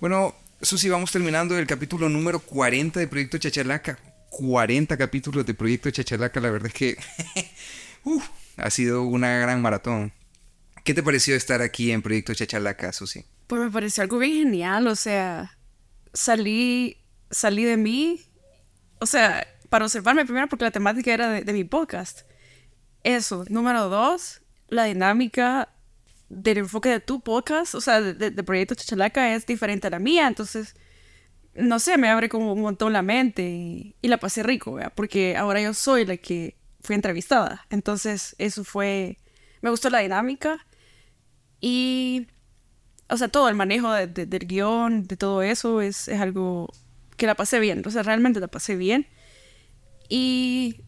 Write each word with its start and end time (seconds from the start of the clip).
Bueno, 0.00 0.34
Susi, 0.60 0.88
vamos 0.88 1.12
terminando 1.12 1.58
el 1.58 1.66
capítulo 1.66 2.08
número 2.08 2.40
40 2.40 3.00
de 3.00 3.08
Proyecto 3.08 3.38
Chachalaca. 3.38 3.98
40 4.30 4.96
capítulos 4.96 5.44
de 5.44 5.54
Proyecto 5.54 5.90
Chachalaca, 5.90 6.40
la 6.40 6.50
verdad 6.50 6.68
es 6.68 6.74
que 6.74 6.96
ha 8.56 8.70
sido 8.70 9.02
una 9.02 9.38
gran 9.38 9.60
maratón. 9.60 10.12
¿Qué 10.84 10.94
te 10.94 11.02
pareció 11.02 11.34
estar 11.34 11.60
aquí 11.60 11.92
en 11.92 12.00
Proyecto 12.00 12.32
Chachalaca, 12.32 12.92
Susi? 12.92 13.24
Pues 13.46 13.60
me 13.60 13.70
pareció 13.70 14.02
algo 14.02 14.18
bien 14.18 14.44
genial, 14.44 14.86
o 14.86 14.96
sea, 14.96 15.58
salí, 16.14 16.96
salí 17.30 17.64
de 17.64 17.76
mí, 17.76 18.22
o 19.00 19.06
sea, 19.06 19.46
para 19.68 19.84
observarme 19.84 20.24
primero 20.24 20.48
porque 20.48 20.64
la 20.64 20.70
temática 20.70 21.12
era 21.12 21.30
de, 21.30 21.52
mi 21.52 21.64
podcast. 21.64 22.20
Eso, 23.02 23.44
número 23.48 23.88
dos, 23.88 24.42
la 24.68 24.84
dinámica 24.84 25.70
del 26.30 26.58
enfoque 26.58 26.88
de 26.88 27.00
tu 27.00 27.20
podcast, 27.20 27.74
o 27.74 27.80
sea, 27.80 28.00
de, 28.00 28.30
Proyecto 28.44 28.74
Chachalaca 28.76 29.34
es 29.34 29.44
diferente 29.46 29.88
a 29.88 29.90
la 29.90 29.98
mía, 29.98 30.28
entonces, 30.28 30.76
no 31.54 31.80
sé, 31.80 31.98
me 31.98 32.08
abre 32.08 32.28
como 32.28 32.52
un 32.52 32.62
montón 32.62 32.92
la 32.92 33.02
mente 33.02 33.42
y, 33.42 33.96
la 34.02 34.18
pasé 34.18 34.42
rico, 34.44 34.78
porque 34.94 35.36
ahora 35.36 35.60
yo 35.60 35.74
soy 35.74 36.06
la 36.06 36.16
que 36.16 36.56
fui 36.82 36.94
entrevistada, 36.94 37.66
entonces 37.68 38.36
eso 38.38 38.64
fue, 38.64 39.18
me 39.60 39.70
gustó 39.70 39.90
la 39.90 39.98
dinámica 39.98 40.64
y, 41.60 42.28
o 43.08 43.16
sea, 43.16 43.28
todo 43.28 43.48
el 43.48 43.56
manejo 43.56 43.92
del 43.92 44.46
guion, 44.46 45.08
de 45.08 45.16
todo 45.16 45.42
eso, 45.42 45.80
es, 45.82 46.06
es 46.06 46.20
algo 46.20 46.72
que 47.16 47.26
la 47.26 47.34
pasé 47.34 47.58
bien, 47.58 47.82
o 47.84 47.90
sea, 47.90 48.04
realmente 48.04 48.38
la 48.40 48.48
pasé 48.48 48.76
bien. 48.76 49.06
Y 50.08 50.82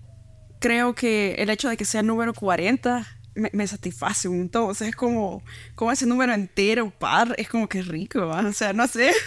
creo 0.61 0.95
que 0.95 1.35
el 1.39 1.51
hecho 1.51 1.69
de 1.69 1.77
que 1.77 1.85
sea 1.85 2.03
número 2.03 2.33
40 2.33 3.07
me, 3.35 3.67
satisface 3.67 4.29
un 4.29 4.39
montón. 4.39 4.71
O 4.71 4.75
sea, 4.75 4.89
es 4.89 4.97
como, 4.97 5.43
como 5.75 5.93
ese 5.93 6.07
número 6.07 6.33
entero, 6.33 6.91
par, 6.91 7.35
es 7.39 7.49
como 7.49 7.69
que 7.69 7.83
rico, 7.83 8.27
O 8.29 8.53
sea, 8.53 8.73
no 8.73 8.87
sé. 8.87 9.13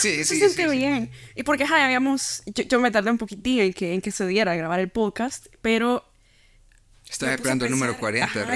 Sí, 0.00 0.24
sí, 0.24 0.24
se 0.24 0.36
siente 0.36 0.66
bien. 0.68 1.10
Y 1.34 1.42
porque, 1.42 1.66
ja, 1.66 1.84
habíamos, 1.84 2.42
yo, 2.46 2.80
me 2.80 2.90
tardé 2.90 3.10
un 3.10 3.18
poquitín 3.18 3.60
en 3.60 3.72
que, 3.74 3.92
en 3.92 4.00
que 4.00 4.10
se 4.10 4.26
diera 4.26 4.52
a 4.52 4.56
grabar 4.56 4.80
el 4.80 4.88
podcast, 4.88 5.46
pero 5.60 6.02
estaba 7.08 7.34
esperando 7.34 7.64
el 7.64 7.70
número 7.70 7.96
40. 7.98 8.46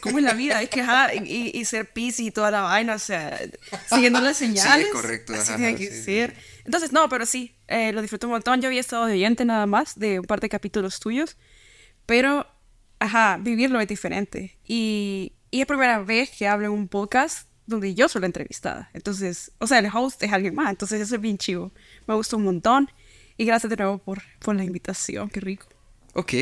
¿cómo 0.00 0.18
es 0.18 0.24
la 0.24 0.34
vida? 0.34 0.62
Es 0.62 0.70
que, 0.70 0.84
y, 1.24 1.58
y, 1.58 1.64
ser 1.64 1.92
pis 1.92 2.20
y 2.20 2.30
toda 2.30 2.50
la 2.50 2.62
vaina, 2.62 2.94
o 2.94 2.98
sea, 2.98 3.38
siguiendo 3.92 4.20
las 4.20 4.36
señales. 4.38 4.86
Sí, 4.86 4.92
correcto. 4.92 5.34
Así 5.34 5.54
tiene 5.54 5.74
que 5.74 5.90
ser. 5.90 6.34
Entonces, 6.64 6.92
no, 6.92 7.08
pero 7.08 7.26
sí, 7.26 7.56
eh, 7.66 7.92
lo 7.92 8.00
disfruto 8.00 8.26
un 8.26 8.34
montón. 8.34 8.60
Yo 8.62 8.68
había 8.68 8.80
estado 8.80 9.06
de 9.06 9.14
oyente 9.14 9.44
nada 9.44 9.66
más 9.66 9.98
de 9.98 10.20
un 10.20 10.26
par 10.26 10.40
de 10.40 10.48
capítulos 10.48 11.00
tuyos, 11.00 11.36
pero, 12.06 12.46
ajá, 13.00 13.38
vivirlo 13.38 13.80
es 13.80 13.88
diferente. 13.88 14.56
Y, 14.64 15.32
y 15.50 15.60
es 15.60 15.66
primera 15.66 15.98
vez 15.98 16.30
que 16.30 16.46
hablo 16.46 16.66
en 16.66 16.72
un 16.72 16.86
podcast 16.86 17.48
donde 17.66 17.94
yo 17.94 18.08
soy 18.08 18.20
la 18.20 18.26
entrevistada. 18.26 18.90
Entonces, 18.92 19.52
o 19.58 19.66
sea, 19.66 19.78
el 19.78 19.88
host 19.92 20.22
es 20.22 20.32
alguien 20.32 20.54
más. 20.54 20.70
Entonces, 20.70 21.00
eso 21.00 21.16
es 21.16 21.20
bien 21.20 21.38
chivo. 21.38 21.72
Me 22.06 22.14
gustó 22.14 22.36
un 22.36 22.44
montón. 22.44 22.90
Y 23.36 23.46
gracias 23.46 23.70
de 23.70 23.76
nuevo 23.76 23.98
por, 23.98 24.22
por 24.38 24.54
la 24.54 24.64
invitación. 24.64 25.30
Qué 25.30 25.40
rico. 25.40 25.66
Ok. 26.12 26.34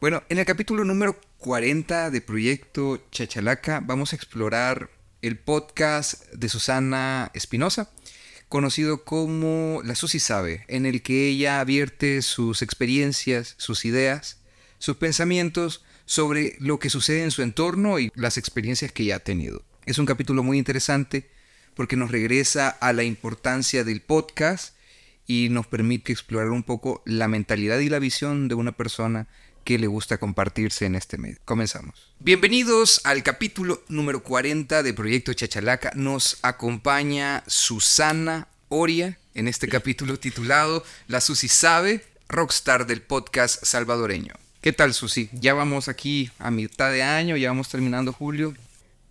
Bueno, 0.00 0.22
en 0.28 0.38
el 0.38 0.46
capítulo 0.46 0.84
número 0.84 1.18
40 1.38 2.10
de 2.10 2.20
Proyecto 2.20 3.02
Chachalaca 3.10 3.80
vamos 3.80 4.12
a 4.12 4.16
explorar 4.16 4.90
el 5.20 5.36
podcast 5.36 6.30
de 6.32 6.48
Susana 6.48 7.32
Espinosa, 7.34 7.90
conocido 8.48 9.04
como 9.04 9.80
La 9.84 9.96
Susi 9.96 10.20
Sabe, 10.20 10.64
en 10.68 10.86
el 10.86 11.02
que 11.02 11.26
ella 11.26 11.58
avierte 11.58 12.22
sus 12.22 12.62
experiencias, 12.62 13.56
sus 13.58 13.84
ideas, 13.84 14.38
sus 14.78 14.96
pensamientos 14.96 15.82
sobre 16.08 16.56
lo 16.58 16.78
que 16.78 16.88
sucede 16.88 17.22
en 17.22 17.30
su 17.30 17.42
entorno 17.42 17.98
y 17.98 18.10
las 18.14 18.38
experiencias 18.38 18.90
que 18.90 19.02
ella 19.02 19.16
ha 19.16 19.20
tenido. 19.20 19.62
Es 19.84 19.98
un 19.98 20.06
capítulo 20.06 20.42
muy 20.42 20.56
interesante 20.56 21.30
porque 21.74 21.96
nos 21.96 22.10
regresa 22.10 22.70
a 22.70 22.94
la 22.94 23.04
importancia 23.04 23.84
del 23.84 24.00
podcast 24.00 24.74
y 25.26 25.50
nos 25.50 25.66
permite 25.66 26.10
explorar 26.10 26.48
un 26.48 26.62
poco 26.62 27.02
la 27.04 27.28
mentalidad 27.28 27.78
y 27.80 27.90
la 27.90 27.98
visión 27.98 28.48
de 28.48 28.54
una 28.54 28.72
persona 28.72 29.28
que 29.64 29.78
le 29.78 29.86
gusta 29.86 30.16
compartirse 30.16 30.86
en 30.86 30.94
este 30.94 31.18
medio. 31.18 31.36
Comenzamos. 31.44 32.14
Bienvenidos 32.20 33.02
al 33.04 33.22
capítulo 33.22 33.82
número 33.88 34.22
40 34.22 34.82
de 34.82 34.94
Proyecto 34.94 35.34
Chachalaca. 35.34 35.92
Nos 35.94 36.38
acompaña 36.40 37.44
Susana 37.46 38.48
Oria 38.70 39.18
en 39.34 39.46
este 39.46 39.68
capítulo 39.68 40.18
titulado 40.18 40.84
La 41.06 41.20
Susi 41.20 41.48
sabe, 41.48 42.02
rockstar 42.30 42.86
del 42.86 43.02
podcast 43.02 43.62
salvadoreño. 43.62 44.47
¿Qué 44.60 44.72
tal, 44.72 44.92
Susi? 44.92 45.30
Ya 45.32 45.54
vamos 45.54 45.88
aquí 45.88 46.30
a 46.38 46.50
mitad 46.50 46.90
de 46.90 47.02
año, 47.02 47.36
ya 47.36 47.48
vamos 47.48 47.68
terminando 47.68 48.12
julio. 48.12 48.54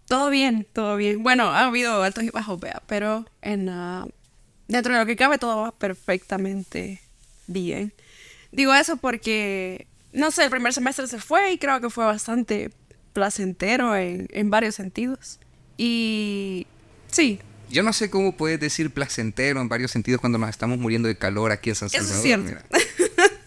Todo 0.07 0.29
bien, 0.29 0.67
todo 0.73 0.97
bien. 0.97 1.23
Bueno, 1.23 1.45
ha 1.45 1.67
habido 1.67 2.03
altos 2.03 2.23
y 2.23 2.29
bajos, 2.29 2.59
pero 2.87 3.25
en, 3.41 3.69
ah, 3.69 4.05
dentro 4.67 4.93
de 4.93 4.99
lo 4.99 5.05
que 5.05 5.15
cabe 5.15 5.37
todo 5.37 5.61
va 5.61 5.71
perfectamente 5.71 7.01
bien. 7.47 7.93
Digo 8.51 8.73
eso 8.73 8.97
porque 8.97 9.87
no 10.13 10.31
sé, 10.31 10.45
el 10.45 10.49
primer 10.49 10.73
semestre 10.73 11.07
se 11.07 11.19
fue 11.19 11.53
y 11.53 11.57
creo 11.57 11.79
que 11.79 11.89
fue 11.89 12.05
bastante 12.05 12.71
placentero 13.13 13.95
en, 13.95 14.27
en 14.31 14.49
varios 14.49 14.75
sentidos. 14.75 15.39
Y 15.77 16.67
sí. 17.09 17.39
Yo 17.69 17.83
no 17.83 17.93
sé 17.93 18.09
cómo 18.09 18.35
puedes 18.35 18.59
decir 18.59 18.91
placentero 18.91 19.61
en 19.61 19.69
varios 19.69 19.91
sentidos 19.91 20.21
cuando 20.21 20.37
nos 20.37 20.49
estamos 20.49 20.77
muriendo 20.77 21.07
de 21.07 21.17
calor 21.17 21.51
aquí 21.51 21.69
en 21.69 21.75
San 21.75 21.89
Salvador. 21.89 22.11
Eso 22.11 22.17
es 22.17 22.23
cierto. 22.23 22.67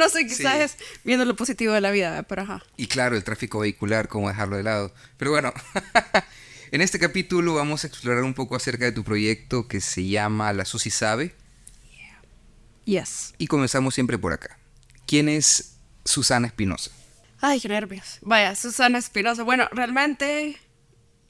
no 0.00 0.08
sé, 0.08 0.26
quizás 0.26 0.56
es 0.56 0.76
viendo 1.04 1.24
lo 1.24 1.36
positivo 1.36 1.74
de 1.74 1.80
la 1.80 1.90
vida, 1.90 2.22
pero 2.24 2.42
ajá. 2.42 2.64
Y 2.76 2.86
claro, 2.86 3.16
el 3.16 3.22
tráfico 3.22 3.60
vehicular, 3.60 4.08
cómo 4.08 4.28
dejarlo 4.28 4.56
de 4.56 4.62
lado. 4.62 4.92
Pero 5.18 5.30
bueno, 5.30 5.52
en 6.72 6.80
este 6.80 6.98
capítulo 6.98 7.54
vamos 7.54 7.84
a 7.84 7.86
explorar 7.86 8.24
un 8.24 8.34
poco 8.34 8.56
acerca 8.56 8.86
de 8.86 8.92
tu 8.92 9.04
proyecto 9.04 9.68
que 9.68 9.80
se 9.80 10.08
llama 10.08 10.52
La 10.54 10.64
Susi 10.64 10.90
Sabe. 10.90 11.34
Yes. 12.86 13.34
Y 13.36 13.46
comenzamos 13.46 13.94
siempre 13.94 14.18
por 14.18 14.32
acá. 14.32 14.58
¿Quién 15.06 15.28
es 15.28 15.76
Susana 16.04 16.46
Espinosa? 16.46 16.90
Ay, 17.42 17.60
qué 17.60 17.68
nervios. 17.68 18.18
Vaya, 18.22 18.54
Susana 18.54 18.98
Espinosa. 18.98 19.42
Bueno, 19.42 19.68
realmente 19.70 20.56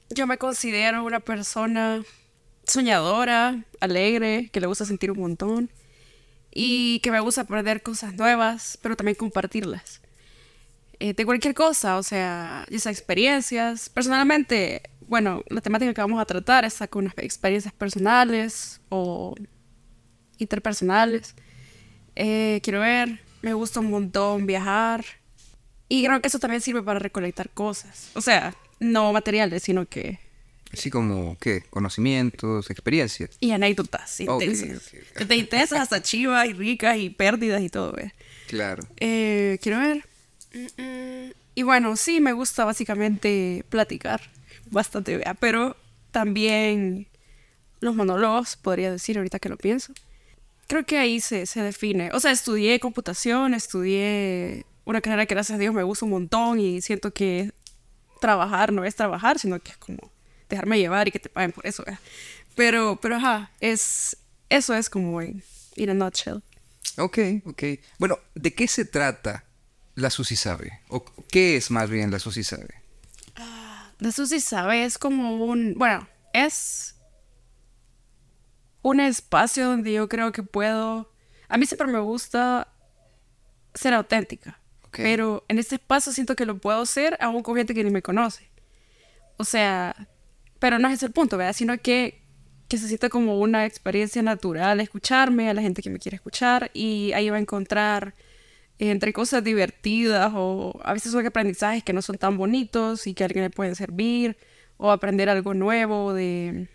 yo 0.09 0.27
me 0.27 0.37
considero 0.37 1.03
una 1.03 1.19
persona 1.19 2.03
soñadora, 2.65 3.65
alegre, 3.81 4.49
que 4.51 4.61
le 4.61 4.67
gusta 4.67 4.85
sentir 4.85 5.11
un 5.11 5.19
montón 5.19 5.69
y 6.51 6.99
que 6.99 7.11
me 7.11 7.19
gusta 7.19 7.41
aprender 7.41 7.81
cosas 7.81 8.13
nuevas, 8.15 8.77
pero 8.81 8.95
también 8.95 9.15
compartirlas. 9.15 10.01
Eh, 10.99 11.13
de 11.13 11.25
cualquier 11.25 11.55
cosa, 11.55 11.97
o 11.97 12.03
sea, 12.03 12.65
esas 12.69 12.93
experiencias. 12.93 13.89
Personalmente, 13.89 14.83
bueno, 15.07 15.43
la 15.49 15.61
temática 15.61 15.93
que 15.93 16.01
vamos 16.01 16.21
a 16.21 16.25
tratar 16.25 16.65
es 16.65 16.79
con 16.89 17.11
experiencias 17.17 17.73
personales 17.73 18.81
o 18.89 19.33
interpersonales. 20.37 21.35
Eh, 22.15 22.59
quiero 22.63 22.81
ver, 22.81 23.19
me 23.41 23.53
gusta 23.53 23.79
un 23.79 23.89
montón 23.89 24.45
viajar. 24.45 25.03
Y 25.89 26.05
creo 26.05 26.21
que 26.21 26.27
eso 26.27 26.39
también 26.39 26.61
sirve 26.61 26.83
para 26.83 26.99
recolectar 26.99 27.49
cosas. 27.49 28.11
O 28.13 28.21
sea, 28.21 28.53
no 28.79 29.11
materiales, 29.11 29.63
sino 29.63 29.85
que... 29.87 30.19
Así 30.73 30.89
como, 30.89 31.37
¿qué? 31.39 31.63
Conocimientos, 31.69 32.69
experiencias. 32.69 33.31
Y 33.39 33.51
anécdotas 33.51 34.19
intensas. 34.19 34.91
Te 35.27 35.35
intensas 35.35 35.79
hasta 35.79 36.01
chivas 36.01 36.47
y 36.47 36.53
ricas 36.53 36.97
y 36.97 37.09
pérdidas 37.09 37.61
y 37.61 37.69
todo, 37.69 37.91
¿ves? 37.91 38.13
Claro. 38.47 38.83
Eh, 38.97 39.59
quiero 39.61 39.79
ver. 39.79 40.05
Y 41.55 41.63
bueno, 41.63 41.95
sí, 41.97 42.21
me 42.21 42.33
gusta 42.33 42.65
básicamente 42.65 43.65
platicar. 43.69 44.21
Bastante, 44.69 45.17
¿vea? 45.17 45.33
Pero 45.33 45.75
también 46.11 47.07
los 47.79 47.95
monólogos, 47.95 48.55
podría 48.55 48.91
decir 48.91 49.17
ahorita 49.17 49.39
que 49.39 49.49
lo 49.49 49.57
pienso 49.57 49.93
creo 50.71 50.85
que 50.85 50.97
ahí 50.97 51.19
se, 51.19 51.45
se 51.47 51.61
define. 51.61 52.11
O 52.13 52.21
sea, 52.21 52.31
estudié 52.31 52.79
computación, 52.79 53.53
estudié 53.53 54.65
una 54.85 55.01
carrera 55.01 55.25
que 55.25 55.35
gracias 55.35 55.57
a 55.57 55.59
Dios 55.59 55.73
me 55.73 55.83
gusta 55.83 56.05
un 56.05 56.11
montón 56.11 56.61
y 56.61 56.79
siento 56.81 57.11
que 57.11 57.51
trabajar 58.21 58.71
no 58.71 58.85
es 58.85 58.95
trabajar, 58.95 59.37
sino 59.37 59.59
que 59.59 59.71
es 59.71 59.77
como 59.77 60.09
dejarme 60.55 60.79
llevar 60.79 61.07
y 61.07 61.11
que 61.11 61.19
te 61.19 61.29
paguen 61.29 61.51
por 61.51 61.65
eso. 61.65 61.83
Pero, 62.55 62.99
pero 63.01 63.15
ajá, 63.15 63.51
es, 63.59 64.17
eso 64.49 64.73
es 64.73 64.89
como 64.89 65.21
en 65.21 65.43
in 65.75 65.89
a 65.89 65.93
nutshell. 65.93 66.41
Ok, 66.97 67.17
ok. 67.45 67.63
Bueno, 67.97 68.19
¿de 68.35 68.53
qué 68.53 68.67
se 68.67 68.85
trata 68.85 69.45
la 69.95 70.09
Susi 70.09 70.35
Sabe? 70.35 70.81
¿O 70.89 71.03
qué 71.29 71.55
es 71.55 71.71
más 71.71 71.89
bien 71.89 72.11
la 72.11 72.19
Susi 72.19 72.43
Sabe? 72.43 72.81
la 73.99 74.11
Susi 74.11 74.39
Sabe 74.39 74.83
es 74.83 74.97
como 74.97 75.45
un, 75.45 75.75
bueno, 75.77 76.07
es 76.33 76.95
un 78.81 78.99
espacio 78.99 79.67
donde 79.67 79.93
yo 79.93 80.09
creo 80.09 80.31
que 80.31 80.41
puedo... 80.41 81.13
A 81.47 81.57
mí 81.57 81.67
siempre 81.67 81.87
me 81.87 81.99
gusta 81.99 82.67
ser 83.75 83.93
auténtica, 83.93 84.59
pero 84.91 85.45
en 85.47 85.59
este 85.59 85.75
espacio 85.75 86.11
siento 86.11 86.35
que 86.35 86.45
lo 86.45 86.57
puedo 86.57 86.85
ser 86.85 87.15
aún 87.21 87.43
con 87.43 87.55
gente 87.55 87.75
que 87.75 87.83
ni 87.83 87.91
me 87.91 88.01
conoce. 88.01 88.49
O 89.37 89.43
sea, 89.43 90.07
pero 90.61 90.77
no 90.77 90.87
es 90.89 91.01
el 91.01 91.11
punto, 91.11 91.37
¿verdad? 91.37 91.53
Sino 91.53 91.75
que, 91.79 92.21
que 92.67 92.77
se 92.77 92.87
siente 92.87 93.09
como 93.09 93.39
una 93.39 93.65
experiencia 93.65 94.21
natural 94.21 94.79
escucharme 94.79 95.49
a 95.49 95.55
la 95.55 95.61
gente 95.63 95.81
que 95.81 95.89
me 95.89 95.97
quiere 95.97 96.17
escuchar 96.17 96.69
y 96.75 97.11
ahí 97.13 97.31
va 97.31 97.37
a 97.37 97.39
encontrar 97.39 98.13
entre 98.77 99.11
cosas 99.11 99.43
divertidas 99.43 100.31
o 100.35 100.79
a 100.83 100.93
veces 100.93 101.13
son 101.13 101.25
aprendizajes 101.25 101.83
que 101.83 101.93
no 101.93 102.03
son 102.03 102.19
tan 102.19 102.37
bonitos 102.37 103.07
y 103.07 103.15
que 103.15 103.23
a 103.23 103.25
alguien 103.25 103.45
le 103.45 103.49
pueden 103.49 103.75
servir 103.75 104.37
o 104.77 104.91
aprender 104.91 105.29
algo 105.29 105.55
nuevo 105.55 106.13
de 106.13 106.67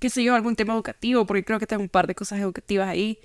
qué 0.00 0.10
sé 0.10 0.22
yo, 0.22 0.34
algún 0.34 0.54
tema 0.54 0.74
educativo, 0.74 1.24
porque 1.24 1.44
creo 1.44 1.58
que 1.58 1.66
tengo 1.66 1.82
un 1.82 1.88
par 1.88 2.06
de 2.06 2.14
cosas 2.14 2.38
educativas 2.38 2.88
ahí, 2.88 3.20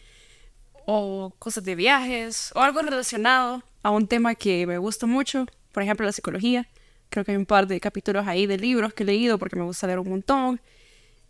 o 0.86 1.34
cosas 1.38 1.66
de 1.66 1.76
viajes, 1.76 2.54
o 2.56 2.62
algo 2.62 2.82
relacionado 2.82 3.64
a 3.84 3.90
un 3.90 4.08
tema 4.08 4.34
que 4.34 4.66
me 4.66 4.78
gusta 4.78 5.06
mucho, 5.06 5.46
por 5.74 5.84
ejemplo, 5.84 6.06
la 6.06 6.14
psicología. 6.14 6.70
Creo 7.10 7.26
que 7.26 7.32
hay 7.32 7.38
un 7.38 7.46
par 7.46 7.68
de 7.68 7.80
capítulos 7.80 8.28
ahí 8.28 8.46
de 8.46 8.58
libros 8.58 8.94
que 8.94 9.04
he 9.04 9.06
leído 9.06 9.38
porque 9.40 9.56
me 9.56 9.64
gusta 9.64 9.88
leer 9.88 10.00
un 10.00 10.10
montón. 10.10 10.62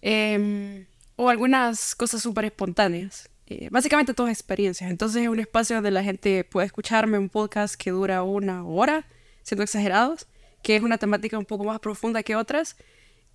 Em, 0.01 0.85
o 1.15 1.29
algunas 1.29 1.95
cosas 1.95 2.21
súper 2.21 2.45
espontáneas. 2.45 3.29
Eh, 3.47 3.69
básicamente 3.71 4.13
todas 4.13 4.31
experiencias. 4.31 4.89
Entonces 4.91 5.23
es 5.23 5.27
un 5.27 5.39
espacio 5.39 5.77
donde 5.77 5.91
la 5.91 6.03
gente 6.03 6.43
puede 6.43 6.67
escucharme 6.67 7.17
un 7.17 7.29
podcast 7.29 7.75
que 7.75 7.91
dura 7.91 8.23
una 8.23 8.63
hora, 8.63 9.07
siendo 9.41 9.63
exagerados, 9.63 10.27
que 10.61 10.75
es 10.75 10.83
una 10.83 10.97
temática 10.97 11.37
un 11.37 11.45
poco 11.45 11.63
más 11.63 11.79
profunda 11.79 12.23
que 12.23 12.35
otras. 12.35 12.75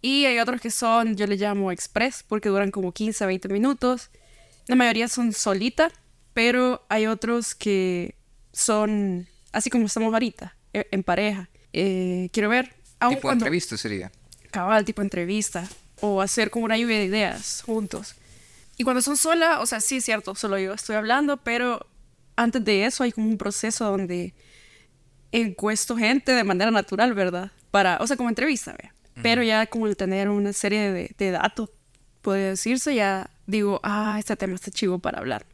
Y 0.00 0.26
hay 0.26 0.38
otros 0.38 0.60
que 0.60 0.70
son, 0.70 1.16
yo 1.16 1.26
le 1.26 1.36
llamo 1.36 1.72
express, 1.72 2.24
porque 2.28 2.48
duran 2.50 2.70
como 2.70 2.92
15 2.92 3.24
a 3.24 3.26
20 3.26 3.48
minutos. 3.48 4.10
La 4.66 4.76
mayoría 4.76 5.08
son 5.08 5.32
solita, 5.32 5.90
pero 6.34 6.84
hay 6.88 7.06
otros 7.06 7.54
que 7.54 8.14
son 8.52 9.26
así 9.54 9.70
como 9.70 9.86
estamos 9.86 10.12
ahorita, 10.12 10.56
e, 10.72 10.86
en 10.90 11.02
pareja. 11.02 11.48
Eh, 11.74 12.30
quiero 12.32 12.48
ver. 12.48 12.72
Aun 13.00 13.16
tipo 13.16 13.30
entrevista 13.30 13.76
sería. 13.76 14.12
Cabal, 14.52 14.84
tipo 14.84 15.02
entrevista. 15.02 15.68
O 16.00 16.22
hacer 16.22 16.50
como 16.50 16.64
una 16.64 16.78
lluvia 16.78 16.98
de 16.98 17.04
ideas 17.04 17.62
juntos. 17.66 18.14
Y 18.76 18.84
cuando 18.84 19.02
son 19.02 19.16
sola, 19.16 19.60
o 19.60 19.66
sea, 19.66 19.80
sí 19.80 19.96
es 19.96 20.04
cierto, 20.04 20.34
solo 20.34 20.58
yo 20.58 20.72
estoy 20.72 20.96
hablando, 20.96 21.36
pero 21.36 21.86
antes 22.36 22.64
de 22.64 22.86
eso 22.86 23.04
hay 23.04 23.12
como 23.12 23.28
un 23.28 23.38
proceso 23.38 23.84
donde 23.84 24.34
encuesto 25.32 25.96
gente 25.96 26.32
de 26.32 26.44
manera 26.44 26.70
natural, 26.70 27.14
¿verdad? 27.14 27.50
Para, 27.70 27.98
o 28.00 28.06
sea, 28.06 28.16
como 28.16 28.28
entrevista, 28.28 28.72
¿ve? 28.72 28.90
Pero 29.22 29.44
ya 29.44 29.66
como 29.66 29.86
el 29.86 29.96
tener 29.96 30.28
una 30.28 30.52
serie 30.52 30.90
de, 30.92 31.14
de, 31.16 31.30
datos, 31.30 31.70
puede 32.20 32.50
decirse, 32.50 32.96
ya 32.96 33.30
digo, 33.46 33.80
ah, 33.84 34.16
este 34.18 34.34
tema 34.34 34.54
está 34.54 34.72
chivo 34.72 34.98
para 34.98 35.18
hablar. 35.18 35.46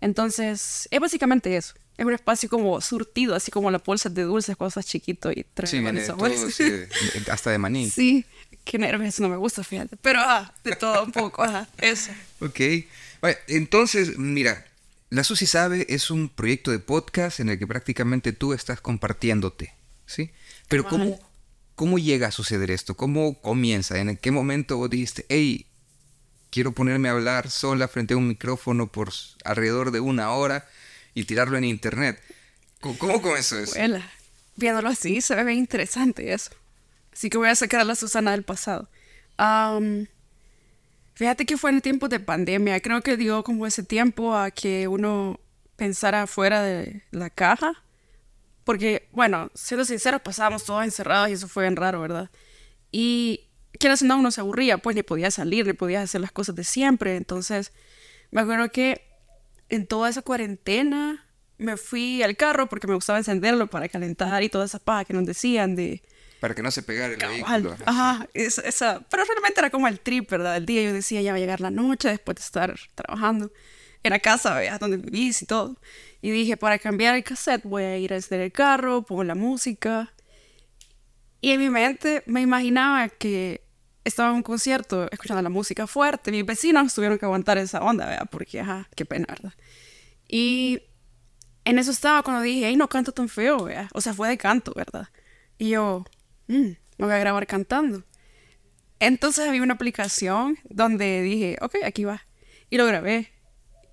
Entonces, 0.00 0.88
es 0.90 1.00
básicamente 1.00 1.54
eso. 1.56 1.74
Es 2.00 2.06
un 2.06 2.14
espacio 2.14 2.48
como 2.48 2.80
surtido, 2.80 3.34
así 3.34 3.50
como 3.50 3.70
la 3.70 3.76
bolsa 3.76 4.08
de 4.08 4.22
dulces 4.22 4.56
cosas 4.56 4.86
chiquito 4.86 5.30
y 5.30 5.44
trae 5.52 5.68
sí, 5.68 5.84
hasta 7.30 7.50
de 7.50 7.58
maní. 7.58 7.90
Sí, 7.90 8.24
qué 8.64 8.78
nervios, 8.78 9.20
no 9.20 9.28
me 9.28 9.36
gusta, 9.36 9.62
fíjate. 9.62 9.98
Pero, 9.98 10.18
ah, 10.22 10.50
de 10.64 10.76
todo 10.76 11.04
un 11.04 11.12
poco, 11.12 11.42
ajá, 11.42 11.68
eso. 11.76 12.10
Ok. 12.40 12.58
entonces, 13.48 14.16
mira, 14.16 14.64
La 15.10 15.24
Susi 15.24 15.44
Sabe 15.44 15.84
es 15.90 16.10
un 16.10 16.30
proyecto 16.30 16.70
de 16.70 16.78
podcast 16.78 17.38
en 17.38 17.50
el 17.50 17.58
que 17.58 17.66
prácticamente 17.66 18.32
tú 18.32 18.54
estás 18.54 18.80
compartiéndote, 18.80 19.74
¿sí? 20.06 20.30
Pero 20.68 20.88
¿cómo, 20.88 21.20
¿cómo 21.74 21.98
llega 21.98 22.28
a 22.28 22.32
suceder 22.32 22.70
esto? 22.70 22.96
¿Cómo 22.96 23.42
comienza? 23.42 23.98
¿En 23.98 24.16
qué 24.16 24.30
momento 24.30 24.78
vos 24.78 24.88
dijiste, 24.88 25.26
hey, 25.28 25.66
quiero 26.48 26.72
ponerme 26.72 27.10
a 27.10 27.12
hablar 27.12 27.50
sola 27.50 27.88
frente 27.88 28.14
a 28.14 28.16
un 28.16 28.26
micrófono 28.26 28.90
por 28.90 29.10
alrededor 29.44 29.90
de 29.90 30.00
una 30.00 30.32
hora 30.32 30.66
y 31.14 31.24
tirarlo 31.24 31.56
en 31.58 31.64
internet? 31.64 32.20
¿Cómo, 32.80 33.20
comenzó 33.20 33.58
eso? 33.58 33.74
Bueno, 33.76 34.02
viéndolo 34.56 34.88
así, 34.88 35.20
se 35.20 35.34
ve 35.42 35.54
interesante 35.54 36.32
eso. 36.32 36.50
Así 37.12 37.28
que 37.28 37.38
voy 37.38 37.48
a 37.48 37.54
sacar 37.54 37.80
a 37.80 37.84
la 37.84 37.94
Susana 37.94 38.30
del 38.30 38.42
pasado. 38.42 38.88
fíjate 41.14 41.44
que 41.44 41.56
fue 41.56 41.70
en 41.70 41.80
tiempos 41.80 42.08
de 42.10 42.20
pandemia. 42.20 42.80
Creo 42.80 43.02
que 43.02 43.16
dio 43.16 43.42
como 43.44 43.66
ese 43.66 43.82
tiempo 43.82 44.34
a 44.34 44.50
que 44.50 44.88
uno 44.88 45.38
pensara 45.76 46.26
fuera 46.26 46.62
de 46.62 47.02
la 47.10 47.30
caja. 47.30 47.72
Porque, 48.64 49.08
bueno, 49.12 49.50
siendo 49.54 49.84
sinceros, 49.84 50.22
pasábamos 50.22 50.64
todos 50.64 50.84
encerrados 50.84 51.30
y 51.30 51.32
eso 51.32 51.48
fue 51.48 51.64
bien 51.64 51.76
raro, 51.76 52.00
¿verdad? 52.00 52.30
Y 52.92 53.48
quieras 53.78 54.02
no, 54.02 54.18
uno 54.18 54.30
se 54.30 54.40
aburría, 54.40 54.78
pues 54.78 54.96
ni 54.96 55.02
podía 55.02 55.30
salir, 55.30 55.66
ni 55.66 55.72
podía 55.72 56.02
hacer 56.02 56.20
las 56.20 56.32
cosas 56.32 56.54
de 56.54 56.64
siempre. 56.64 57.16
Entonces, 57.16 57.72
me 58.30 58.40
acuerdo 58.40 58.70
que 58.70 59.09
en 59.70 59.86
toda 59.86 60.10
esa 60.10 60.22
cuarentena 60.22 61.26
me 61.58 61.76
fui 61.76 62.22
al 62.22 62.36
carro 62.36 62.68
porque 62.68 62.86
me 62.86 62.94
gustaba 62.94 63.18
encenderlo 63.18 63.68
para 63.68 63.88
calentar 63.88 64.42
y 64.42 64.48
toda 64.48 64.64
esa 64.64 64.78
paja 64.78 65.04
que 65.04 65.14
nos 65.14 65.26
decían 65.26 65.76
de 65.76 66.02
para 66.40 66.54
que 66.54 66.62
no 66.62 66.70
se 66.70 66.82
pegara 66.82 67.12
el 67.12 67.18
vehículo. 67.18 67.76
Ajá, 67.84 68.26
esa, 68.32 69.00
pero 69.10 69.24
realmente 69.24 69.60
era 69.60 69.68
como 69.68 69.86
el 69.86 70.00
trip, 70.00 70.30
¿verdad? 70.30 70.56
El 70.56 70.64
día 70.64 70.82
yo 70.82 70.92
decía, 70.94 71.20
ya 71.20 71.32
va 71.32 71.36
a 71.36 71.40
llegar 71.40 71.60
la 71.60 71.70
noche 71.70 72.08
después 72.08 72.36
de 72.36 72.42
estar 72.42 72.74
trabajando 72.94 73.52
en 74.02 74.10
la 74.10 74.20
casa, 74.20 74.54
¿verdad? 74.54 74.80
Donde 74.80 74.96
vivís 74.96 75.42
y 75.42 75.46
todo. 75.46 75.76
Y 76.22 76.30
dije, 76.30 76.56
para 76.56 76.78
cambiar 76.78 77.14
el 77.14 77.24
cassette 77.24 77.62
voy 77.64 77.82
a 77.82 77.98
ir 77.98 78.14
a 78.14 78.16
encender 78.16 78.40
el 78.40 78.52
carro, 78.52 79.02
pongo 79.02 79.22
la 79.22 79.34
música. 79.34 80.14
Y 81.42 81.50
en 81.50 81.60
mi 81.60 81.68
mente 81.68 82.22
me 82.24 82.40
imaginaba 82.40 83.10
que 83.10 83.62
estaba 84.04 84.30
en 84.30 84.36
un 84.36 84.42
concierto 84.42 85.08
escuchando 85.10 85.42
la 85.42 85.48
música 85.48 85.86
fuerte. 85.86 86.30
Mis 86.30 86.46
vecinos 86.46 86.94
tuvieron 86.94 87.18
que 87.18 87.26
aguantar 87.26 87.58
esa 87.58 87.80
onda, 87.82 88.06
¿verdad? 88.06 88.28
Porque, 88.30 88.60
ajá, 88.60 88.88
qué 88.96 89.04
pena, 89.04 89.26
¿verdad? 89.28 89.52
Y 90.28 90.80
en 91.64 91.78
eso 91.78 91.90
estaba 91.90 92.22
cuando 92.22 92.42
dije, 92.42 92.66
ay, 92.66 92.76
no 92.76 92.88
canto 92.88 93.12
tan 93.12 93.28
feo, 93.28 93.64
¿verdad? 93.64 93.88
O 93.92 94.00
sea, 94.00 94.14
fue 94.14 94.28
de 94.28 94.38
canto, 94.38 94.72
¿verdad? 94.74 95.08
Y 95.58 95.70
yo, 95.70 96.04
Mm, 96.50 96.74
me 96.98 97.06
voy 97.06 97.12
a 97.12 97.18
grabar 97.18 97.46
cantando. 97.46 98.02
Entonces 98.98 99.48
había 99.48 99.62
una 99.62 99.74
aplicación 99.74 100.58
donde 100.68 101.22
dije, 101.22 101.56
ok, 101.60 101.76
aquí 101.84 102.02
va. 102.02 102.26
Y 102.68 102.76
lo 102.76 102.86
grabé. 102.86 103.30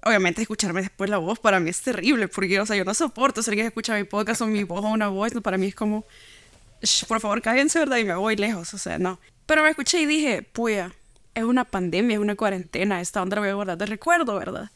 Obviamente 0.04 0.42
escucharme 0.42 0.82
después 0.82 1.08
la 1.08 1.18
voz 1.20 1.38
para 1.38 1.60
mí 1.60 1.70
es 1.70 1.82
terrible, 1.82 2.28
porque, 2.28 2.60
o 2.60 2.66
sea, 2.66 2.76
yo 2.76 2.84
no 2.84 2.96
soporto 2.96 3.44
ser 3.44 3.54
que 3.54 3.62
escucha 3.62 3.96
mi 3.96 4.06
podcast 4.06 4.42
o 4.42 4.48
mi 4.48 4.64
voz 4.64 4.84
o 4.84 4.88
una 4.88 5.08
voz, 5.10 5.34
para 5.44 5.60
mí 5.60 5.68
es 5.68 5.76
como, 5.76 6.04
por 7.08 7.20
favor, 7.20 7.44
cállense, 7.44 7.78
¿verdad? 7.78 7.98
Y 7.98 8.06
me 8.06 8.16
voy 8.16 8.36
lejos, 8.36 8.74
o 8.74 8.80
sea, 8.80 8.98
no. 8.98 9.20
Pero 9.48 9.64
me 9.64 9.70
escuché 9.70 10.02
y 10.02 10.06
dije, 10.06 10.44
puya, 10.44 10.94
es 11.34 11.44
una 11.44 11.66
pandemia, 11.66 12.16
es 12.16 12.22
una 12.22 12.36
cuarentena, 12.36 13.02
esta 13.02 13.24
onda 13.24 13.36
la 13.36 13.42
voy 13.42 13.50
a 13.50 13.54
guardar 13.56 13.78
de 13.78 13.88
recuerdo, 13.88 14.38
¿verdad? 14.38 14.70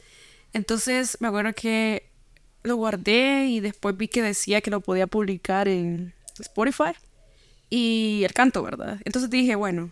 Entonces 0.54 1.18
me 1.20 1.28
acuerdo 1.28 1.54
que 1.54 2.10
lo 2.64 2.78
guardé 2.78 3.48
y 3.48 3.60
después 3.60 3.96
vi 3.98 4.08
que 4.08 4.22
decía 4.22 4.62
que 4.62 4.72
lo 4.72 4.82
podía 4.82 5.08
publicar 5.08 5.68
en 5.68 6.14
Spotify 6.40 6.94
y 7.70 8.22
el 8.24 8.34
canto, 8.34 8.64
¿verdad? 8.64 9.00
Entonces 9.06 9.30
dije, 9.30 9.56
bueno, 9.56 9.92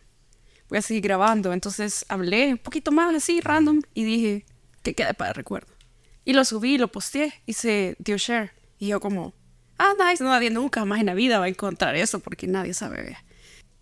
voy 0.70 0.78
a 0.78 0.82
seguir 0.82 1.04
grabando. 1.04 1.52
Entonces 1.54 2.06
hablé 2.08 2.52
un 2.52 2.58
poquito 2.58 2.92
más 2.92 3.14
así, 3.16 3.42
random, 3.42 3.82
y 3.94 4.04
dije, 4.04 4.46
que 4.84 4.94
quede 4.96 5.14
para 5.14 5.32
el 5.32 5.36
recuerdo. 5.36 5.74
Y 6.26 6.34
lo 6.34 6.46
subí, 6.46 6.78
lo 6.78 6.90
posteé 6.90 7.34
y 7.46 7.54
se 7.54 7.96
dio 8.00 8.18
share. 8.18 8.52
Y 8.78 8.88
yo 8.88 9.00
como, 9.00 9.34
ah, 9.78 9.94
nice, 10.00 10.24
nadie 10.24 10.50
nunca 10.50 10.86
más 10.86 11.00
en 11.00 11.08
la 11.08 11.14
vida 11.14 11.40
va 11.40 11.46
a 11.46 11.50
encontrar 11.50 11.96
eso 11.96 12.20
porque 12.20 12.48
nadie 12.48 12.74
sabe. 12.74 13.18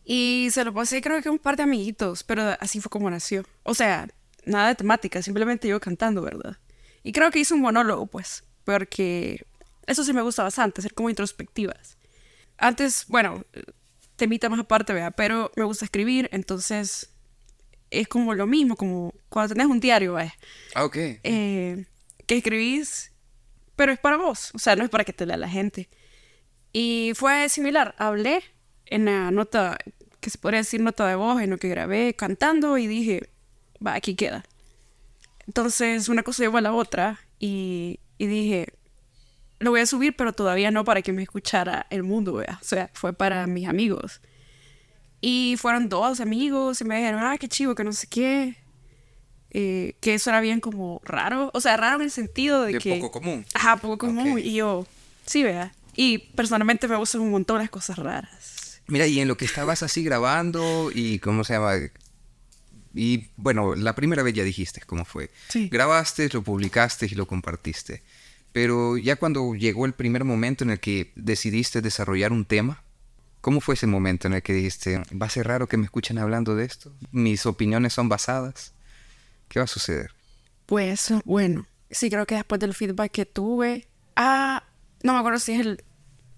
Y 0.09 0.47
se 0.51 0.63
lo 0.63 0.73
pasé 0.73 1.01
creo 1.01 1.21
que 1.21 1.29
un 1.29 1.37
par 1.37 1.57
de 1.57 1.63
amiguitos, 1.63 2.23
pero 2.23 2.55
así 2.61 2.79
fue 2.79 2.89
como 2.89 3.09
nació. 3.09 3.43
O 3.63 3.73
sea, 3.73 4.07
nada 4.45 4.69
de 4.69 4.75
temática, 4.75 5.21
simplemente 5.21 5.67
yo 5.67 5.81
cantando, 5.81 6.21
¿verdad? 6.21 6.55
Y 7.03 7.11
creo 7.11 7.29
que 7.29 7.39
hice 7.39 7.53
un 7.53 7.59
monólogo, 7.59 8.07
pues, 8.07 8.45
porque 8.63 9.45
eso 9.85 10.05
sí 10.05 10.13
me 10.13 10.21
gusta 10.21 10.43
bastante, 10.43 10.81
ser 10.81 10.93
como 10.93 11.09
introspectivas. 11.09 11.97
Antes, 12.57 13.05
bueno, 13.09 13.45
temita 14.15 14.47
más 14.47 14.61
aparte, 14.61 14.93
vea, 14.93 15.11
pero 15.11 15.51
me 15.57 15.65
gusta 15.65 15.83
escribir, 15.83 16.29
entonces 16.31 17.09
es 17.91 18.07
como 18.07 18.33
lo 18.33 18.47
mismo, 18.47 18.77
como 18.77 19.13
cuando 19.27 19.55
tenés 19.55 19.67
un 19.67 19.81
diario, 19.81 20.13
vea. 20.13 20.33
Ah, 20.73 20.85
ok. 20.85 20.95
Eh, 20.95 21.85
que 22.25 22.37
escribís, 22.37 23.11
pero 23.75 23.91
es 23.91 23.99
para 23.99 24.15
vos, 24.15 24.51
o 24.53 24.59
sea, 24.59 24.77
no 24.77 24.85
es 24.85 24.89
para 24.89 25.03
que 25.03 25.11
te 25.11 25.25
lea 25.25 25.35
la 25.35 25.49
gente. 25.49 25.89
Y 26.71 27.11
fue 27.13 27.49
similar, 27.49 27.93
hablé 27.97 28.41
en 28.85 29.05
la 29.05 29.31
nota, 29.31 29.77
que 30.19 30.29
se 30.29 30.37
podría 30.37 30.59
decir 30.59 30.81
nota 30.81 31.07
de 31.07 31.15
voz, 31.15 31.41
en 31.41 31.49
lo 31.49 31.57
que 31.57 31.69
grabé 31.69 32.13
cantando 32.13 32.77
y 32.77 32.87
dije, 32.87 33.29
va, 33.85 33.93
aquí 33.93 34.15
queda. 34.15 34.43
Entonces 35.45 36.09
una 36.09 36.23
cosa 36.23 36.43
llevó 36.43 36.57
a 36.57 36.61
la 36.61 36.73
otra 36.73 37.19
y, 37.39 37.99
y 38.17 38.27
dije, 38.27 38.73
lo 39.59 39.71
voy 39.71 39.81
a 39.81 39.85
subir, 39.85 40.15
pero 40.15 40.33
todavía 40.33 40.71
no 40.71 40.83
para 40.83 41.01
que 41.01 41.13
me 41.13 41.23
escuchara 41.23 41.87
el 41.89 42.03
mundo, 42.03 42.33
¿vea? 42.33 42.59
O 42.61 42.65
sea, 42.65 42.89
fue 42.93 43.13
para 43.13 43.47
mis 43.47 43.67
amigos. 43.67 44.21
Y 45.19 45.55
fueron 45.57 45.89
dos 45.89 46.19
amigos 46.19 46.81
y 46.81 46.85
me 46.85 46.97
dijeron, 46.97 47.21
ah, 47.23 47.37
qué 47.37 47.47
chivo, 47.47 47.73
que 47.73 47.83
no 47.83 47.91
sé 47.91 48.07
qué. 48.07 48.55
Eh, 49.51 49.95
que 50.01 50.13
eso 50.13 50.29
era 50.29 50.41
bien 50.41 50.59
como 50.59 51.01
raro. 51.03 51.49
O 51.53 51.61
sea, 51.61 51.77
raro 51.77 51.95
en 51.95 52.03
el 52.03 52.11
sentido 52.11 52.63
de, 52.63 52.77
que... 52.77 52.95
poco 52.95 53.11
común. 53.11 53.45
Ajá, 53.53 53.77
poco 53.77 53.97
común. 53.97 54.37
Y 54.37 54.53
yo, 54.53 54.85
sí, 55.25 55.43
vea. 55.43 55.73
Y 55.95 56.19
personalmente 56.19 56.87
me 56.87 56.95
gustan 56.95 57.21
un 57.21 57.31
montón 57.31 57.57
las 57.57 57.71
cosas 57.71 57.97
raras. 57.97 58.56
Mira, 58.87 59.05
y 59.07 59.19
en 59.19 59.27
lo 59.27 59.37
que 59.37 59.45
estabas 59.45 59.83
así 59.83 60.03
grabando 60.03 60.91
y 60.93 61.19
cómo 61.19 61.43
se 61.43 61.53
llama... 61.53 61.73
Y 62.93 63.27
bueno, 63.35 63.75
la 63.75 63.93
primera 63.93 64.23
vez 64.23 64.33
ya 64.33 64.43
dijiste 64.43 64.81
cómo 64.85 65.05
fue. 65.05 65.29
Sí. 65.49 65.69
Grabaste, 65.69 66.29
lo 66.29 66.41
publicaste 66.41 67.05
y 67.05 67.09
lo 67.09 67.27
compartiste. 67.27 68.01
Pero 68.53 68.97
ya 68.97 69.17
cuando 69.17 69.53
llegó 69.53 69.85
el 69.85 69.93
primer 69.93 70.23
momento 70.23 70.63
en 70.63 70.71
el 70.71 70.79
que 70.79 71.11
decidiste 71.15 71.81
desarrollar 71.81 72.31
un 72.31 72.45
tema, 72.45 72.81
¿cómo 73.41 73.61
fue 73.61 73.75
ese 73.75 73.87
momento 73.87 74.27
en 74.27 74.33
el 74.33 74.41
que 74.41 74.53
dijiste, 74.53 75.03
va 75.13 75.27
a 75.27 75.29
ser 75.29 75.47
raro 75.47 75.67
que 75.67 75.77
me 75.77 75.85
escuchen 75.85 76.17
hablando 76.17 76.55
de 76.55 76.65
esto? 76.65 76.91
Mis 77.11 77.45
opiniones 77.45 77.93
son 77.93 78.09
basadas. 78.09 78.73
¿Qué 79.47 79.59
va 79.59 79.65
a 79.65 79.67
suceder? 79.67 80.11
Pues 80.65 81.13
bueno, 81.23 81.67
sí 81.91 82.09
creo 82.09 82.25
que 82.25 82.35
después 82.35 82.59
del 82.59 82.73
feedback 82.73 83.11
que 83.11 83.25
tuve, 83.25 83.87
ah, 84.15 84.63
no 85.03 85.13
me 85.13 85.19
acuerdo 85.19 85.39
si 85.39 85.53
es 85.53 85.59
el 85.59 85.83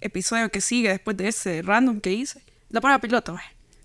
episodio 0.01 0.49
que 0.49 0.61
sigue 0.61 0.89
después 0.89 1.17
de 1.17 1.27
ese 1.27 1.61
random 1.61 2.01
que 2.01 2.11
hice, 2.11 2.43
la 2.69 2.81
prueba 2.81 2.99
piloto. 2.99 3.37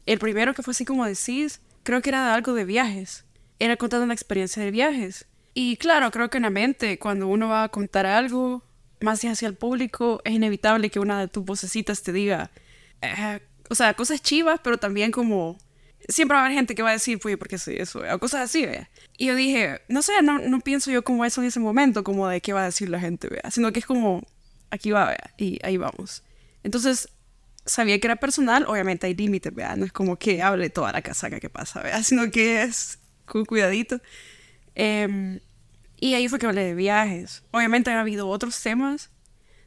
El 0.07 0.19
primero 0.19 0.55
que 0.55 0.63
fue 0.63 0.73
así 0.73 0.85
como 0.85 1.07
decís, 1.07 1.61
creo 1.83 2.03
que 2.03 2.11
era 2.11 2.35
algo 2.35 2.55
de 2.55 2.65
viajes. 2.65 3.25
Era 3.59 3.77
contando 3.77 4.05
una 4.05 4.15
experiencia 4.15 4.63
de 4.63 4.71
viajes. 4.71 5.27
Y 5.55 5.77
claro, 5.77 6.11
creo 6.11 6.31
que 6.31 6.39
en 6.39 6.43
la 6.43 6.51
mente, 6.51 6.99
cuando 6.99 7.29
uno 7.29 7.49
va 7.49 7.65
a 7.65 7.69
contar 7.69 8.07
algo, 8.07 8.65
más 9.01 9.25
hacia 9.25 9.49
el 9.49 9.55
público, 9.55 10.21
es 10.25 10.33
inevitable 10.33 10.91
que 10.91 10.99
una 10.99 11.21
de 11.21 11.29
tus 11.29 11.45
vocecitas 11.45 12.03
te 12.03 12.13
diga, 12.13 12.51
eh, 13.01 13.41
o 13.69 13.75
sea, 13.75 13.95
cosas 13.95 14.21
chivas, 14.21 14.61
pero 14.63 14.79
también 14.79 15.13
como 15.13 15.59
siempre 16.09 16.35
va 16.35 16.43
a 16.43 16.45
haber 16.47 16.57
gente 16.57 16.75
que 16.75 16.83
va 16.83 16.91
a 16.91 16.95
decir, 16.95 17.19
pues, 17.19 17.37
¿por 17.37 17.49
qué 17.49 17.59
soy 17.59 17.77
eso? 17.77 18.03
O 18.13 18.19
cosas 18.19 18.43
así, 18.43 18.67
¿vea? 18.67 18.91
Y 19.17 19.27
yo 19.27 19.35
dije, 19.35 19.81
no 19.89 20.03
sé, 20.03 20.13
no, 20.23 20.39
no 20.39 20.61
pienso 20.61 20.91
yo 20.91 21.03
como 21.03 21.25
eso 21.25 21.41
en 21.41 21.49
ese 21.49 21.61
momento, 21.61 22.05
como 22.05 22.29
de 22.29 22.41
qué 22.41 22.53
va 22.53 22.63
a 22.63 22.67
decir 22.67 22.89
la 22.89 23.01
gente, 23.01 23.29
¿vea? 23.29 23.51
Sino 23.51 23.73
que 23.73 23.81
es 23.81 23.87
como, 23.87 24.23
aquí 24.75 24.91
va, 24.91 25.07
¿vea? 25.07 25.35
Y 25.39 25.59
ahí 25.63 25.77
vamos. 25.77 26.23
Entonces, 26.63 27.09
sabía 27.65 27.99
que 27.99 28.07
era 28.07 28.17
personal, 28.17 28.67
obviamente 28.67 29.07
hay 29.07 29.15
límites, 29.15 29.55
¿vea? 29.55 29.77
No 29.77 29.85
es 29.85 29.93
como 29.93 30.17
que 30.17 30.43
hable 30.43 30.71
toda 30.71 30.93
la 30.93 31.03
casaca 31.03 31.41
que 31.41 31.51
pasa, 31.51 31.81
¿vea? 31.83 32.03
Sino 32.03 32.31
que 32.31 32.63
es 32.63 32.99
con 33.25 33.45
cuidadito. 33.45 34.01
Em, 34.75 35.41
y 35.99 36.15
ahí 36.15 36.29
fue 36.29 36.39
que 36.39 36.47
hablé 36.47 36.65
de 36.65 36.75
viajes. 36.75 37.43
Obviamente 37.51 37.91
ha 37.91 38.01
habido 38.01 38.29
otros 38.29 38.61
temas 38.63 39.11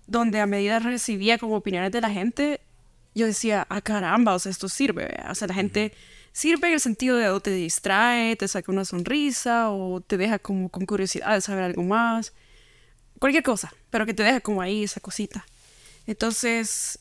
donde 0.06 0.40
a 0.40 0.46
medida 0.46 0.80
recibía 0.80 1.38
como 1.38 1.56
opiniones 1.58 1.92
de 1.92 2.02
la 2.02 2.10
gente, 2.10 2.62
yo 3.14 3.26
decía, 3.26 3.66
ah, 3.70 3.82
caramba, 3.82 4.36
o 4.36 4.40
sea, 4.40 4.52
esto 4.52 4.70
sirve, 4.70 5.06
¿vea? 5.06 5.32
O 5.32 5.36
sea, 5.36 5.48
la 5.48 5.54
gente 5.54 5.94
sirve 6.32 6.68
en 6.68 6.74
el 6.76 6.80
sentido 6.80 7.18
de 7.18 7.30
o 7.30 7.40
te 7.40 7.52
distrae, 7.52 8.36
te 8.36 8.48
saca 8.48 8.72
una 8.72 8.86
sonrisa 8.86 9.72
o 9.72 10.02
te 10.02 10.18
deja 10.18 10.40
como 10.40 10.70
con 10.70 10.86
curiosidad 10.86 11.34
de 11.34 11.42
saber 11.42 11.64
algo 11.64 11.84
más. 11.84 12.34
Cualquier 13.20 13.44
cosa, 13.44 13.74
pero 13.98 14.06
que 14.06 14.14
te 14.14 14.22
deja 14.22 14.42
como 14.42 14.62
ahí 14.62 14.84
esa 14.84 15.00
cosita. 15.00 15.44
Entonces 16.06 17.00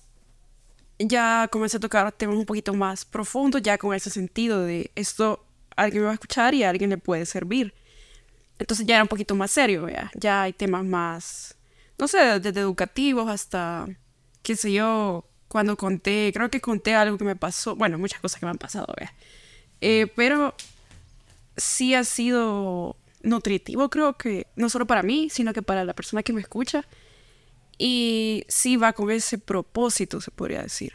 ya 0.98 1.46
comencé 1.52 1.76
a 1.76 1.80
tocar 1.80 2.10
temas 2.10 2.36
un 2.36 2.46
poquito 2.46 2.72
más 2.72 3.04
profundos, 3.04 3.60
ya 3.60 3.76
con 3.76 3.94
ese 3.94 4.08
sentido 4.08 4.62
de 4.62 4.90
esto 4.94 5.44
alguien 5.76 6.00
me 6.00 6.06
va 6.06 6.12
a 6.12 6.14
escuchar 6.14 6.54
y 6.54 6.64
alguien 6.64 6.88
le 6.88 6.96
puede 6.96 7.26
servir. 7.26 7.74
Entonces 8.58 8.86
ya 8.86 8.94
era 8.94 9.04
un 9.04 9.08
poquito 9.08 9.34
más 9.34 9.50
serio, 9.50 9.86
ya, 9.90 10.10
ya 10.14 10.44
hay 10.44 10.54
temas 10.54 10.86
más, 10.86 11.54
no 11.98 12.08
sé, 12.08 12.40
desde 12.40 12.60
educativos 12.60 13.28
hasta, 13.28 13.86
qué 14.42 14.56
sé 14.56 14.72
yo, 14.72 15.28
cuando 15.48 15.76
conté, 15.76 16.30
creo 16.32 16.48
que 16.48 16.62
conté 16.62 16.94
algo 16.94 17.18
que 17.18 17.24
me 17.24 17.36
pasó, 17.36 17.76
bueno, 17.76 17.98
muchas 17.98 18.22
cosas 18.22 18.40
que 18.40 18.46
me 18.46 18.52
han 18.52 18.56
pasado, 18.56 18.94
eh, 19.82 20.10
pero 20.16 20.54
sí 21.58 21.94
ha 21.94 22.04
sido 22.04 22.96
nutritivo, 23.26 23.90
creo 23.90 24.16
que, 24.16 24.46
no 24.56 24.68
solo 24.68 24.86
para 24.86 25.02
mí, 25.02 25.28
sino 25.30 25.52
que 25.52 25.62
para 25.62 25.84
la 25.84 25.94
persona 25.94 26.22
que 26.22 26.32
me 26.32 26.40
escucha. 26.40 26.84
Y 27.78 28.44
sí 28.48 28.76
va 28.76 28.92
con 28.92 29.10
ese 29.10 29.38
propósito, 29.38 30.20
se 30.20 30.30
podría 30.30 30.62
decir. 30.62 30.94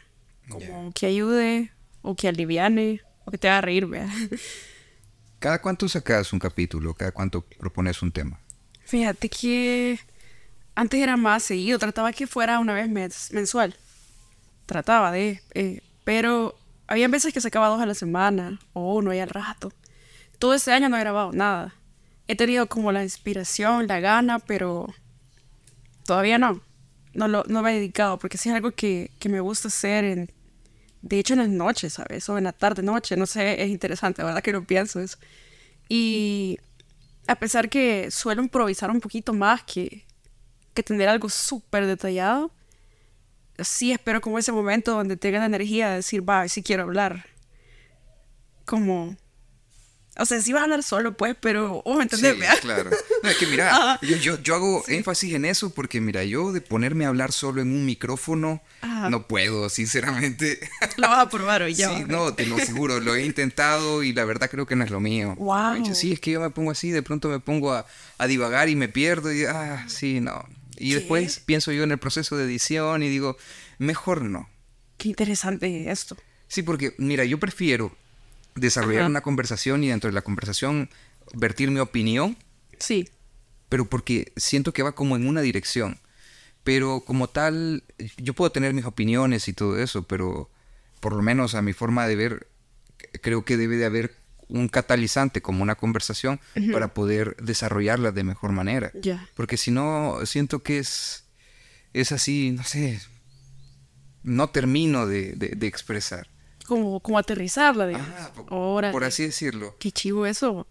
Como 0.49 0.91
que 0.93 1.05
ayude, 1.05 1.71
o 2.01 2.15
que 2.15 2.27
aliviane, 2.27 3.01
o 3.25 3.31
que 3.31 3.37
te 3.37 3.47
haga 3.47 3.61
reír, 3.61 3.85
vea. 3.85 4.09
¿Cada 5.39 5.61
cuánto 5.61 5.87
sacas 5.87 6.33
un 6.33 6.39
capítulo? 6.39 6.93
¿Cada 6.93 7.11
cuánto 7.11 7.41
propones 7.41 8.01
un 8.01 8.11
tema? 8.11 8.39
Fíjate 8.85 9.29
que 9.29 9.99
antes 10.75 10.99
era 10.99 11.17
más 11.17 11.43
seguido, 11.43 11.79
trataba 11.79 12.11
que 12.11 12.27
fuera 12.27 12.59
una 12.59 12.73
vez 12.73 12.89
mensual 13.31 13.75
trataba 14.71 15.11
de, 15.11 15.41
eh, 15.53 15.81
pero 16.05 16.57
había 16.87 17.09
veces 17.09 17.33
que 17.33 17.41
sacaba 17.41 17.67
dos 17.67 17.81
a 17.81 17.85
la 17.85 17.93
semana 17.93 18.57
o 18.71 18.95
uno 18.95 19.13
y 19.13 19.19
al 19.19 19.29
rato. 19.29 19.73
Todo 20.39 20.53
este 20.53 20.71
año 20.71 20.87
no 20.87 20.95
he 20.95 21.01
grabado 21.01 21.33
nada. 21.33 21.75
He 22.31 22.35
tenido 22.37 22.67
como 22.67 22.93
la 22.93 23.03
inspiración, 23.03 23.87
la 23.87 23.99
gana, 23.99 24.39
pero 24.39 24.87
todavía 26.05 26.37
no. 26.37 26.61
No, 27.13 27.27
lo, 27.27 27.43
no 27.49 27.61
me 27.61 27.71
he 27.71 27.73
dedicado 27.73 28.17
porque 28.19 28.37
sí 28.37 28.47
es 28.47 28.55
algo 28.55 28.71
que, 28.71 29.11
que 29.19 29.27
me 29.27 29.41
gusta 29.41 29.67
hacer 29.67 30.05
en, 30.05 30.31
de 31.01 31.19
hecho 31.19 31.33
en 31.33 31.39
las 31.39 31.49
noches, 31.49 31.91
¿sabes? 31.91 32.29
O 32.29 32.37
en 32.37 32.45
la 32.45 32.53
tarde, 32.53 32.83
noche, 32.83 33.17
no 33.17 33.25
sé, 33.25 33.61
es 33.61 33.69
interesante, 33.69 34.21
la 34.21 34.27
verdad 34.27 34.41
que 34.41 34.53
no 34.53 34.63
pienso 34.63 35.01
eso. 35.01 35.17
Y 35.89 36.57
a 37.27 37.35
pesar 37.35 37.67
que 37.67 38.09
suelo 38.11 38.41
improvisar 38.41 38.91
un 38.91 39.01
poquito 39.01 39.33
más 39.33 39.63
que, 39.63 40.05
que 40.73 40.83
tener 40.83 41.09
algo 41.09 41.27
súper 41.27 41.85
detallado, 41.85 42.53
sí 43.59 43.91
espero 43.91 44.21
como 44.21 44.39
ese 44.39 44.53
momento 44.53 44.93
donde 44.93 45.17
tenga 45.17 45.39
la 45.39 45.47
energía 45.47 45.89
de 45.89 45.95
decir, 45.97 46.27
va, 46.29 46.47
si 46.47 46.63
quiero 46.63 46.83
hablar. 46.83 47.25
Como, 48.63 49.17
o 50.17 50.25
sea, 50.25 50.41
sí 50.41 50.51
vas 50.51 50.61
a 50.61 50.63
hablar 50.65 50.83
solo, 50.83 51.15
pues, 51.15 51.35
pero, 51.39 51.81
oh, 51.85 52.01
¿entendés? 52.01 52.35
Sí, 52.35 52.59
claro. 52.61 52.89
No, 53.23 53.29
es 53.29 53.37
que 53.37 53.47
mira, 53.47 53.97
yo, 54.01 54.17
yo, 54.17 54.41
yo, 54.41 54.55
hago 54.55 54.83
énfasis 54.87 55.33
en 55.33 55.45
eso 55.45 55.69
porque, 55.69 56.01
mira, 56.01 56.23
yo 56.23 56.51
de 56.51 56.59
ponerme 56.59 57.05
a 57.05 57.09
hablar 57.09 57.31
solo 57.31 57.61
en 57.61 57.69
un 57.69 57.85
micrófono, 57.85 58.61
no 59.09 59.27
puedo, 59.27 59.69
sinceramente. 59.69 60.59
Lo 60.97 61.07
vas 61.07 61.19
a 61.19 61.29
probar 61.29 61.61
hoy 61.61 61.75
ya. 61.75 61.89
Sí, 61.89 62.03
no, 62.07 62.33
te 62.33 62.45
lo 62.45 62.57
aseguro, 62.57 62.99
lo 62.99 63.15
he 63.15 63.25
intentado 63.25 64.03
y 64.03 64.13
la 64.13 64.25
verdad 64.25 64.49
creo 64.49 64.65
que 64.65 64.75
no 64.75 64.83
es 64.83 64.91
lo 64.91 64.99
mío. 64.99 65.35
Wow. 65.37 65.95
Sí, 65.95 66.11
es 66.11 66.19
que 66.19 66.31
yo 66.31 66.41
me 66.41 66.49
pongo 66.49 66.71
así, 66.71 66.91
de 66.91 67.03
pronto 67.03 67.29
me 67.29 67.39
pongo 67.39 67.73
a, 67.73 67.85
a 68.17 68.27
divagar 68.27 68.69
y 68.69 68.75
me 68.75 68.89
pierdo 68.89 69.31
y, 69.31 69.45
ah, 69.45 69.85
sí, 69.87 70.19
no, 70.19 70.45
y 70.77 70.93
después 70.93 71.39
pienso 71.39 71.71
yo 71.71 71.83
en 71.83 71.91
el 71.91 71.99
proceso 71.99 72.35
de 72.37 72.45
edición 72.45 73.03
y 73.03 73.09
digo, 73.09 73.37
mejor 73.77 74.23
no. 74.23 74.49
Qué 74.97 75.09
interesante 75.09 75.91
esto. 75.91 76.17
Sí, 76.47 76.63
porque 76.63 76.95
mira, 76.97 77.23
yo 77.23 77.39
prefiero 77.39 77.95
desarrollar 78.55 79.05
una 79.05 79.21
conversación 79.21 79.83
y 79.83 79.89
dentro 79.89 80.09
de 80.09 80.13
la 80.13 80.21
conversación 80.21 80.89
vertir 81.33 81.71
mi 81.71 81.79
opinión. 81.79 82.37
Sí. 82.79 83.09
Pero 83.69 83.85
porque 83.85 84.33
siento 84.35 84.73
que 84.73 84.83
va 84.83 84.93
como 84.93 85.15
en 85.15 85.27
una 85.27 85.41
dirección. 85.41 85.99
Pero 86.63 87.01
como 87.05 87.27
tal, 87.27 87.83
yo 88.17 88.33
puedo 88.33 88.51
tener 88.51 88.73
mis 88.73 88.85
opiniones 88.85 89.47
y 89.47 89.53
todo 89.53 89.79
eso, 89.79 90.03
pero 90.03 90.49
por 90.99 91.13
lo 91.13 91.21
menos 91.21 91.55
a 91.55 91.61
mi 91.61 91.73
forma 91.73 92.07
de 92.07 92.15
ver, 92.15 92.47
creo 93.21 93.43
que 93.43 93.57
debe 93.57 93.77
de 93.77 93.85
haber 93.85 94.15
un 94.51 94.67
catalizante 94.67 95.41
como 95.41 95.63
una 95.63 95.75
conversación 95.75 96.39
para 96.71 96.93
poder 96.93 97.35
desarrollarla 97.37 98.11
de 98.11 98.23
mejor 98.23 98.51
manera. 98.51 98.91
Porque 99.35 99.57
si 99.57 99.71
no, 99.71 100.19
siento 100.25 100.61
que 100.61 100.77
es, 100.77 101.25
es 101.93 102.11
así, 102.11 102.51
no 102.51 102.63
sé, 102.63 103.01
no 104.23 104.49
termino 104.49 105.07
de, 105.07 105.33
de, 105.33 105.67
expresar. 105.67 106.27
Como, 106.71 107.01
como 107.01 107.17
aterrizarla, 107.17 107.85
digamos. 107.85 108.07
por, 108.47 109.03
así 109.03 109.23
decirlo. 109.23 109.75
Qué 109.77 109.91
chivo 109.91 110.25
eso. 110.25 110.65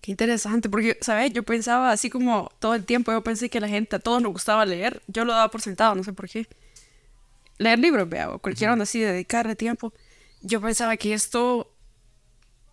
Qué 0.00 0.12
interesante, 0.12 0.68
porque, 0.68 0.96
¿sabes? 1.00 1.32
Yo 1.32 1.42
pensaba 1.42 1.90
así 1.90 2.08
como 2.08 2.52
todo 2.60 2.76
el 2.76 2.84
tiempo, 2.84 3.10
yo 3.10 3.20
pensé 3.24 3.50
que 3.50 3.58
a 3.58 3.60
la 3.60 3.66
gente, 3.66 3.96
a 3.96 3.98
todos 3.98 4.22
nos 4.22 4.30
gustaba 4.30 4.64
leer. 4.64 5.02
Yo 5.08 5.24
lo 5.24 5.32
daba 5.32 5.50
por 5.50 5.62
sentado, 5.62 5.96
no 5.96 6.04
sé 6.04 6.12
por 6.12 6.28
qué. 6.28 6.46
Leer 7.56 7.80
libros, 7.80 8.08
vea, 8.08 8.30
o 8.30 8.38
cualquier 8.38 8.70
onda 8.70 8.84
así, 8.84 9.00
dedicarle 9.00 9.56
tiempo. 9.56 9.92
Yo 10.42 10.60
pensaba 10.60 10.96
que 10.96 11.12
esto 11.12 11.74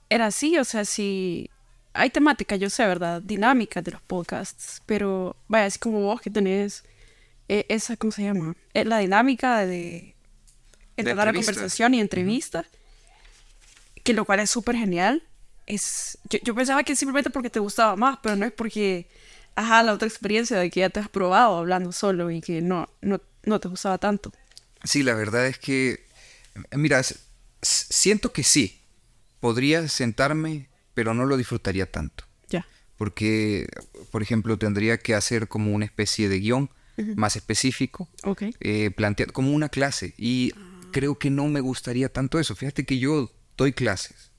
era 0.07 0.27
así, 0.27 0.59
o 0.59 0.63
sea, 0.63 0.85
si 0.85 1.49
hay 1.93 2.11
temática, 2.11 2.55
yo 2.55 2.69
sé, 2.69 2.85
¿verdad? 2.85 3.19
Dinámica 3.19 3.81
de 3.81 3.93
los 3.93 4.01
podcasts, 4.03 4.83
pero 4.85 5.35
vaya, 5.47 5.65
así 5.65 5.79
como 5.79 6.01
vos 6.01 6.21
que 6.21 6.29
tenés 6.29 6.83
eh, 7.47 7.65
esa, 7.69 7.97
¿cómo 7.97 8.11
se 8.11 8.21
llama? 8.21 8.55
Eh, 8.75 8.85
la 8.85 8.99
dinámica 8.99 9.65
de 9.65 10.14
entrar 10.97 11.27
a 11.27 11.33
conversación 11.33 11.93
y 11.93 12.01
entrevista, 12.01 12.65
que 14.03 14.13
lo 14.13 14.25
cual 14.25 14.39
es 14.39 14.49
súper 14.49 14.75
genial. 14.75 15.23
Es, 15.65 16.17
yo, 16.43 16.53
pensaba 16.53 16.83
que 16.83 16.95
simplemente 16.95 17.29
porque 17.29 17.49
te 17.49 17.59
gustaba 17.59 17.95
más, 17.95 18.19
pero 18.21 18.35
no 18.35 18.45
es 18.45 18.51
porque, 18.51 19.07
ajá, 19.55 19.81
la 19.83 19.93
otra 19.93 20.07
experiencia 20.07 20.57
de 20.57 20.69
que 20.69 20.81
ya 20.81 20.89
te 20.89 20.99
has 20.99 21.09
probado 21.09 21.57
hablando 21.57 21.91
solo 21.91 22.29
y 22.29 22.41
que 22.41 22.61
no, 22.61 22.87
no, 23.01 23.19
no 23.43 23.59
te 23.59 23.67
gustaba 23.67 23.97
tanto. 23.97 24.31
Sí, 24.83 25.01
la 25.01 25.15
verdad 25.15 25.47
es 25.47 25.57
que, 25.57 26.05
mira, 26.71 27.01
siento 27.61 28.31
que 28.31 28.43
sí, 28.43 28.79
podría 29.39 29.87
sentarme, 29.87 30.69
pero 30.93 31.13
no 31.13 31.25
lo 31.25 31.37
disfrutaría 31.37 31.91
tanto. 31.91 32.25
Ya. 32.49 32.67
Porque, 32.97 33.67
por 34.11 34.21
ejemplo, 34.21 34.57
tendría 34.57 34.99
que 34.99 35.15
hacer 35.15 35.47
como 35.47 35.73
una 35.73 35.85
especie 35.85 36.29
de 36.29 36.39
guion 36.39 36.69
más 37.15 37.35
específico, 37.35 38.07
okay. 38.23 38.55
eh, 38.59 38.91
planteado 38.91 39.33
como 39.33 39.51
una 39.51 39.69
clase. 39.69 40.13
Y 40.17 40.53
creo 40.95 41.19
que 41.19 41.29
no 41.29 41.49
me 41.49 41.59
gustaría 41.59 42.07
tanto 42.07 42.39
eso. 42.39 42.55
Fíjate 42.55 42.85
que 42.85 42.99
yo 42.99 43.29
doy 43.57 43.73
clases. 43.73 44.31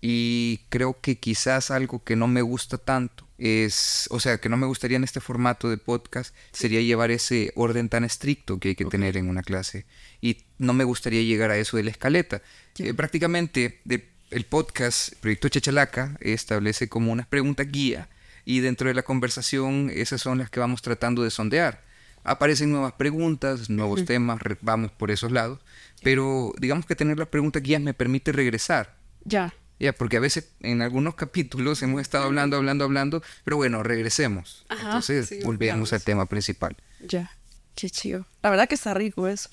Y 0.00 0.60
creo 0.68 1.00
que 1.00 1.18
quizás 1.18 1.72
algo 1.72 2.04
que 2.04 2.14
no 2.14 2.28
me 2.28 2.40
gusta 2.40 2.78
tanto 2.78 3.26
es, 3.36 4.06
o 4.12 4.20
sea, 4.20 4.38
que 4.38 4.48
no 4.48 4.56
me 4.56 4.66
gustaría 4.68 4.96
en 4.96 5.02
este 5.02 5.18
formato 5.18 5.68
de 5.68 5.78
podcast 5.78 6.36
sería 6.52 6.80
llevar 6.82 7.10
ese 7.10 7.50
orden 7.56 7.88
tan 7.88 8.04
estricto 8.04 8.60
que 8.60 8.68
hay 8.68 8.74
que 8.76 8.84
tener 8.84 9.16
en 9.16 9.28
una 9.28 9.42
clase. 9.42 9.84
Y 10.20 10.44
no 10.56 10.72
me 10.72 10.84
gustaría 10.84 11.22
llegar 11.22 11.50
a 11.50 11.56
eso 11.56 11.76
de 11.76 11.82
la 11.82 11.90
escaleta. 11.90 12.42
Eh, 12.78 12.94
prácticamente 12.94 13.80
de 13.84 14.08
el 14.30 14.44
podcast 14.46 15.14
Proyecto 15.16 15.48
Chachalaca 15.48 16.16
establece 16.20 16.88
como 16.88 17.10
unas 17.10 17.26
preguntas 17.26 17.66
guía 17.68 18.08
y 18.44 18.60
dentro 18.60 18.86
de 18.86 18.94
la 18.94 19.02
conversación 19.02 19.90
esas 19.92 20.20
son 20.20 20.38
las 20.38 20.48
que 20.48 20.60
vamos 20.60 20.80
tratando 20.80 21.24
de 21.24 21.30
sondear. 21.30 21.82
Aparecen 22.24 22.70
nuevas 22.70 22.92
preguntas, 22.92 23.68
nuevos 23.68 24.04
temas, 24.04 24.40
vamos 24.60 24.92
por 24.92 25.10
esos 25.10 25.32
lados, 25.32 25.58
pero 26.02 26.52
digamos 26.58 26.86
que 26.86 26.94
tener 26.94 27.18
la 27.18 27.26
pregunta 27.26 27.60
guía 27.60 27.78
me 27.78 27.94
permite 27.94 28.32
regresar. 28.32 28.96
Ya. 29.24 29.54
Ya, 29.78 29.92
porque 29.92 30.16
a 30.16 30.20
veces 30.20 30.52
en 30.60 30.80
algunos 30.82 31.16
capítulos 31.16 31.82
hemos 31.82 32.00
estado 32.00 32.24
hablando, 32.24 32.56
hablando, 32.56 32.84
hablando, 32.84 33.22
pero 33.42 33.56
bueno, 33.56 33.82
regresemos. 33.82 34.64
Entonces 34.70 35.44
volvemos 35.44 35.92
al 35.92 36.02
tema 36.02 36.26
principal. 36.26 36.76
Ya, 37.00 37.32
qué 37.74 37.90
chido. 37.90 38.26
La 38.42 38.50
verdad 38.50 38.68
que 38.68 38.76
está 38.76 38.94
rico 38.94 39.26
eso. 39.26 39.50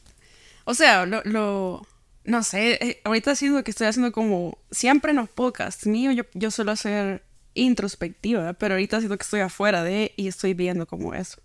O 0.66 0.76
sea, 0.76 1.08
lo 1.08 1.82
no 2.30 2.44
sé, 2.44 2.74
eh, 2.74 3.02
ahorita 3.04 3.36
siento 3.36 3.64
que 3.64 3.72
estoy 3.72 3.88
haciendo 3.88 4.12
como, 4.12 4.58
siempre 4.72 5.12
en 5.12 5.18
los 5.18 5.30
podcasts 5.30 5.88
míos 5.88 6.16
yo, 6.16 6.24
yo 6.34 6.52
suelo 6.52 6.72
hacer 6.72 7.24
introspectiva, 7.54 8.54
pero 8.54 8.76
ahorita 8.76 9.00
siento 9.00 9.18
que 9.18 9.24
estoy 9.24 9.40
afuera 9.42 9.84
de 9.84 10.14
y 10.16 10.28
estoy 10.28 10.54
viendo 10.54 10.86
como 10.86 11.14
eso. 11.14 11.42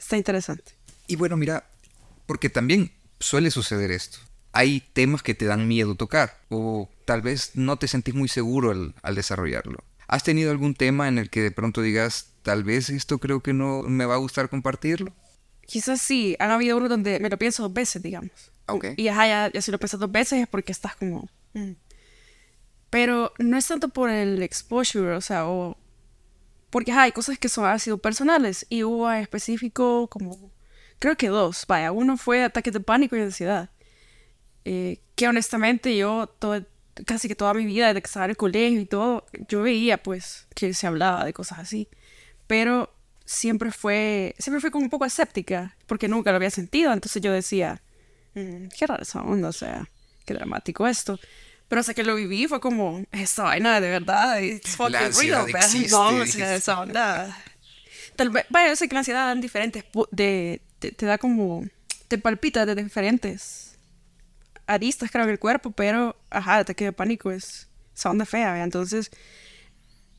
Está 0.00 0.16
interesante. 0.16 0.72
Y 1.06 1.16
bueno, 1.16 1.36
mira, 1.36 1.64
porque 2.26 2.48
también 2.48 2.90
suele 3.20 3.50
suceder 3.50 3.90
esto. 3.90 4.18
Hay 4.52 4.80
temas 4.80 5.22
que 5.22 5.34
te 5.34 5.44
dan 5.44 5.68
miedo 5.68 5.94
tocar 5.94 6.40
o 6.48 6.88
tal 7.04 7.22
vez 7.22 7.52
no 7.54 7.76
te 7.76 7.86
sentís 7.86 8.14
muy 8.14 8.28
seguro 8.28 8.70
al, 8.70 8.94
al 9.02 9.14
desarrollarlo. 9.14 9.84
¿Has 10.08 10.24
tenido 10.24 10.50
algún 10.50 10.74
tema 10.74 11.06
en 11.06 11.18
el 11.18 11.30
que 11.30 11.42
de 11.42 11.52
pronto 11.52 11.82
digas, 11.82 12.32
tal 12.42 12.64
vez 12.64 12.90
esto 12.90 13.18
creo 13.18 13.42
que 13.42 13.52
no 13.52 13.82
me 13.82 14.06
va 14.06 14.14
a 14.14 14.18
gustar 14.18 14.48
compartirlo? 14.48 15.12
Quizás 15.66 16.00
sí, 16.00 16.34
han 16.40 16.50
habido 16.50 16.78
unos 16.78 16.88
donde 16.88 17.20
me 17.20 17.28
lo 17.28 17.38
pienso 17.38 17.62
dos 17.62 17.72
veces, 17.72 18.02
digamos. 18.02 18.32
Ok. 18.66 18.86
Y 18.96 19.06
ajá, 19.06 19.28
ya, 19.28 19.52
ya 19.52 19.62
si 19.62 19.70
lo 19.70 19.78
piensas 19.78 20.00
dos 20.00 20.10
veces 20.10 20.40
es 20.40 20.48
porque 20.48 20.72
estás 20.72 20.96
como... 20.96 21.28
mm. 21.52 21.72
Pero 22.88 23.32
no 23.38 23.56
es 23.56 23.68
tanto 23.68 23.90
por 23.90 24.10
el 24.10 24.42
exposure, 24.42 25.14
o 25.14 25.20
sea, 25.20 25.46
o... 25.46 25.76
Porque 26.70 26.92
hay 26.92 27.12
cosas 27.12 27.38
que 27.38 27.48
son, 27.48 27.64
han 27.66 27.80
sido 27.80 27.98
personales 27.98 28.66
y 28.68 28.84
hubo 28.84 29.10
en 29.12 29.20
específico 29.20 30.08
como... 30.08 30.52
Creo 30.98 31.16
que 31.16 31.28
dos, 31.28 31.64
vaya, 31.66 31.92
uno 31.92 32.16
fue 32.16 32.44
ataques 32.44 32.72
de 32.72 32.80
pánico 32.80 33.16
y 33.16 33.20
ansiedad. 33.20 33.70
Eh, 34.64 35.00
que 35.16 35.28
honestamente 35.28 35.96
yo 35.96 36.26
todo, 36.38 36.64
casi 37.06 37.26
que 37.26 37.34
toda 37.34 37.54
mi 37.54 37.64
vida, 37.64 37.88
desde 37.88 38.02
que 38.02 38.06
estaba 38.06 38.26
en 38.26 38.30
el 38.32 38.36
colegio 38.36 38.80
y 38.80 38.86
todo, 38.86 39.26
yo 39.48 39.62
veía 39.62 40.02
pues 40.02 40.46
que 40.54 40.74
se 40.74 40.86
hablaba 40.86 41.24
de 41.24 41.32
cosas 41.32 41.58
así. 41.58 41.88
Pero 42.46 42.92
siempre 43.24 43.70
fue, 43.72 44.34
siempre 44.38 44.60
fui 44.60 44.70
como 44.70 44.84
un 44.84 44.90
poco 44.90 45.04
escéptica, 45.06 45.76
porque 45.86 46.08
nunca 46.08 46.30
lo 46.30 46.36
había 46.36 46.50
sentido. 46.50 46.92
Entonces 46.92 47.22
yo 47.22 47.32
decía, 47.32 47.82
"Mm, 48.34 48.66
qué 48.76 48.86
raro 48.86 49.02
esa 49.02 49.22
onda, 49.22 49.48
o 49.48 49.52
sea, 49.52 49.88
qué 50.26 50.34
dramático 50.34 50.86
esto. 50.86 51.18
Pero 51.70 51.80
hasta 51.82 51.94
que 51.94 52.02
lo 52.02 52.16
viví 52.16 52.48
fue 52.48 52.60
como, 52.60 53.04
esta 53.12 53.44
vaina 53.44 53.80
de 53.80 53.88
verdad, 53.88 54.40
it's 54.40 54.74
fucking 54.74 55.12
real. 55.20 55.46
No, 55.88 56.08
o 56.16 56.26
sea, 56.26 56.56
esa 56.56 56.80
onda. 56.80 57.38
Tal 58.16 58.30
vez, 58.30 58.44
vaya, 58.50 58.70
yo 58.70 58.76
sé 58.76 58.88
que 58.88 58.94
la 58.94 58.98
ansiedad 58.98 59.26
dan 59.28 59.40
diferentes, 59.40 59.84
de, 60.10 60.62
te, 60.80 60.90
te 60.90 61.06
da 61.06 61.16
como, 61.16 61.64
te 62.08 62.18
palpita 62.18 62.66
de 62.66 62.74
diferentes 62.74 63.78
aristas, 64.66 65.12
creo, 65.12 65.22
en 65.22 65.30
el 65.30 65.38
cuerpo, 65.38 65.70
pero, 65.70 66.16
ajá, 66.28 66.56
el 66.56 66.62
ataque 66.62 66.86
de 66.86 66.92
pánico 66.92 67.30
es 67.30 67.68
esa 67.96 68.10
onda 68.10 68.26
fea, 68.26 68.52
¿vea? 68.52 68.64
Entonces, 68.64 69.12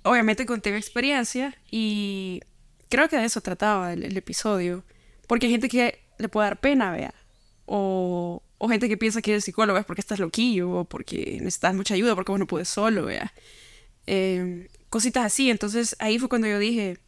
obviamente 0.04 0.46
conté 0.46 0.72
mi 0.72 0.78
experiencia 0.78 1.54
y 1.70 2.40
creo 2.88 3.10
que 3.10 3.18
de 3.18 3.26
eso 3.26 3.42
trataba 3.42 3.92
el, 3.92 4.06
el 4.06 4.16
episodio. 4.16 4.86
Porque 5.28 5.48
hay 5.48 5.52
gente 5.52 5.68
que 5.68 6.02
le 6.18 6.30
puede 6.30 6.48
dar 6.48 6.62
pena, 6.62 6.92
vea. 6.92 7.14
O, 7.66 8.42
o 8.64 8.70
gente 8.70 8.88
que 8.88 8.96
piensa 8.96 9.24
que 9.24 9.32
eres 9.32 9.44
psicólogo 9.44 9.80
es 9.80 9.86
porque 9.86 10.02
estás 10.02 10.20
loquillo 10.20 10.70
o 10.70 10.86
porque 10.86 11.40
necesitas 11.40 11.74
mucha 11.74 11.96
ayuda 11.96 12.14
porque 12.14 12.32
vos 12.32 12.38
no 12.38 12.46
puedes 12.46 12.70
solo, 12.70 13.06
vea. 13.06 13.34
Eh, 14.06 14.68
cositas 14.92 15.26
así. 15.26 15.50
Entonces 15.50 15.96
ahí 15.98 16.20
fue 16.20 16.30
cuando 16.30 16.48
yo 16.48 16.60
dije, 16.60 17.00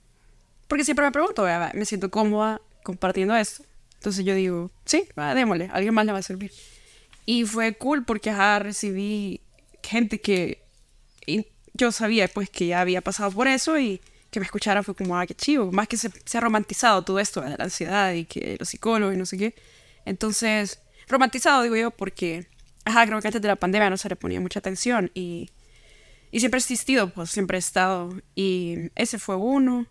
porque 0.67 0.83
siempre 0.83 1.05
me 1.05 1.11
pregunto, 1.11 1.43
vea, 1.43 1.71
me 1.75 1.85
siento 1.85 2.09
cómoda 2.09 2.59
compartiendo 2.81 3.35
esto. 3.35 3.63
Entonces 3.93 4.25
yo 4.25 4.33
digo, 4.33 4.71
sí, 4.85 5.07
va, 5.17 5.35
démosle, 5.35 5.69
alguien 5.71 5.93
más 5.93 6.07
le 6.07 6.13
va 6.13 6.17
a 6.17 6.23
servir. 6.23 6.51
Y 7.27 7.45
fue 7.45 7.75
cool 7.75 8.03
porque 8.03 8.31
ajá, 8.31 8.57
recibí 8.57 9.39
gente 9.83 10.19
que 10.21 10.63
yo 11.75 11.91
sabía 11.91 12.29
pues 12.29 12.49
que 12.49 12.65
ya 12.65 12.81
había 12.81 13.01
pasado 13.01 13.29
por 13.29 13.47
eso 13.47 13.77
y 13.77 14.01
que 14.31 14.39
me 14.39 14.47
escuchara 14.47 14.81
fue 14.81 14.95
como, 14.95 15.15
ah, 15.15 15.27
qué 15.27 15.35
chivo. 15.35 15.71
Más 15.71 15.87
que 15.87 15.97
se, 15.97 16.09
se 16.25 16.35
ha 16.39 16.41
romantizado 16.41 17.03
todo 17.03 17.19
esto 17.19 17.43
la 17.43 17.63
ansiedad 17.63 18.11
y 18.13 18.25
que 18.25 18.55
los 18.57 18.69
psicólogos 18.69 19.13
y 19.13 19.19
no 19.19 19.27
sé 19.27 19.37
qué. 19.37 19.53
Entonces, 20.03 20.79
romantizado 21.07 21.63
digo 21.63 21.75
yo 21.75 21.91
porque, 21.91 22.47
ajá, 22.85 23.05
creo 23.05 23.21
que 23.21 23.27
antes 23.27 23.41
de 23.41 23.47
la 23.47 23.55
pandemia 23.55 23.89
no 23.89 23.97
se 23.97 24.09
le 24.09 24.15
ponía 24.15 24.39
mucha 24.39 24.59
atención 24.59 25.11
y, 25.13 25.49
y 26.31 26.39
siempre 26.39 26.57
he 26.57 26.61
existido, 26.61 27.09
pues 27.09 27.29
siempre 27.31 27.57
he 27.57 27.59
estado. 27.59 28.15
Y 28.35 28.89
ese 28.95 29.19
fue 29.19 29.35
uno. 29.35 29.87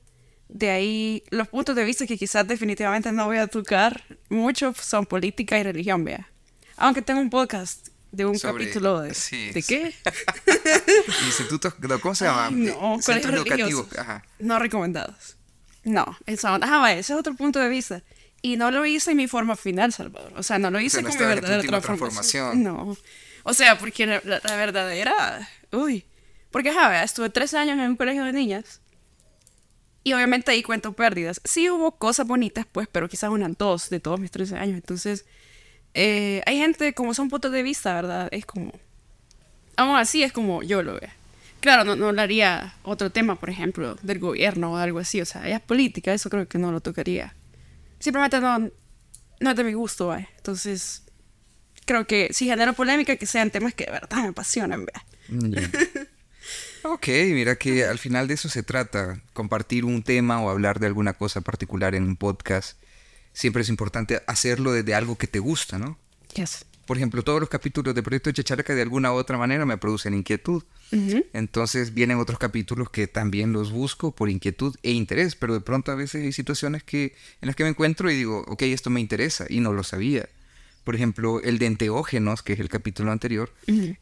De 0.49 0.69
ahí, 0.71 1.23
los 1.31 1.49
puntos 1.49 1.75
de 1.75 1.85
vista 1.85 2.07
que 2.07 2.19
quizás 2.19 2.47
definitivamente 2.47 3.11
no 3.11 3.25
voy 3.27 3.39
a 3.39 3.47
tocar 3.47 4.05
mucho 4.29 4.75
son 4.75 5.07
política 5.07 5.59
y 5.59 5.63
religión, 5.63 6.05
vea. 6.05 6.29
Aunque 6.77 7.01
tengo 7.01 7.21
un 7.21 7.31
podcast 7.31 7.89
de 8.11 8.27
un 8.27 8.39
Sobre- 8.39 8.65
capítulo 8.65 9.01
de... 9.01 9.15
sí, 9.15 9.51
¿De 9.53 9.63
qué? 9.63 9.95
Institutos, 11.27 11.75
no, 11.81 11.99
¿cómo 12.01 12.15
se 12.15 12.27
llama? 12.27 12.49
Ay, 12.49 12.55
no, 12.55 13.01
Centros 13.01 13.35
educativos. 13.35 13.87
Ajá. 13.97 14.25
No 14.39 14.59
recomendados. 14.59 15.37
No, 15.85 16.05
esa 16.27 16.55
onda. 16.55 16.93
Ese 16.93 17.13
es 17.13 17.19
otro 17.19 17.35
punto 17.35 17.59
de 17.59 17.69
vista. 17.69 18.03
Y 18.43 18.57
no 18.57 18.73
lo 18.73 18.85
hice 18.85 19.13
en 19.13 19.17
mi 19.19 19.29
forma 19.29 19.55
final, 19.55 19.93
Salvador. 19.93 20.33
O 20.37 20.43
sea, 20.43 20.59
no 20.59 20.71
lo 20.71 20.81
hice 20.81 21.01
no 21.01 21.09
con 21.09 21.17
mi 21.19 21.25
verdadera 21.25 21.61
última 21.61 21.81
transformación. 21.81 22.63
No. 22.63 22.97
O 23.45 23.55
sea, 23.55 23.79
porque 23.79 24.05
la, 24.07 24.21
la- 24.25 24.57
verdadera... 24.57 25.49
Uy. 25.71 26.05
Porque, 26.51 26.71
vea, 26.71 27.05
estuve 27.05 27.31
tres 27.31 27.55
años 27.55 27.79
en 27.79 27.91
un 27.91 27.97
colegio 27.97 28.25
de 28.25 28.33
niñas. 28.33 28.81
Y 30.05 30.13
obviamente 30.13 30.51
ahí 30.51 30.63
cuento 30.63 30.93
pérdidas. 30.93 31.41
Sí 31.45 31.71
hubo 31.71 31.93
cosas 31.93 32.27
bonitas, 32.27 32.67
pues, 32.71 32.89
pero 32.91 33.09
quizás 33.09 33.31
unas 33.31 33.57
dos 33.57 33.89
de 33.89 34.01
todos 34.01 34.19
mis 34.19 34.33
13 34.33 34.57
años. 34.57 34.75
Entonces, 34.75 35.25
eh, 35.95 36.43
hay 36.45 36.59
gente, 36.59 36.93
como 36.95 37.15
son 37.15 37.29
puntos 37.29 37.53
de 37.53 37.63
vista, 37.63 37.95
¿verdad? 37.95 38.29
Es 38.33 38.45
como... 38.45 38.73
Aún 39.77 39.97
así 39.97 40.23
es 40.25 40.33
como 40.33 40.63
yo 40.65 40.83
lo 40.83 40.95
veo. 40.95 41.09
Claro, 41.61 41.85
no, 41.85 41.95
no 41.95 42.09
hablaría 42.09 42.75
otro 42.83 43.11
tema, 43.11 43.37
por 43.39 43.49
ejemplo, 43.49 43.97
del 44.03 44.19
gobierno 44.19 44.73
o 44.73 44.77
algo 44.77 44.99
así. 44.99 45.21
O 45.21 45.25
sea, 45.25 45.49
ya 45.49 45.57
es 45.57 45.63
política, 45.63 46.13
eso 46.13 46.29
creo 46.29 46.49
que 46.49 46.59
no 46.59 46.73
lo 46.73 46.81
tocaría. 46.81 47.35
Simplemente 48.03 48.41
no, 48.41 48.59
no 48.59 49.51
es 49.51 49.57
de 49.57 49.63
mi 49.63 49.75
gusto, 49.75 50.09
¿vale? 50.09 50.29
Entonces, 50.37 51.05
creo 51.87 52.05
que 52.05 52.31
si 52.33 52.47
genero 52.47 52.73
polémica, 52.73 53.15
que 53.15 53.27
sean 53.27 53.53
temas 53.53 53.75
que 53.75 53.85
de 53.85 53.93
verdad 53.93 54.23
me 54.23 54.29
apasionan. 54.29 54.87
Ya. 55.29 55.71
Ok, 56.85 57.07
mira 57.07 57.55
que 57.55 57.85
al 57.85 58.01
final 58.01 58.27
de 58.27 58.35
eso 58.35 58.49
se 58.49 58.65
trata, 58.65 59.23
compartir 59.35 59.85
un 59.85 60.03
tema 60.03 60.43
o 60.43 60.51
hablar 60.51 60.81
de 60.81 60.89
alguna 60.89 61.13
cosa 61.13 61.41
particular 61.41 61.95
en 61.95 62.03
un 62.03 62.17
podcast. 62.17 62.77
Siempre 63.33 63.63
es 63.63 63.69
importante 63.69 64.21
hacerlo 64.27 64.73
desde 64.73 64.93
algo 64.97 65.17
que 65.17 65.29
te 65.29 65.39
gusta, 65.39 65.79
¿no? 65.79 65.97
Yes. 66.35 66.67
Por 66.87 66.97
ejemplo, 66.97 67.23
todos 67.23 67.41
los 67.41 67.49
capítulos 67.49 67.95
de 67.95 68.03
Proyecto 68.03 68.33
Chacharaca 68.33 68.75
de 68.75 68.83
alguna 68.83 69.13
u 69.13 69.17
otra 69.17 69.39
manera 69.39 69.65
me 69.65 69.77
producen 69.77 70.15
inquietud. 70.15 70.63
Entonces 71.33 71.95
vienen 71.95 72.19
otros 72.19 72.39
capítulos 72.39 72.91
que 72.91 73.07
también 73.07 73.53
los 73.53 73.73
busco 73.73 74.11
por 74.13 74.29
inquietud 74.29 74.75
e 74.83 74.91
interés, 74.91 75.37
pero 75.37 75.55
de 75.55 75.61
pronto 75.61 75.91
a 75.91 75.95
veces 75.95 76.23
hay 76.23 76.33
situaciones 76.33 76.83
que, 76.83 77.15
en 77.41 77.47
las 77.47 77.57
que 77.57 77.65
me 77.65 77.71
encuentro 77.71 78.11
y 78.11 78.17
digo, 78.17 78.45
ok, 78.47 78.63
esto 78.63 78.91
me 78.91 79.01
interesa 79.01 79.47
y 79.49 79.61
no 79.61 79.73
lo 79.73 79.85
sabía. 79.85 80.29
Por 80.85 80.97
ejemplo, 80.97 81.41
el 81.43 81.59
de 81.59 81.67
enteógenos, 81.67 82.43
que 82.43 82.55
es 82.55 82.61
el 82.61 82.69
capítulo 82.69 83.13
anterior, 83.13 83.53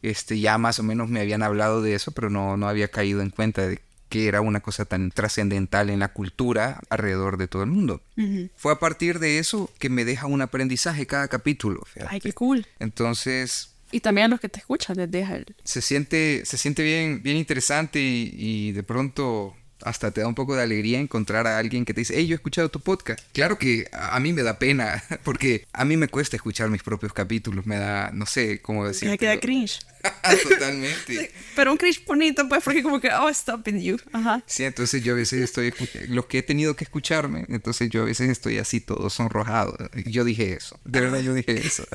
este, 0.01 0.39
ya 0.39 0.57
más 0.57 0.79
o 0.79 0.83
menos 0.83 1.09
me 1.09 1.21
habían 1.21 1.43
hablado 1.43 1.81
de 1.81 1.93
eso, 1.93 2.11
pero 2.11 2.29
no, 2.29 2.57
no 2.57 2.67
había 2.67 2.87
caído 2.87 3.21
en 3.21 3.29
cuenta 3.29 3.67
de 3.67 3.79
que 4.11 4.27
era 4.27 4.41
una 4.41 4.59
cosa 4.59 4.83
tan 4.85 5.09
trascendental 5.09 5.89
en 5.89 5.99
la 5.99 6.09
cultura 6.13 6.81
alrededor 6.89 7.37
de 7.37 7.47
todo 7.47 7.63
el 7.63 7.69
mundo. 7.71 8.03
Ujú. 8.17 8.49
Fue 8.55 8.73
a 8.73 8.79
partir 8.79 9.17
de 9.19 9.39
eso 9.39 9.71
que 9.79 9.89
me 9.89 10.05
deja 10.05 10.27
un 10.27 10.41
aprendizaje 10.41 11.07
cada 11.07 11.29
capítulo. 11.29 11.81
fíjate. 11.85 12.13
Ay, 12.13 12.19
qué 12.19 12.33
cool. 12.33 12.67
Entonces, 12.79 13.73
Y 13.91 14.01
también 14.01 14.25
a 14.25 14.27
los 14.27 14.39
que 14.39 14.49
te 14.49 14.59
escuchan 14.59 14.97
les 14.97 15.09
deja 15.09 15.35
el... 15.37 15.45
se 15.63 15.81
siente, 15.81 16.43
se 16.45 16.57
siente 16.57 16.83
bien, 16.83 17.23
bien 17.23 17.37
interesante 17.37 17.99
y, 17.99 18.31
y 18.37 18.71
de 18.73 18.83
pronto 18.83 19.55
hasta 19.83 20.11
te 20.11 20.21
da 20.21 20.27
un 20.27 20.35
poco 20.35 20.55
de 20.55 20.63
alegría 20.63 20.99
encontrar 20.99 21.47
a 21.47 21.57
alguien 21.57 21.85
que 21.85 21.93
te 21.93 22.01
dice, 22.01 22.13
hey, 22.17 22.27
yo 22.27 22.33
he 22.33 22.35
escuchado 22.35 22.69
tu 22.69 22.79
podcast. 22.79 23.23
Claro 23.33 23.57
que 23.57 23.87
a, 23.91 24.19
mí 24.19 24.33
me 24.33 24.43
da 24.43 24.59
pena, 24.59 25.03
porque 25.23 25.65
a 25.73 25.85
mí 25.85 25.97
me 25.97 26.07
cuesta 26.07 26.35
escuchar 26.35 26.69
mis 26.69 26.83
propios 26.83 27.13
capítulos, 27.13 27.65
me 27.65 27.77
da, 27.77 28.11
no 28.13 28.25
sé 28.25 28.61
cómo 28.61 28.87
decir. 28.87 29.09
Me 29.09 29.17
queda 29.17 29.39
cringe. 29.39 29.79
Totalmente. 30.49 31.31
Pero 31.55 31.71
un 31.71 31.77
cringe 31.77 32.03
bonito, 32.05 32.47
pues, 32.47 32.63
porque 32.63 32.83
como 32.83 32.99
que, 32.99 33.09
oh, 33.13 33.33
stopping 33.33 33.79
you. 33.79 33.97
Ajá. 34.11 34.43
Sí, 34.45 34.63
entonces 34.63 35.03
yo 35.03 35.13
a 35.13 35.17
veces 35.17 35.41
estoy, 35.41 35.73
los 36.07 36.25
que 36.25 36.39
he 36.39 36.43
tenido 36.43 36.75
que 36.75 36.83
escucharme, 36.83 37.45
entonces 37.49 37.89
yo 37.89 38.03
a 38.03 38.05
veces 38.05 38.29
estoy 38.29 38.57
así 38.57 38.79
todo 38.79 39.09
sonrojado. 39.09 39.77
Yo 40.05 40.23
dije 40.23 40.53
eso, 40.53 40.79
de 40.85 41.01
verdad 41.01 41.19
yo 41.19 41.33
dije 41.33 41.57
eso. 41.57 41.85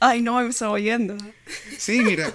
Ay, 0.00 0.22
no, 0.22 0.40
me 0.40 0.48
estaba 0.48 0.72
oyendo. 0.72 1.16
Sí, 1.78 2.00
mira, 2.00 2.32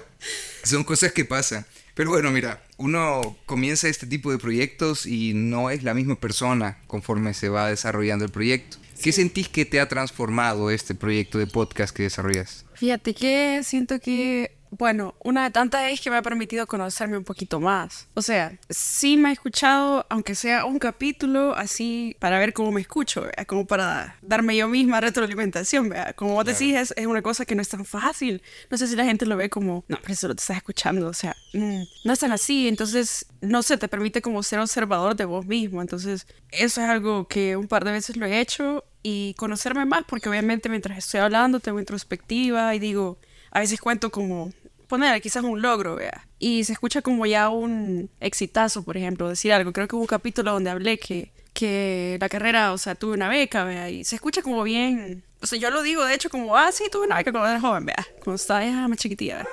son 0.63 0.83
cosas 0.83 1.11
que 1.11 1.25
pasan. 1.25 1.65
Pero 1.93 2.09
bueno, 2.09 2.31
mira, 2.31 2.63
uno 2.77 3.37
comienza 3.45 3.87
este 3.87 4.07
tipo 4.07 4.31
de 4.31 4.39
proyectos 4.39 5.05
y 5.05 5.33
no 5.33 5.69
es 5.69 5.83
la 5.83 5.93
misma 5.93 6.15
persona 6.15 6.79
conforme 6.87 7.33
se 7.33 7.49
va 7.49 7.69
desarrollando 7.69 8.25
el 8.25 8.31
proyecto. 8.31 8.77
¿Qué 9.01 9.11
sentís 9.11 9.49
que 9.49 9.65
te 9.65 9.79
ha 9.79 9.87
transformado 9.87 10.71
este 10.71 10.95
proyecto 10.95 11.37
de 11.37 11.45
podcast 11.45 11.95
que 11.95 12.03
desarrollas? 12.03 12.65
Fíjate 12.73 13.13
que 13.13 13.61
siento 13.63 13.99
que, 13.99 14.55
bueno, 14.77 15.15
una 15.23 15.43
de 15.43 15.51
tantas 15.51 15.91
es 15.91 16.01
que 16.01 16.09
me 16.09 16.17
ha 16.17 16.21
permitido 16.21 16.65
conocerme 16.67 17.17
un 17.17 17.23
poquito 17.23 17.59
más. 17.59 18.07
O 18.13 18.21
sea, 18.21 18.57
sí 18.69 19.17
me 19.17 19.29
he 19.29 19.33
escuchado, 19.33 20.05
aunque 20.09 20.35
sea 20.35 20.65
un 20.65 20.79
capítulo, 20.79 21.55
así 21.55 22.15
para 22.19 22.39
ver 22.39 22.53
cómo 22.53 22.71
me 22.71 22.81
escucho, 22.81 23.25
como 23.47 23.65
para 23.65 24.17
darme 24.21 24.55
yo 24.55 24.67
misma 24.67 24.99
retroalimentación. 25.01 25.93
Como 26.15 26.33
vos 26.33 26.45
decís, 26.45 26.75
es, 26.75 26.93
es 26.97 27.05
una 27.05 27.21
cosa 27.21 27.45
que 27.45 27.55
no 27.55 27.61
es 27.61 27.69
tan 27.69 27.85
fácil. 27.85 28.41
No 28.69 28.77
sé 28.77 28.87
si 28.87 28.95
la 28.95 29.05
gente 29.05 29.25
lo 29.25 29.37
ve 29.37 29.49
como, 29.49 29.83
no, 29.87 29.97
pero 30.01 30.15
solo 30.15 30.35
te 30.35 30.41
estás 30.41 30.57
escuchando. 30.57 31.07
O 31.07 31.13
sea, 31.13 31.35
mm, 31.53 31.81
no 32.05 32.13
es 32.13 32.19
tan 32.19 32.31
así. 32.31 32.67
Entonces, 32.67 33.25
no 33.41 33.61
sé, 33.61 33.77
te 33.77 33.87
permite 33.87 34.21
como 34.21 34.41
ser 34.43 34.59
observador 34.59 35.15
de 35.15 35.25
vos 35.25 35.45
mismo. 35.45 35.81
Entonces, 35.81 36.25
eso 36.51 36.81
es 36.81 36.89
algo 36.89 37.27
que 37.27 37.55
un 37.57 37.67
par 37.67 37.85
de 37.85 37.91
veces 37.91 38.17
lo 38.17 38.25
he 38.25 38.39
hecho 38.39 38.83
y 39.03 39.35
conocerme 39.35 39.85
más, 39.85 40.05
porque 40.07 40.29
obviamente 40.29 40.69
mientras 40.69 40.97
estoy 40.97 41.19
hablando 41.19 41.59
tengo 41.59 41.79
introspectiva 41.79 42.73
y 42.73 42.79
digo, 42.79 43.17
a 43.51 43.59
veces 43.59 43.79
cuento 43.79 44.09
como, 44.09 44.51
poner 44.87 45.21
quizás 45.21 45.43
un 45.43 45.61
logro, 45.61 45.95
vea, 45.95 46.27
y 46.39 46.63
se 46.63 46.73
escucha 46.73 47.01
como 47.01 47.25
ya 47.25 47.49
un 47.49 48.09
exitazo, 48.19 48.83
por 48.83 48.97
ejemplo, 48.97 49.29
decir 49.29 49.53
algo. 49.53 49.73
Creo 49.73 49.87
que 49.87 49.95
hubo 49.95 50.01
un 50.01 50.07
capítulo 50.07 50.51
donde 50.51 50.69
hablé 50.69 50.99
que, 50.99 51.31
que 51.53 52.17
la 52.19 52.29
carrera, 52.29 52.73
o 52.73 52.77
sea, 52.77 52.95
tuve 52.95 53.13
una 53.13 53.29
beca, 53.29 53.63
vea, 53.63 53.89
y 53.89 54.03
se 54.03 54.15
escucha 54.15 54.41
como 54.41 54.63
bien, 54.63 55.23
o 55.41 55.45
sea, 55.45 55.59
yo 55.59 55.69
lo 55.69 55.81
digo 55.81 56.05
de 56.05 56.13
hecho 56.13 56.29
como, 56.29 56.55
ah, 56.55 56.71
sí, 56.71 56.85
tuve 56.91 57.05
una 57.05 57.17
beca 57.17 57.31
cuando 57.31 57.49
era 57.49 57.59
joven, 57.59 57.85
vea, 57.85 58.07
cuando 58.23 58.35
estaba 58.35 58.63
ya 58.63 58.87
más 58.87 58.97
chiquitilla, 58.97 59.37
vea. 59.37 59.47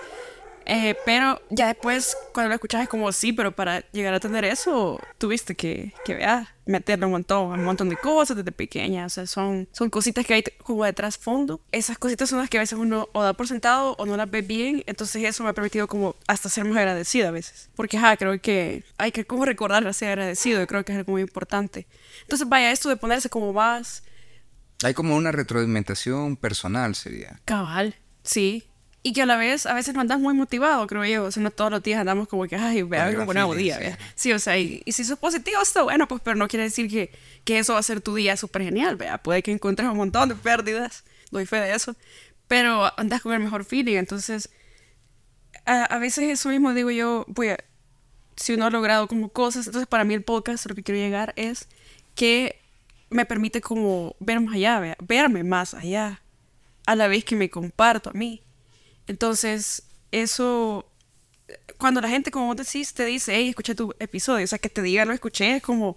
Eh, 0.66 0.94
pero 1.04 1.40
ya 1.50 1.66
después, 1.66 2.16
cuando 2.32 2.48
lo 2.48 2.54
escuchas, 2.54 2.82
es 2.82 2.88
como 2.88 3.10
sí, 3.12 3.32
pero 3.32 3.52
para 3.52 3.80
llegar 3.92 4.14
a 4.14 4.20
tener 4.20 4.44
eso, 4.44 5.00
tuviste 5.18 5.54
que, 5.54 5.92
que 6.04 6.14
vea, 6.14 6.54
meterle 6.66 7.06
un 7.06 7.12
montón, 7.12 7.58
un 7.58 7.64
montón 7.64 7.88
de 7.88 7.96
cosas 7.96 8.36
desde 8.36 8.52
pequeña. 8.52 9.06
O 9.06 9.08
sea, 9.08 9.26
son, 9.26 9.68
son 9.72 9.90
cositas 9.90 10.24
que 10.24 10.34
hay 10.34 10.44
como 10.62 10.84
de 10.84 10.92
trasfondo. 10.92 11.60
Esas 11.72 11.98
cositas 11.98 12.28
son 12.28 12.38
las 12.38 12.48
que 12.48 12.58
a 12.58 12.60
veces 12.60 12.78
uno 12.78 13.08
o 13.12 13.22
da 13.22 13.32
por 13.32 13.48
sentado 13.48 13.96
o 13.98 14.06
no 14.06 14.16
las 14.16 14.30
ve 14.30 14.42
bien. 14.42 14.82
Entonces, 14.86 15.22
eso 15.24 15.42
me 15.42 15.50
ha 15.50 15.54
permitido 15.54 15.88
como 15.88 16.16
hasta 16.26 16.48
ser 16.48 16.64
más 16.64 16.76
agradecida 16.76 17.28
a 17.28 17.32
veces. 17.32 17.70
Porque, 17.74 17.98
ja, 17.98 18.16
creo 18.16 18.40
que 18.40 18.84
hay 18.98 19.12
que 19.12 19.24
como 19.24 19.44
recordar 19.44 19.92
ser 19.94 20.10
agradecido. 20.10 20.60
Yo 20.60 20.66
creo 20.66 20.84
que 20.84 20.92
es 20.92 20.98
algo 20.98 21.12
muy 21.12 21.22
importante. 21.22 21.86
Entonces, 22.22 22.48
vaya, 22.48 22.70
esto 22.70 22.88
de 22.88 22.96
ponerse 22.96 23.28
como 23.28 23.52
más. 23.52 24.04
Hay 24.82 24.94
como 24.94 25.16
una 25.16 25.32
retroalimentación 25.32 26.36
personal, 26.36 26.94
sería. 26.94 27.40
Cabal, 27.44 27.96
sí. 28.22 28.69
Y 29.02 29.14
que 29.14 29.22
a 29.22 29.26
la 29.26 29.36
vez, 29.36 29.64
a 29.64 29.72
veces 29.72 29.94
no 29.94 30.02
andas 30.02 30.20
muy 30.20 30.34
motivado, 30.34 30.86
creo 30.86 31.04
yo. 31.06 31.24
O 31.24 31.30
sea, 31.30 31.42
no 31.42 31.50
todos 31.50 31.70
los 31.70 31.82
días 31.82 32.00
andamos 32.00 32.28
como 32.28 32.46
que, 32.46 32.56
ay, 32.56 32.82
vea, 32.82 33.08
un 33.08 33.34
nuevo 33.34 33.54
día. 33.54 33.98
Sí. 34.14 34.32
o 34.32 34.38
sea, 34.38 34.58
y, 34.58 34.82
si 34.88 35.04
sos 35.04 35.18
positivo 35.18 35.62
está 35.62 35.82
bueno, 35.82 36.06
pues, 36.06 36.20
pero 36.22 36.36
no 36.36 36.48
quiere 36.48 36.64
decir 36.64 36.90
que, 36.90 37.10
que 37.44 37.58
eso 37.58 37.72
va 37.72 37.78
a 37.78 37.82
ser 37.82 38.02
tu 38.02 38.14
día 38.14 38.36
súper 38.36 38.62
genial, 38.62 38.96
vea. 38.96 39.18
Puede 39.18 39.42
que 39.42 39.52
encuentres 39.52 39.88
un 39.88 39.96
montón 39.96 40.28
de 40.28 40.34
pérdidas, 40.34 41.04
doy 41.30 41.46
fe 41.46 41.56
de 41.56 41.74
eso. 41.74 41.96
Pero 42.46 42.92
andas 42.98 43.22
con 43.22 43.32
el 43.32 43.40
mejor 43.40 43.64
feeling, 43.64 43.96
entonces, 43.96 44.50
a, 45.64 45.84
a 45.84 45.98
veces 45.98 46.28
eso 46.28 46.50
mismo 46.50 46.74
digo 46.74 46.90
yo, 46.90 47.24
voy 47.28 47.54
si 48.40 48.54
uno 48.54 48.66
ha 48.66 48.70
logrado 48.70 49.06
como 49.06 49.28
cosas, 49.28 49.66
entonces 49.66 49.86
para 49.86 50.04
mí 50.04 50.14
el 50.14 50.24
podcast, 50.24 50.66
lo 50.66 50.74
que 50.74 50.82
quiero 50.82 50.98
llegar 50.98 51.34
es 51.36 51.68
que 52.14 52.60
me 53.10 53.26
permite 53.26 53.60
como 53.60 54.16
ver 54.18 54.40
más 54.40 54.54
allá, 54.54 54.80
vea, 54.80 54.96
verme 55.00 55.44
más 55.44 55.74
allá, 55.74 56.22
a 56.86 56.96
la 56.96 57.06
vez 57.06 57.24
que 57.24 57.36
me 57.36 57.50
comparto 57.50 58.10
a 58.10 58.12
mí. 58.14 58.42
Entonces, 59.10 59.82
eso, 60.12 60.88
cuando 61.78 62.00
la 62.00 62.08
gente, 62.08 62.30
como 62.30 62.46
vos 62.46 62.56
decís, 62.56 62.94
te 62.94 63.04
dice, 63.04 63.34
hey, 63.34 63.48
escuché 63.48 63.74
tu 63.74 63.92
episodio, 63.98 64.44
o 64.44 64.46
sea, 64.46 64.60
que 64.60 64.68
te 64.68 64.82
diga 64.82 65.04
lo 65.04 65.12
escuché, 65.12 65.56
es 65.56 65.62
como 65.64 65.96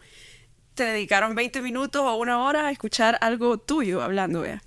te 0.73 0.83
dedicaron 0.83 1.35
20 1.35 1.61
minutos 1.61 2.01
o 2.01 2.15
una 2.15 2.43
hora 2.43 2.65
a 2.65 2.71
escuchar 2.71 3.19
algo 3.21 3.59
tuyo 3.59 4.01
hablando, 4.01 4.41
vea. 4.41 4.63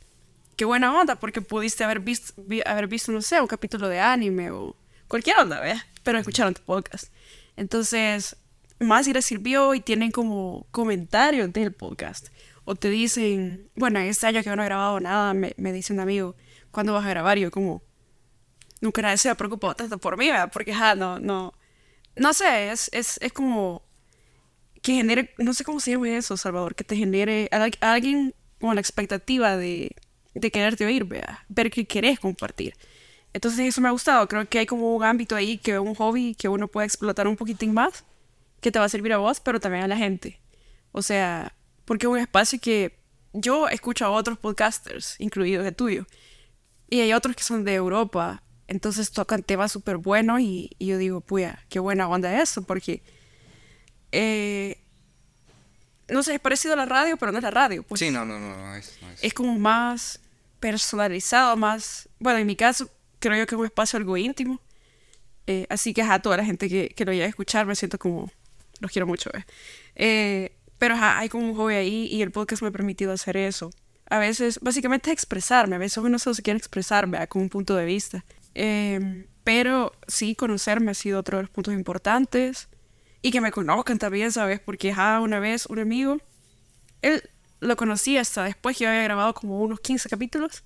Qué 0.55 0.65
buena 0.65 0.97
onda, 0.97 1.17
porque 1.17 1.41
pudiste 1.41 1.83
haber 1.83 1.99
visto, 1.99 2.41
haber 2.67 2.87
visto, 2.87 3.11
no 3.11 3.21
sé, 3.21 3.41
un 3.41 3.49
capítulo 3.49 3.89
de 3.89 3.99
anime 3.99 4.53
o 4.53 4.77
cualquier 5.09 5.39
onda, 5.39 5.59
vea, 5.59 5.85
pero 6.05 6.17
escucharon 6.17 6.55
tu 6.55 6.63
podcast. 6.63 7.13
Entonces, 7.57 8.37
más 8.79 9.07
si 9.07 9.13
les 9.13 9.27
sirvió 9.27 9.75
y 9.75 9.81
tienen 9.81 10.13
como 10.13 10.69
comentarios 10.71 11.53
del 11.53 11.73
podcast. 11.73 12.29
O 12.65 12.77
te 12.77 12.91
dicen, 12.91 13.71
bueno, 13.75 13.99
este 13.99 14.29
año 14.29 14.45
que 14.45 14.55
no 14.55 14.63
he 14.63 14.67
grabado 14.67 15.01
nada, 15.01 15.35
me, 15.35 15.53
me 15.57 15.73
dice 15.73 15.93
un 15.93 15.99
amigo, 15.99 16.37
¿cuándo 16.71 16.93
vas 16.93 17.05
a 17.05 17.11
grabar? 17.11 17.39
Y 17.39 17.41
yo 17.41 17.51
como, 17.51 17.83
nunca 18.81 19.03
nadie 19.03 19.19
se 19.19 19.29
ha 19.29 19.35
preocupado 19.35 19.75
tanto 19.75 19.99
por 19.99 20.17
mí, 20.17 20.29
¿verdad? 20.29 20.51
Porque, 20.53 20.75
ja, 20.75 20.95
no, 20.95 21.19
no, 21.19 21.55
no 22.17 22.33
sé, 22.33 22.71
es, 22.71 22.91
es, 22.93 23.19
es 23.21 23.33
como 23.33 23.83
que 24.83 24.95
genere, 24.95 25.35
no 25.39 25.53
sé 25.55 25.65
cómo 25.65 25.81
se 25.81 25.93
llama 25.93 26.09
eso, 26.11 26.37
Salvador, 26.37 26.75
que 26.75 26.85
te 26.85 26.97
genere 26.97 27.49
a, 27.53 27.93
alguien 27.93 28.35
con 28.61 28.75
la 28.75 28.81
expectativa 28.81 29.57
de, 29.57 29.95
de 30.35 30.51
quererte 30.51 30.87
oír, 30.87 31.05
¿verdad? 31.05 31.39
ver 31.49 31.71
que 31.71 31.87
querés 31.87 32.21
compartir. 32.21 32.75
Entonces 33.33 33.61
eso 33.61 33.81
me 33.81 33.89
ha 33.89 33.91
gustado, 33.91 34.27
creo 34.29 34.49
que 34.49 34.61
hay 34.61 34.67
como 34.67 34.95
un 34.97 35.05
ámbito 35.05 35.37
ahí, 35.37 35.59
que 35.59 35.79
un 35.79 35.95
hobby 35.95 36.35
que 36.35 36.49
uno 36.49 36.69
puede 36.69 36.87
explotar 36.87 37.29
un 37.29 37.37
poquitín 37.37 37.75
más, 37.75 38.05
que 38.61 38.73
te 38.73 38.79
va 38.79 38.87
a 38.87 38.89
servir 38.89 39.13
a 39.13 39.19
vos, 39.19 39.41
pero 39.41 39.61
también 39.61 39.85
a 39.85 39.89
la 39.89 39.97
gente. 39.97 40.41
O 40.93 41.03
sea, 41.03 41.55
porque 41.85 42.07
es 42.07 42.11
un 42.11 42.19
espacio 42.19 42.59
que 42.61 42.99
yo 43.35 43.69
escucho 43.69 44.07
a 44.07 44.11
otros 44.11 44.39
podcasters, 44.39 45.17
incluidos 45.19 45.67
el 45.67 45.75
tuyo, 45.75 46.07
y 46.89 47.01
hay 47.01 47.13
otros 47.13 47.37
que 47.37 47.43
son 47.43 47.65
de 47.65 47.75
Europa, 47.75 48.43
entonces 48.69 49.11
tocan 49.11 49.43
temas 49.43 49.73
súper 49.73 49.97
buenos 49.97 50.41
y, 50.41 50.71
yo 50.79 50.99
digo, 50.99 51.21
puya, 51.21 51.65
qué 51.69 51.79
buena 51.79 52.09
onda 52.09 52.41
eso, 52.41 52.63
porque 52.63 53.03
eh, 54.13 54.79
no 56.09 56.23
sé, 56.23 56.35
es 56.35 56.41
parecido 56.41 56.75
a 56.75 56.77
la 56.77 56.87
radio, 56.87 57.17
pero 57.17 57.33
no 57.33 57.39
es 57.39 57.45
la 57.45 57.51
radio. 57.51 57.83
Pues. 57.83 57.99
Sí, 57.99 58.11
no, 58.11 58.25
no, 58.25 58.39
no, 58.39 58.57
no, 58.57 58.77
es, 58.77 58.99
es. 59.23 59.35
como 59.35 59.59
más 59.59 60.21
personalizado, 60.61 61.57
más, 61.57 62.09
bueno, 62.19 62.39
en 62.39 62.47
mi 62.47 62.57
caso 62.57 62.91
creo 63.19 63.37
yo 63.37 63.47
que 63.47 63.55
es 63.55 63.59
un 63.59 63.67
espacio 63.67 63.99
algo 63.99 64.17
íntimo. 64.17 64.61
Eh, 65.47 65.67
así 65.71 65.95
que 65.95 66.03
a 66.03 66.19
toda 66.21 66.37
la 66.37 66.45
gente 66.45 66.69
que, 66.69 66.89
que 66.89 67.05
lo 67.05 67.13
vaya 67.13 67.25
a 67.25 67.29
escuchar 67.29 67.67
me 67.67 67.77
siento 67.77 67.99
como, 67.99 68.31
los 68.81 68.91
quiero 68.91 69.07
mucho. 69.07 69.31
Eh. 69.35 69.45
eh 69.95 70.53
pero 70.79 70.95
hay 70.99 71.29
como 71.29 71.49
un 71.49 71.57
hobby 71.57 71.75
ahí 71.75 72.07
y 72.11 72.21
el 72.21 72.31
podcast 72.31 72.63
me 72.63 72.69
ha 72.69 72.71
permitido 72.71 73.13
hacer 73.13 73.37
eso. 73.37 73.71
A 74.09 74.19
veces, 74.19 74.61
básicamente 74.61 75.11
expresarme, 75.11 75.77
a 75.77 75.79
veces 75.79 75.99
uno 75.99 76.19
solo 76.19 76.35
se 76.35 76.43
quiere 76.43 76.59
expresar, 76.59 77.09
con 77.29 77.43
un 77.43 77.49
punto 77.49 77.75
de 77.75 77.87
vista. 77.87 78.25
Em, 78.59 79.27
pero 79.45 79.93
sí, 80.09 80.35
conocerme 80.35 80.91
ha 80.93 80.95
sido 80.95 81.21
otro 81.21 81.37
de 81.37 81.43
los 81.43 81.51
puntos 81.51 81.75
importantes. 81.75 82.69
Y 83.21 83.31
que 83.31 83.43
me 83.43 83.53
conozcan 83.53 83.99
también, 83.99 84.33
¿sabes? 84.33 84.61
Porque 84.61 84.95
ah, 84.97 85.21
una 85.23 85.41
vez 85.41 85.67
un 85.67 85.79
amigo, 85.79 86.19
él 87.03 87.23
lo 87.61 87.77
conocí 87.77 88.17
hasta 88.17 88.45
después 88.45 88.79
que 88.79 88.85
yo 88.85 88.91
había 88.91 89.03
grabado 89.03 89.35
como 89.35 89.61
unos 89.61 89.81
15 89.81 90.09
capítulos. 90.09 90.65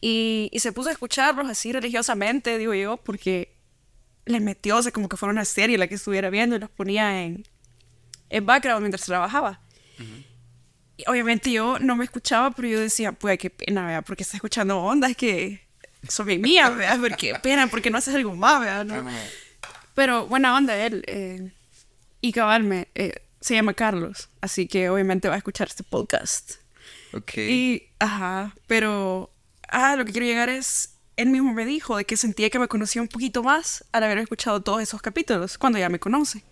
Y, 0.00 0.48
y 0.52 0.60
se 0.60 0.72
puso 0.72 0.88
a 0.88 0.92
escucharlos 0.92 1.48
así 1.50 1.70
religiosamente, 1.70 2.56
digo 2.56 2.72
yo, 2.72 2.96
porque 2.96 3.54
le 4.24 4.40
metió, 4.40 4.78
o 4.78 4.82
sea, 4.82 4.90
como 4.90 5.08
que 5.08 5.18
fuera 5.18 5.32
una 5.32 5.44
serie 5.44 5.76
la 5.76 5.86
que 5.86 5.96
estuviera 5.96 6.30
viendo 6.30 6.56
y 6.56 6.60
los 6.60 6.70
ponía 6.70 7.22
en, 7.22 7.44
en 8.30 8.46
background 8.46 8.80
mientras 8.80 9.04
trabajaba. 9.04 9.60
Y 10.96 11.04
obviamente 11.08 11.52
yo 11.52 11.78
no 11.78 11.94
me 11.94 12.04
escuchaba, 12.04 12.52
pero 12.52 12.68
yo 12.68 12.80
decía, 12.80 13.12
pues 13.12 13.38
qué 13.38 13.50
pena, 13.50 13.86
¿verdad? 13.86 14.04
Porque 14.06 14.22
está 14.22 14.38
escuchando 14.38 14.78
ondas 14.78 15.14
que 15.14 15.71
son 16.08 16.26
mía, 16.40 16.70
¿verdad? 16.70 16.98
Porque 17.00 17.34
pena, 17.42 17.66
porque 17.68 17.90
no 17.90 17.98
haces 17.98 18.14
algo 18.14 18.34
más, 18.34 18.60
¿verdad? 18.60 18.84
¿No? 18.84 19.10
Pero 19.94 20.26
buena 20.26 20.56
onda 20.56 20.76
él. 20.76 21.04
Eh, 21.06 21.52
y 22.20 22.32
cabalme, 22.32 22.88
eh, 22.94 23.14
se 23.40 23.54
llama 23.54 23.74
Carlos, 23.74 24.28
así 24.40 24.68
que 24.68 24.88
obviamente 24.88 25.28
va 25.28 25.34
a 25.34 25.38
escuchar 25.38 25.68
este 25.68 25.82
podcast. 25.82 26.54
Ok. 27.12 27.36
Y, 27.38 27.88
ajá, 27.98 28.54
pero, 28.66 29.32
ah, 29.68 29.96
lo 29.96 30.04
que 30.04 30.12
quiero 30.12 30.26
llegar 30.26 30.48
es, 30.48 30.94
él 31.16 31.28
mismo 31.28 31.52
me 31.52 31.64
dijo 31.64 31.96
de 31.96 32.04
que 32.04 32.16
sentía 32.16 32.48
que 32.48 32.58
me 32.58 32.68
conocía 32.68 33.02
un 33.02 33.08
poquito 33.08 33.42
más 33.42 33.84
al 33.92 34.04
haber 34.04 34.18
escuchado 34.18 34.62
todos 34.62 34.80
esos 34.80 35.02
capítulos, 35.02 35.58
cuando 35.58 35.78
ya 35.78 35.88
me 35.88 35.98
conoce. 35.98 36.44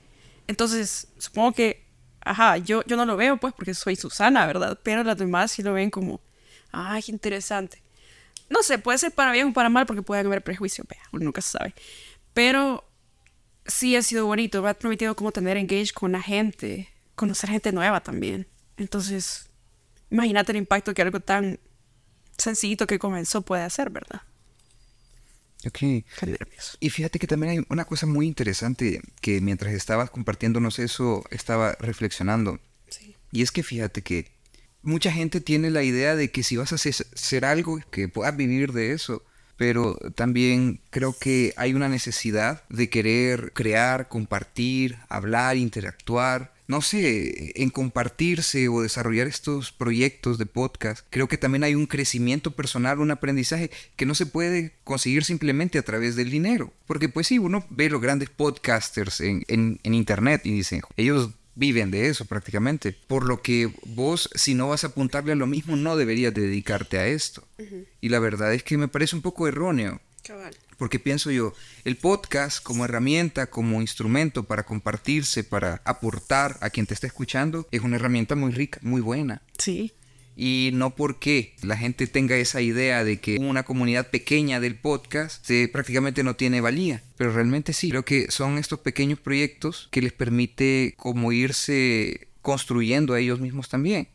Entonces, 0.49 1.07
supongo 1.19 1.53
que, 1.53 1.87
ajá, 2.21 2.57
yo, 2.59 2.83
yo 2.85 2.97
no 2.97 3.07
lo 3.07 3.17
veo 3.17 3.37
pues 3.37 3.55
porque 3.55 3.75
soy 3.75 3.95
Susana, 3.97 4.47
¿verdad? 4.47 4.79
Pero 4.83 5.05
las 5.05 5.17
demás 5.17 5.53
sí 5.53 5.63
lo 5.63 5.73
ven 5.73 5.91
como, 5.91 6.21
ay, 6.73 7.03
qué 7.03 7.13
interesante 7.13 7.81
no 8.51 8.63
sé, 8.63 8.79
puede 8.79 8.99
ser 8.99 9.13
para 9.13 9.33
bien 9.33 9.49
o 9.49 9.53
para 9.53 9.71
mal 9.71 9.87
porque 9.87 10.03
puede 10.03 10.21
haber 10.21 10.43
prejuicio, 10.43 10.85
uno 11.13 11.25
nunca 11.25 11.41
se 11.41 11.53
sabe. 11.53 11.75
Pero 12.35 12.85
sí 13.67 13.97
ha 13.97 14.03
sido 14.03 14.27
bonito, 14.27 14.61
me 14.63 14.71
ha 14.71 14.75
permitido 14.75 15.15
como 15.17 15.33
tener 15.33 15.57
engage 15.57 15.93
con 15.95 16.13
la 16.13 16.21
gente, 16.21 16.89
conocer 17.15 17.49
gente 17.49 17.73
nueva 17.73 18.01
también. 18.03 18.49
Entonces, 18.77 19.49
imagínate 20.11 20.53
el 20.53 20.59
impacto 20.59 20.93
que 20.93 21.03
algo 21.03 21.21
tan 21.21 21.61
sencillito 22.37 22.87
que 22.87 22.99
comenzó 22.99 23.43
puede 23.43 23.63
hacer, 23.63 23.91
¿verdad? 23.91 24.23
Ok. 25.67 26.05
Y 26.81 26.91
fíjate 26.91 27.19
que 27.19 27.27
también 27.27 27.53
hay 27.53 27.67
una 27.69 27.85
cosa 27.85 28.07
muy 28.07 28.27
interesante 28.27 29.03
que 29.21 29.41
mientras 29.41 29.75
estabas 29.75 30.11
compartiéndonos 30.11 30.79
eso, 30.79 31.25
estaba 31.31 31.75
reflexionando. 31.79 32.59
Sí. 32.89 33.15
Y 33.31 33.43
es 33.43 33.53
que 33.53 33.63
fíjate 33.63 34.03
que 34.03 34.33
mucha 34.83 35.13
gente 35.13 35.41
tiene 35.41 35.71
la 35.71 35.83
idea 35.83 36.17
de 36.17 36.31
que 36.31 36.43
si 36.43 36.57
vas 36.57 36.73
a 36.73 36.77
hacer 36.77 37.45
algo, 37.45 37.81
que 37.91 38.09
puedas 38.09 38.37
vivir 38.37 38.73
de 38.73 38.93
eso. 38.93 39.23
Pero 39.57 39.95
también 40.15 40.81
creo 40.89 41.13
que 41.13 41.53
hay 41.59 41.75
una 41.75 41.91
necesidad 41.91 42.65
de 42.71 42.89
querer 42.89 43.53
crear, 43.53 44.09
compartir, 44.09 44.97
hablar, 45.11 45.59
interactuar. 45.59 46.55
No 46.67 46.81
sé, 46.81 47.53
en 47.61 47.69
compartirse 47.69 48.69
o 48.69 48.81
desarrollar 48.81 49.27
estos 49.27 49.71
proyectos 49.71 50.39
de 50.39 50.47
podcast, 50.47 51.05
creo 51.11 51.29
que 51.29 51.37
también 51.37 51.65
hay 51.65 51.75
un 51.75 51.87
crecimiento 51.87 52.53
personal, 52.53 53.01
un 53.01 53.11
aprendizaje 53.11 53.71
que 53.97 54.07
no 54.07 54.15
se 54.15 54.25
puede 54.25 54.77
conseguir 54.83 55.25
simplemente 55.25 55.79
a 55.79 55.83
través 55.83 56.17
del 56.17 56.31
dinero. 56.31 56.73
Porque 56.87 57.11
pues 57.11 57.27
sí, 57.27 57.39
uno 57.39 57.67
ve 57.69 57.91
los 57.91 58.01
grandes 58.01 58.31
podcasters 58.31 59.21
en, 59.21 59.45
en, 59.49 59.79
en 59.83 59.95
internet 59.95 60.41
y 60.45 60.53
dicen, 60.53 60.81
ellos 60.97 61.33
viven 61.61 61.91
de 61.91 62.09
eso 62.09 62.25
prácticamente. 62.25 62.97
Por 63.07 63.27
lo 63.27 63.43
que 63.43 63.73
vos, 63.85 64.31
si 64.35 64.55
no 64.55 64.69
vas 64.69 64.83
a 64.83 64.89
apuntarle 64.89 65.33
a 65.33 65.37
lo 65.37 65.47
mismo, 65.47 65.77
no 65.77 65.95
deberías 65.97 66.35
dedicarte 66.35 66.99
a 66.99 67.07
esto. 67.07 67.47
Y 68.01 68.09
la 68.09 68.19
verdad 68.19 68.53
es 68.55 68.65
que 68.65 68.79
me 68.79 68.89
parece 68.89 69.15
un 69.15 69.23
poco 69.23 69.47
erróneo. 69.47 70.01
Porque 70.79 70.99
pienso 70.99 71.31
yo, 71.31 71.53
el 71.85 71.97
podcast 71.97 72.63
como 72.63 72.87
herramienta, 72.87 73.51
como 73.51 73.83
instrumento 73.83 74.45
para 74.45 74.65
compartirse, 74.65 75.45
para 75.45 75.83
aportar 75.85 76.57
a 76.63 76.71
quien 76.71 76.87
te 76.87 76.95
está 76.95 77.07
escuchando, 77.07 77.69
es 77.71 77.83
una 77.83 77.97
herramienta 77.97 78.35
muy 78.35 78.53
rica, 78.53 78.81
muy 78.83 79.03
buena. 79.03 79.43
Sí. 79.59 79.93
Y 80.37 80.71
no 80.73 80.95
porque 80.95 81.55
la 81.63 81.77
gente 81.77 82.07
tenga 82.07 82.37
esa 82.37 82.61
idea 82.63 83.05
de 83.05 83.19
que 83.21 83.37
una 83.39 83.63
comunidad 83.63 84.11
pequeña 84.11 84.61
del 84.61 84.75
podcast 84.75 85.45
se, 85.45 85.69
prácticamente 85.69 86.23
no 86.23 86.37
tiene 86.37 86.61
valía. 86.61 87.03
Pero 87.17 87.33
realmente 87.33 87.73
sí, 87.73 87.91
creo 87.91 88.05
que 88.05 88.31
son 88.31 88.57
estos 88.57 88.81
pequeños 88.81 89.19
proyectos 89.19 89.89
que 89.91 90.03
les 90.03 90.13
permite 90.13 90.95
como 90.97 91.33
irse 91.33 92.29
construyendo 92.43 93.15
a 93.15 93.21
ellos 93.21 93.41
mismos 93.41 93.69
también. 93.69 94.09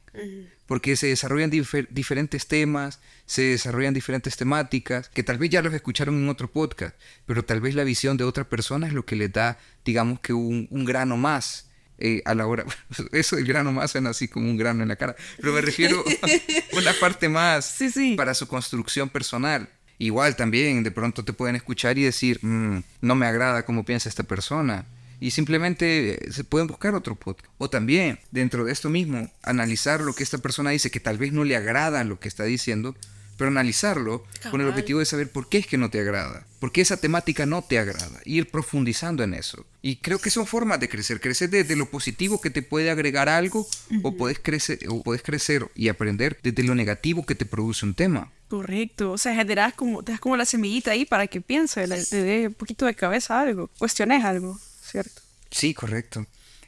Porque 0.65 0.95
se 0.95 1.08
desarrollan 1.08 1.51
diferentes 1.51 2.47
temas, 2.47 2.99
se 3.25 3.43
desarrollan 3.43 3.93
diferentes 3.93 4.36
temáticas, 4.36 5.10
que 5.10 5.21
tal 5.21 5.38
vez 5.38 5.51
ya 5.51 5.62
los 5.62 5.73
escucharon 5.73 6.15
en 6.15 6.30
otro 6.30 6.49
podcast, 6.49 6.95
pero 7.25 7.43
tal 7.43 7.62
vez 7.62 7.75
la 7.75 7.84
visión 7.84 8.17
de 8.17 8.23
otra 8.23 8.45
persona 8.45 8.88
es 8.88 8.93
lo 8.93 9.06
que 9.06 9.15
les 9.15 9.32
da, 9.32 9.60
digamos 9.84 10.21
que 10.21 10.34
un, 10.34 10.67
un 10.71 10.86
grano 10.86 11.17
más 11.17 11.64
eh, 11.97 12.21
a 12.25 12.36
la 12.36 12.47
hora, 12.47 12.65
eso 13.12 13.38
el 13.38 13.45
grano 13.45 13.71
más 13.71 13.91
suena 13.91 14.10
así 14.10 14.27
como 14.27 14.49
un 14.49 14.58
grano 14.58 14.84
en 14.84 14.89
la 14.89 14.95
cara, 14.95 15.15
pero 15.38 15.53
me 15.53 15.62
refiero 15.62 16.03
a 16.21 16.77
una 16.77 16.93
parte 16.93 17.29
más 17.29 17.77
para 18.15 18.34
su 18.34 18.47
construcción 18.47 19.10
personal. 19.10 19.69
Igual 19.97 20.36
también 20.36 20.84
de 20.84 20.91
pronto 20.91 21.23
te 21.23 21.31
pueden 21.31 21.55
escuchar 21.55 21.97
y 21.97 22.03
decir, 22.03 22.39
mm, 22.41 22.84
no 23.01 23.15
me 23.15 23.25
agrada 23.25 23.63
cómo 23.65 23.86
piensa 23.86 24.10
esta 24.10 24.23
persona. 24.23 24.86
Y 25.21 25.31
simplemente 25.31 26.27
eh, 26.27 26.31
se 26.34 26.43
pueden 26.43 26.67
buscar 26.67 26.93
otro 26.95 27.15
podcast. 27.15 27.49
O 27.58 27.69
también, 27.69 28.19
dentro 28.31 28.65
de 28.65 28.73
esto 28.73 28.89
mismo, 28.89 29.31
analizar 29.41 30.01
lo 30.01 30.13
que 30.13 30.23
esta 30.23 30.39
persona 30.39 30.71
dice 30.71 30.91
que 30.91 30.99
tal 30.99 31.17
vez 31.17 31.31
no 31.31 31.45
le 31.45 31.55
agrada 31.55 32.03
lo 32.03 32.19
que 32.19 32.27
está 32.27 32.43
diciendo, 32.43 32.93
pero 33.37 33.49
analizarlo 33.49 34.23
con 34.51 34.61
el 34.61 34.67
objetivo 34.67 34.99
de 34.99 35.05
saber 35.05 35.31
por 35.31 35.49
qué 35.49 35.57
es 35.57 35.67
que 35.67 35.77
no 35.77 35.89
te 35.89 35.99
agrada, 35.99 36.45
por 36.59 36.71
qué 36.71 36.81
esa 36.81 36.97
temática 36.97 37.45
no 37.45 37.61
te 37.61 37.79
agrada, 37.79 38.19
ir 38.25 38.49
profundizando 38.49 39.23
en 39.23 39.33
eso. 39.33 39.65
Y 39.81 39.97
creo 39.97 40.19
que 40.19 40.29
son 40.29 40.47
formas 40.47 40.79
de 40.79 40.89
crecer, 40.89 41.19
crecer 41.19 41.49
desde 41.49 41.75
lo 41.75 41.89
positivo 41.89 42.41
que 42.41 42.49
te 42.49 42.61
puede 42.61 42.89
agregar 42.89 43.29
algo 43.29 43.67
o, 44.03 44.15
puedes 44.15 44.39
crecer, 44.39 44.79
o 44.87 45.03
puedes 45.03 45.21
crecer 45.21 45.69
y 45.75 45.89
aprender 45.89 46.39
desde 46.41 46.63
lo 46.63 46.75
negativo 46.75 47.25
que 47.25 47.35
te 47.35 47.45
produce 47.45 47.85
un 47.85 47.93
tema. 47.93 48.31
Correcto, 48.47 49.11
o 49.11 49.17
sea, 49.17 49.35
generas 49.35 49.73
como, 49.73 50.03
te 50.03 50.11
das 50.11 50.21
como 50.21 50.37
la 50.37 50.45
semillita 50.45 50.91
ahí 50.91 51.05
para 51.05 51.27
que 51.27 51.41
piense, 51.41 51.87
le, 51.87 51.97
le 52.11 52.23
dé 52.23 52.47
un 52.47 52.53
poquito 52.53 52.85
de 52.85 52.95
cabeza 52.95 53.39
a 53.39 53.41
algo, 53.41 53.69
cuestiones 53.77 54.23
algo, 54.23 54.59
¿cierto? 54.81 55.21
Sí, 55.51 55.73
correcto. 55.73 56.25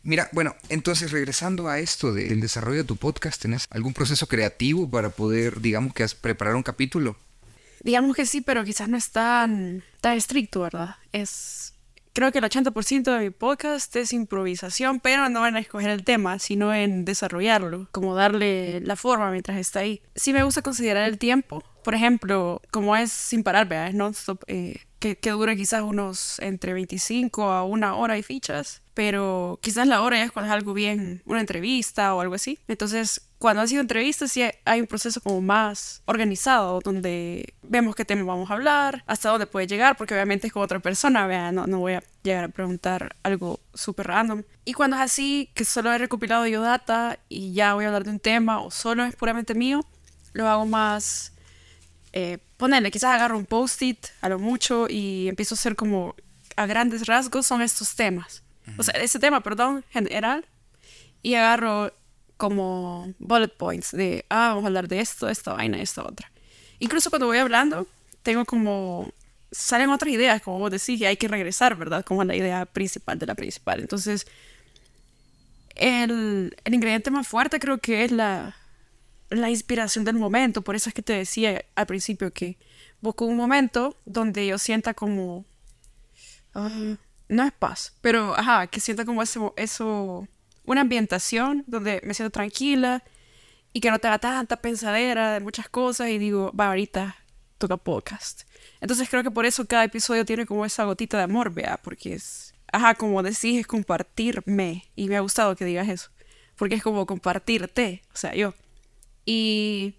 Mira, 0.08 0.30
bueno, 0.32 0.56
entonces 0.70 1.12
regresando 1.12 1.68
a 1.68 1.80
esto 1.80 2.14
del 2.14 2.40
desarrollo 2.40 2.78
de 2.78 2.84
tu 2.86 2.96
podcast, 2.96 3.42
¿tenés 3.42 3.68
algún 3.70 3.94
proceso 3.94 4.26
creativo 4.26 4.90
para 4.90 5.10
poder, 5.10 5.60
digamos 5.60 5.94
que 5.94 6.06
preparar 6.22 6.56
un 6.56 6.64
capítulo? 6.64 7.18
Digamos 7.82 8.16
que 8.16 8.26
sí, 8.26 8.40
pero 8.40 8.64
quizás 8.64 8.88
no 8.88 8.96
es 8.96 9.12
tan, 9.12 9.84
tan 10.00 10.16
estricto, 10.16 10.62
¿verdad? 10.62 10.96
Es, 11.12 11.74
creo 12.14 12.32
que 12.32 12.38
el 12.38 12.46
80% 12.46 13.04
de 13.04 13.20
mi 13.20 13.32
podcast 13.32 13.94
es 13.98 14.14
improvisación, 14.14 15.02
pero 15.02 15.28
no 15.28 15.46
en 15.46 15.58
escoger 15.58 15.90
el 15.90 16.06
tema, 16.06 16.40
sino 16.40 16.74
en 16.74 17.04
desarrollarlo, 17.04 17.90
como 17.92 18.16
darle 18.16 18.80
la 18.80 18.96
forma 18.96 19.30
mientras 19.30 19.58
está 19.58 19.82
ahí. 19.82 20.02
Sí 20.16 20.32
me 20.32 20.44
gusta 20.44 20.62
considerar 20.62 21.10
el 21.10 21.18
tiempo. 21.18 21.62
Por 21.84 21.96
ejemplo, 21.96 22.62
como 22.72 22.96
es 22.96 23.12
sin 23.12 23.44
parar, 23.44 23.68
¿verdad? 23.68 23.90
Es 23.90 23.94
non-stop. 23.96 24.42
Eh, 24.48 24.87
que, 25.00 25.18
que 25.18 25.32
dura 25.32 25.56
quizás 25.56 25.82
unos 25.82 26.40
entre 26.40 26.74
25 26.74 27.52
a 27.52 27.64
una 27.64 27.96
hora 27.96 28.18
y 28.18 28.24
fichas, 28.24 28.82
pero 28.94 29.60
quizás 29.62 29.88
la 29.88 30.02
hora 30.02 30.24
es 30.24 30.32
cuando 30.32 30.52
es 30.52 30.54
algo 30.54 30.74
bien, 30.74 31.22
una 31.26 31.40
entrevista 31.40 32.16
o 32.16 32.22
algo 32.22 32.36
así. 32.36 32.58
Entonces, 32.68 33.22
cuando 33.38 33.62
ha 33.62 33.68
sido 33.68 33.82
entrevistas, 33.82 34.32
sí 34.32 34.44
hay 34.66 34.82
un 34.82 34.88
proceso 34.88 35.22
como 35.22 35.42
más 35.42 36.02
organizado, 36.06 36.80
donde 36.84 37.54
vemos 37.62 37.96
qué 37.96 38.06
tema 38.06 38.24
vamos 38.24 38.50
a 38.50 38.56
hablar, 38.56 39.04
hasta 39.06 39.30
dónde 39.30 39.46
puede 39.46 39.68
llegar, 39.68 39.96
porque 39.98 40.16
obviamente 40.16 40.48
es 40.48 40.54
con 40.54 40.64
otra 40.64 40.80
persona, 40.80 41.28
vea, 41.28 41.52
no, 41.52 41.68
no 41.68 41.80
voy 41.80 41.94
a 41.94 42.04
llegar 42.24 42.46
a 42.46 42.50
preguntar 42.50 43.16
algo 43.22 43.60
súper 43.74 44.08
random. 44.08 44.42
Y 44.66 44.74
cuando 44.74 44.96
es 44.96 45.04
así, 45.04 45.52
que 45.54 45.66
solo 45.66 45.94
he 45.94 45.98
recopilado 46.00 46.48
yo 46.48 46.62
data 46.62 47.20
y 47.30 47.54
ya 47.54 47.76
voy 47.76 47.86
a 47.86 47.90
hablar 47.90 48.04
de 48.04 48.10
un 48.10 48.20
tema, 48.20 48.62
o 48.62 48.72
solo 48.72 49.06
es 49.06 49.16
puramente 49.16 49.54
mío, 49.54 49.82
lo 50.34 50.48
hago 50.48 50.66
más 50.66 51.34
eh, 52.14 52.40
ponerle, 52.58 52.92
quizás 52.92 53.14
agarro 53.14 53.38
un 53.38 53.46
post-it 53.46 54.08
a 54.22 54.30
lo 54.30 54.40
mucho 54.40 54.88
y 54.90 55.28
empiezo 55.28 55.56
a 55.56 55.58
hacer 55.58 55.76
como 55.76 56.16
a 56.56 56.66
grandes 56.66 57.06
rasgos 57.06 57.46
son 57.46 57.62
estos 57.62 57.96
temas. 57.96 58.44
O 58.78 58.84
sea, 58.84 58.96
ese 58.96 59.20
tema, 59.20 59.42
perdón, 59.42 59.86
general. 59.92 60.46
Y 61.22 61.36
agarro 61.36 61.92
como 62.36 63.14
bullet 63.20 63.50
points 63.50 63.92
de, 63.92 64.26
ah, 64.30 64.50
vamos 64.50 64.66
a 64.66 64.68
hablar 64.68 64.88
de 64.88 65.00
esto, 65.00 65.30
esta 65.30 65.54
vaina, 65.54 65.82
esta 65.82 66.04
otra. 66.04 66.32
Incluso 66.80 67.10
cuando 67.10 67.28
voy 67.28 67.38
hablando, 67.38 67.88
tengo 68.24 68.46
como, 68.46 69.12
salen 69.52 69.90
otras 69.90 70.12
ideas, 70.12 70.42
como 70.42 70.60
vos 70.60 70.72
decís, 70.72 71.00
y 71.00 71.06
hay 71.06 71.18
que 71.18 71.28
regresar, 71.28 71.76
¿verdad? 71.76 72.04
Como 72.04 72.22
a 72.22 72.26
la 72.26 72.36
idea 72.36 72.66
principal 72.66 73.18
de 73.18 73.26
la 73.26 73.36
principal. 73.36 73.80
Entonces, 73.80 74.28
el, 75.76 76.56
el 76.64 76.74
ingrediente 76.74 77.12
más 77.12 77.28
fuerte 77.28 77.60
creo 77.60 77.78
que 77.80 78.04
es 78.04 78.12
la, 78.12 78.56
la 79.30 79.50
inspiración 79.50 80.06
del 80.06 80.16
momento. 80.16 80.62
Por 80.62 80.76
eso 80.76 80.90
es 80.90 80.94
que 80.94 81.02
te 81.02 81.14
decía 81.14 81.64
al 81.76 81.86
principio 81.86 82.32
que 82.32 82.58
busco 83.02 83.26
un 83.26 83.38
momento 83.38 83.98
donde 84.06 84.48
yo 84.48 84.58
sienta 84.58 84.94
como... 84.94 85.46
Ah, 86.54 86.96
no 87.30 87.44
es 87.44 87.52
paz, 87.52 87.94
pero 88.02 88.36
ajá, 88.38 88.68
que 88.68 88.80
sienta 88.80 89.06
como 89.06 89.22
eso, 89.22 89.54
eso, 89.58 90.28
una 90.64 90.82
ambientación 90.82 91.64
donde 91.68 92.02
me 92.04 92.14
siento 92.14 92.32
tranquila 92.32 93.04
y 93.74 93.82
que 93.82 93.92
no 93.92 94.00
te 94.00 94.08
haga 94.08 94.20
tanta 94.20 94.58
pensadera 94.58 95.34
de 95.34 95.40
muchas 95.40 95.70
cosas 95.70 96.10
y 96.10 96.18
digo, 96.18 96.52
va, 96.58 96.68
ahorita 96.68 97.18
toca 97.58 97.78
podcast. 97.78 98.44
Entonces 98.80 99.10
creo 99.10 99.24
que 99.24 99.32
por 99.32 99.46
eso 99.46 99.66
cada 99.66 99.84
episodio 99.84 100.26
tiene 100.26 100.46
como 100.46 100.66
esa 100.66 100.86
gotita 100.86 101.18
de 101.18 101.24
amor, 101.24 101.54
vea, 101.54 101.80
porque 101.84 102.14
es, 102.14 102.54
ajá, 102.72 102.96
como 102.96 103.22
decís, 103.24 103.60
es 103.60 103.68
compartirme 103.68 104.90
y 104.96 105.10
me 105.10 105.18
ha 105.18 105.22
gustado 105.22 105.56
que 105.56 105.66
digas 105.66 105.90
eso, 105.90 106.10
porque 106.56 106.76
es 106.76 106.84
como 106.84 107.06
compartirte, 107.06 108.04
o 108.14 108.18
sea, 108.18 108.34
yo. 108.34 108.54
Y 109.30 109.96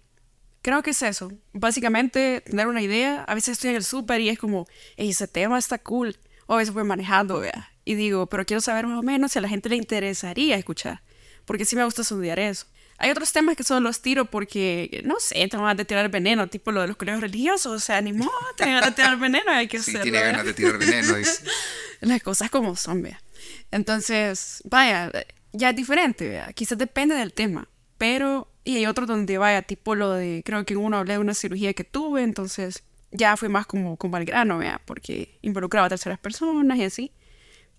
creo 0.63 0.81
que 0.81 0.89
es 0.89 1.01
eso. 1.03 1.31
Básicamente, 1.53 2.41
tener 2.41 2.65
una 2.65 2.81
idea. 2.81 3.23
A 3.25 3.35
veces 3.35 3.53
estoy 3.53 3.69
en 3.69 3.75
el 3.75 3.83
súper 3.83 4.19
y 4.21 4.29
es 4.29 4.39
como, 4.39 4.67
ese 4.97 5.27
tema 5.27 5.59
está 5.59 5.77
cool. 5.77 6.17
O 6.47 6.55
a 6.55 6.57
veces 6.57 6.73
voy 6.73 6.83
manejando, 6.83 7.39
vea. 7.39 7.71
Y 7.85 7.93
digo, 7.93 8.25
pero 8.25 8.43
quiero 8.43 8.59
saber 8.59 8.87
más 8.87 8.97
o 8.97 9.03
menos 9.03 9.31
si 9.31 9.37
a 9.39 9.43
la 9.43 9.47
gente 9.47 9.69
le 9.69 9.75
interesaría 9.75 10.57
escuchar. 10.57 11.03
Porque 11.45 11.63
sí 11.63 11.75
me 11.75 11.85
gusta 11.85 12.01
estudiar 12.01 12.39
eso. 12.39 12.65
Hay 12.97 13.11
otros 13.11 13.31
temas 13.31 13.55
que 13.55 13.63
solo 13.63 13.81
los 13.81 14.01
tiro 14.01 14.25
porque, 14.25 15.03
no 15.05 15.19
sé, 15.19 15.47
tengo 15.47 15.63
ganas 15.63 15.77
de 15.77 15.85
tirar 15.85 16.09
veneno, 16.09 16.47
tipo 16.47 16.71
lo 16.71 16.81
de 16.81 16.87
los 16.87 16.97
colegios 16.97 17.21
religiosos. 17.21 17.71
O 17.71 17.79
sea, 17.79 17.97
animó, 17.97 18.31
tengo 18.57 18.71
ganas 18.71 18.89
de 18.89 18.95
tirar 18.95 19.17
veneno, 19.19 19.51
hay 19.51 19.67
que 19.67 19.77
sí, 19.77 19.91
hacerlo. 19.91 20.01
tiene 20.03 20.21
ganas 20.21 20.43
de 20.43 20.53
tirar 20.55 20.79
veneno. 20.79 21.13
Las 22.01 22.23
cosas 22.23 22.49
como 22.49 22.75
son, 22.75 23.03
vea. 23.03 23.21
Entonces, 23.69 24.63
vaya, 24.65 25.11
ya 25.53 25.69
es 25.69 25.75
diferente, 25.75 26.27
vea. 26.27 26.51
Quizás 26.53 26.79
depende 26.79 27.13
del 27.13 27.31
tema. 27.31 27.67
Pero 27.99 28.49
y 28.63 28.77
hay 28.77 28.85
otro 28.85 29.05
donde 29.05 29.37
vaya, 29.37 29.61
tipo 29.61 29.95
lo 29.95 30.13
de, 30.13 30.43
creo 30.45 30.65
que 30.65 30.75
uno 30.75 30.97
hablé 30.97 31.13
de 31.13 31.19
una 31.19 31.33
cirugía 31.33 31.73
que 31.73 31.83
tuve, 31.83 32.23
entonces 32.23 32.83
ya 33.11 33.35
fue 33.35 33.49
más 33.49 33.65
como, 33.65 33.97
como 33.97 34.17
al 34.17 34.25
grano, 34.25 34.59
vea, 34.59 34.79
porque 34.85 35.39
involucraba 35.41 35.87
a 35.87 35.89
terceras 35.89 36.19
personas 36.19 36.77
y 36.77 36.83
así. 36.83 37.11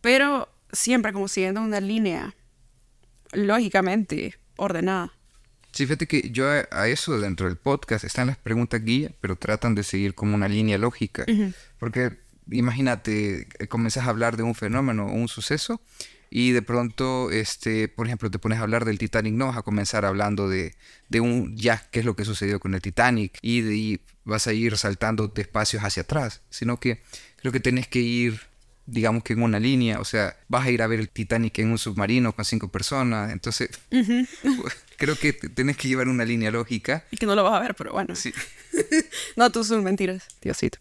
Pero 0.01 0.49
siempre 0.73 1.13
como 1.13 1.29
siguiendo 1.29 1.61
una 1.61 1.81
línea 1.81 2.35
lógicamente 3.33 4.35
ordenada. 4.57 5.13
Sí, 5.71 5.87
fíjate 5.87 6.09
que 6.09 6.31
yo 6.31 6.49
a, 6.49 6.89
eso 6.89 7.21
dentro 7.21 7.47
del 7.47 7.57
podcast 7.57 8.05
están 8.05 8.27
las 8.27 8.39
preguntas 8.39 8.85
guía, 8.85 9.13
pero 9.21 9.37
tratan 9.37 9.77
de 9.77 9.85
seguir 9.85 10.15
como 10.15 10.35
una 10.35 10.49
línea 10.49 10.79
lógica. 10.79 11.25
Porque 11.79 12.19
imagínate, 12.51 13.47
comenzas 13.69 14.07
a 14.07 14.11
hablar 14.11 14.37
de 14.37 14.43
un 14.43 14.57
fenómeno 14.57 15.07
o 15.07 15.13
un 15.13 15.29
suceso 15.29 15.81
y 16.31 16.53
de 16.53 16.63
pronto, 16.63 17.31
este, 17.33 17.89
por 17.89 18.07
ejemplo, 18.07 18.31
te 18.31 18.39
pones 18.39 18.61
a 18.61 18.63
hablar 18.63 18.85
del 18.85 18.99
Titanic, 18.99 19.35
no 19.35 19.49
vas 19.49 19.57
a 19.57 19.63
comenzar 19.63 20.05
hablando 20.05 20.49
de, 20.49 20.75
de 21.09 21.21
un 21.21 21.57
ya, 21.57 21.89
qué 21.91 22.01
es 22.01 22.07
lo 22.07 22.15
que 22.15 22.25
sucedió 22.25 22.61
con 22.61 22.75
el 22.75 22.81
Titanic, 22.81 23.39
y 23.43 23.61
de 23.63 24.01
vas 24.25 24.47
a 24.47 24.53
ir 24.53 24.77
saltando 24.77 25.27
de 25.27 25.43
espacios 25.43 25.83
hacia 25.83 26.05
atrás, 26.05 26.43
sino 26.51 26.79
que 26.79 27.03
creo 27.37 27.53
que 27.53 27.59
tenés 27.59 27.89
que 27.89 27.99
ir, 27.99 28.41
digamos 28.87 29.25
que 29.25 29.33
en 29.33 29.43
una 29.43 29.59
línea, 29.59 29.99
o 29.99 30.05
sea, 30.05 30.37
vas 30.49 30.67
a 30.67 30.71
ir 30.71 30.83
a 30.83 30.87
ver 30.87 31.01
el 31.01 31.09
Titanic 31.09 31.59
en 31.59 31.73
un 31.73 31.79
submarino 31.79 32.33
con 32.33 32.45
cinco 32.45 32.69
personas, 32.69 33.33
entonces 33.33 33.71
creo 34.97 35.17
que 35.17 35.33
tenés 35.33 35.77
que 35.77 35.89
llevar 35.89 36.07
una 36.07 36.25
línea 36.25 36.53
lógica. 36.53 37.05
Y 37.11 37.17
que 37.17 37.27
no 37.27 37.35
lo 37.35 37.43
vas 37.43 37.55
a 37.55 37.61
ver, 37.61 37.75
pero 37.75 37.93
bueno. 37.93 38.15
Sí. 38.15 38.33
no, 39.37 39.51
tú 39.51 39.65
son 39.65 39.83
mentiras, 39.83 40.29
Diosito. 40.41 40.79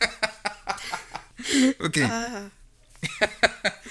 ok. 1.80 1.98
Ah. 2.04 2.50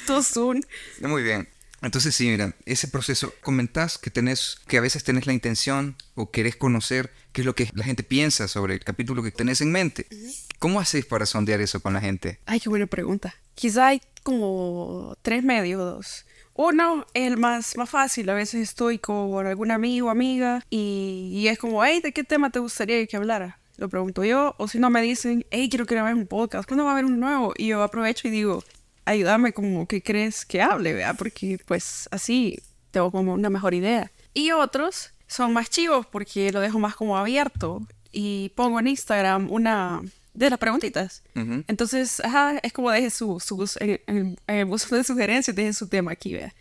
Tosun. 0.08 0.66
Muy 1.02 1.24
bien. 1.24 1.48
Entonces 1.82 2.14
sí, 2.14 2.30
mira, 2.30 2.54
ese 2.66 2.88
proceso, 2.88 3.34
comentás 3.42 3.98
que 3.98 4.12
tenés, 4.12 4.58
que 4.68 4.78
a 4.78 4.82
veces 4.82 5.04
tenés 5.04 5.26
la 5.26 5.34
intención 5.34 5.96
o 6.14 6.30
querés 6.30 6.56
conocer 6.56 7.12
qué 7.32 7.42
es 7.42 7.46
lo 7.46 7.56
que 7.56 7.70
la 7.74 7.84
gente 7.84 8.04
piensa 8.04 8.48
sobre 8.48 8.76
el 8.76 8.84
capítulo 8.84 9.24
que 9.24 9.32
tenés 9.32 9.62
en 9.62 9.72
mente. 9.72 10.06
¿Cómo 10.60 10.80
haces 10.80 11.06
para 11.06 11.26
sondear 11.26 11.60
eso 11.60 11.80
con 11.80 11.94
la 11.94 12.02
gente? 12.02 12.40
Ay, 12.46 12.60
qué 12.60 12.70
buena 12.70 12.86
pregunta. 12.86 13.34
Quizá 13.56 13.88
hay 13.88 14.02
como 14.22 15.18
tres 15.24 15.44
medios. 15.44 16.26
Uno, 16.54 17.08
el 17.16 17.38
más, 17.38 17.76
más 17.78 17.90
fácil. 17.90 18.30
A 18.30 18.36
veces 18.36 18.62
estoy 18.62 19.00
con 19.00 19.48
algún 19.48 19.72
amigo 19.72 20.08
o 20.08 20.10
amiga 20.12 20.64
y, 20.70 21.32
y 21.34 21.48
es 21.48 21.58
como, 21.58 21.84
hey, 21.84 22.00
¿de 22.04 22.12
qué 22.12 22.24
tema 22.24 22.52
te 22.52 22.60
gustaría 22.60 23.08
que 23.08 23.18
hablara? 23.18 23.58
Lo 23.78 23.90
pregunto 23.90 24.24
yo. 24.24 24.54
O 24.60 24.68
si 24.68 24.78
no, 24.78 24.92
me 24.92 25.02
dicen, 25.02 25.48
hey, 25.50 25.68
quiero 25.68 25.88
que 25.88 25.96
veas 25.96 26.14
un 26.14 26.28
podcast. 26.28 26.68
¿Cuándo 26.68 26.84
va 26.84 26.92
a 26.92 26.94
haber 26.94 27.06
un 27.06 27.20
nuevo? 27.20 27.54
Y 27.58 27.68
yo 27.68 27.82
aprovecho 27.82 28.28
y 28.28 28.32
digo, 28.32 28.64
ayúdame 29.06 29.54
como 29.54 29.88
que 29.88 30.02
crees 30.04 30.46
que 30.46 30.62
hable, 30.62 30.94
¿vea? 30.94 31.14
Porque 31.14 31.60
pues 31.66 32.08
así 32.12 32.60
tengo 32.92 33.12
como 33.12 33.34
una 33.34 33.50
mejor 33.50 33.74
idea. 33.74 34.12
Y 34.34 34.52
otros 34.52 35.12
son 35.28 35.54
más 35.54 35.70
chivos 35.70 36.06
porque 36.06 36.52
lo 36.52 36.60
dejo 36.60 36.80
más 36.80 36.96
como 36.96 37.18
abierto 37.18 37.82
y 38.12 38.50
pongo 38.56 38.80
en 38.80 38.88
Instagram 38.88 39.50
una 39.52 40.02
de 40.34 40.50
las 40.50 40.60
preguntitas. 40.60 41.24
Entonces, 41.68 42.20
ajá, 42.22 42.58
es 42.64 42.72
como 42.74 42.92
deje 42.92 43.10
su, 43.10 43.40
su 43.40 43.70
en, 43.80 44.00
en- 44.08 44.38
en 44.48 44.56
el 44.56 44.66
buzón 44.66 44.98
de 44.98 45.04
sugerencias, 45.04 45.56
deje 45.56 45.74
su 45.74 45.88
tema 45.88 46.12
aquí, 46.12 46.34
vea. 46.34 46.54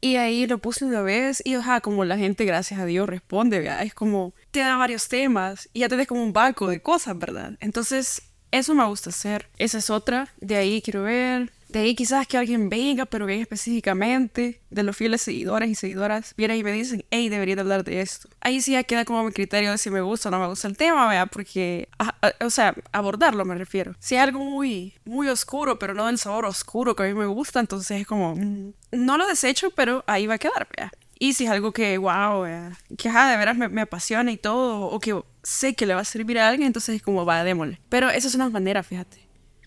Y 0.00 0.14
ahí 0.16 0.46
lo 0.46 0.58
puse 0.58 0.84
una 0.84 1.02
vez 1.02 1.42
y, 1.44 1.54
ajá, 1.54 1.80
como 1.80 2.04
la 2.04 2.16
gente, 2.16 2.44
gracias 2.44 2.78
a 2.78 2.84
Dios, 2.84 3.08
responde, 3.08 3.58
vea. 3.58 3.82
Es 3.82 3.94
como, 3.94 4.32
te 4.52 4.60
da 4.60 4.76
varios 4.76 5.08
temas 5.08 5.68
y 5.72 5.80
ya 5.80 5.88
tenés 5.88 6.06
como 6.06 6.22
un 6.22 6.32
banco 6.32 6.68
de 6.68 6.80
cosas, 6.80 7.18
¿verdad? 7.18 7.54
Entonces, 7.60 8.22
eso 8.50 8.74
me 8.74 8.84
gusta 8.86 9.10
hacer. 9.10 9.48
Esa 9.58 9.78
es 9.78 9.90
otra. 9.90 10.28
De 10.40 10.56
ahí 10.56 10.80
quiero 10.82 11.02
ver. 11.02 11.52
De 11.68 11.80
ahí 11.80 11.94
quizás 11.94 12.26
que 12.26 12.38
alguien 12.38 12.70
venga, 12.70 13.04
pero 13.04 13.26
venga 13.26 13.42
específicamente 13.42 14.60
de 14.70 14.82
los 14.82 14.96
fieles 14.96 15.20
seguidores 15.20 15.68
y 15.68 15.74
seguidoras, 15.74 16.32
vienen 16.34 16.56
y 16.56 16.64
me 16.64 16.72
dicen, 16.72 17.04
hey, 17.10 17.28
debería 17.28 17.56
de 17.56 17.60
hablar 17.60 17.84
de 17.84 18.00
esto. 18.00 18.28
Ahí 18.40 18.62
sí 18.62 18.72
ya 18.72 18.84
queda 18.84 19.04
como 19.04 19.22
mi 19.22 19.32
criterio 19.32 19.70
de 19.70 19.76
si 19.76 19.90
me 19.90 20.00
gusta 20.00 20.28
o 20.28 20.32
no 20.32 20.40
me 20.40 20.46
gusta 20.46 20.66
el 20.66 20.78
tema, 20.78 21.06
vea, 21.08 21.26
porque, 21.26 21.88
a- 21.98 22.14
a- 22.22 22.44
o 22.46 22.48
sea, 22.48 22.74
abordarlo 22.92 23.44
me 23.44 23.54
refiero. 23.54 23.94
Si 23.98 24.14
es 24.16 24.22
algo 24.22 24.38
muy, 24.42 24.94
muy 25.04 25.28
oscuro, 25.28 25.78
pero 25.78 25.92
no 25.92 26.06
del 26.06 26.16
sabor 26.18 26.46
oscuro 26.46 26.96
que 26.96 27.02
a 27.02 27.06
mí 27.06 27.12
me 27.14 27.26
gusta, 27.26 27.60
entonces 27.60 28.00
es 28.00 28.06
como, 28.06 28.34
mm, 28.34 28.72
no 28.92 29.18
lo 29.18 29.26
desecho, 29.26 29.70
pero 29.70 30.04
ahí 30.06 30.26
va 30.26 30.34
a 30.34 30.38
quedar, 30.38 30.66
vea. 30.74 30.90
Y 31.18 31.34
si 31.34 31.44
es 31.44 31.50
algo 31.50 31.72
que, 31.72 31.98
wow, 31.98 32.42
vea, 32.42 32.78
que 32.96 33.10
de 33.10 33.36
veras 33.36 33.58
me 33.58 33.80
apasiona 33.82 34.32
y 34.32 34.36
todo, 34.38 34.86
o 34.86 35.00
que 35.00 35.20
sé 35.48 35.74
que 35.74 35.86
le 35.86 35.94
va 35.94 36.02
a 36.02 36.04
servir 36.04 36.38
a 36.38 36.48
alguien, 36.48 36.66
entonces 36.66 36.96
es 36.96 37.02
como, 37.02 37.24
va, 37.24 37.42
démosle. 37.42 37.80
Pero 37.88 38.10
esa 38.10 38.28
es 38.28 38.34
una 38.34 38.50
manera, 38.50 38.82
fíjate. 38.82 39.18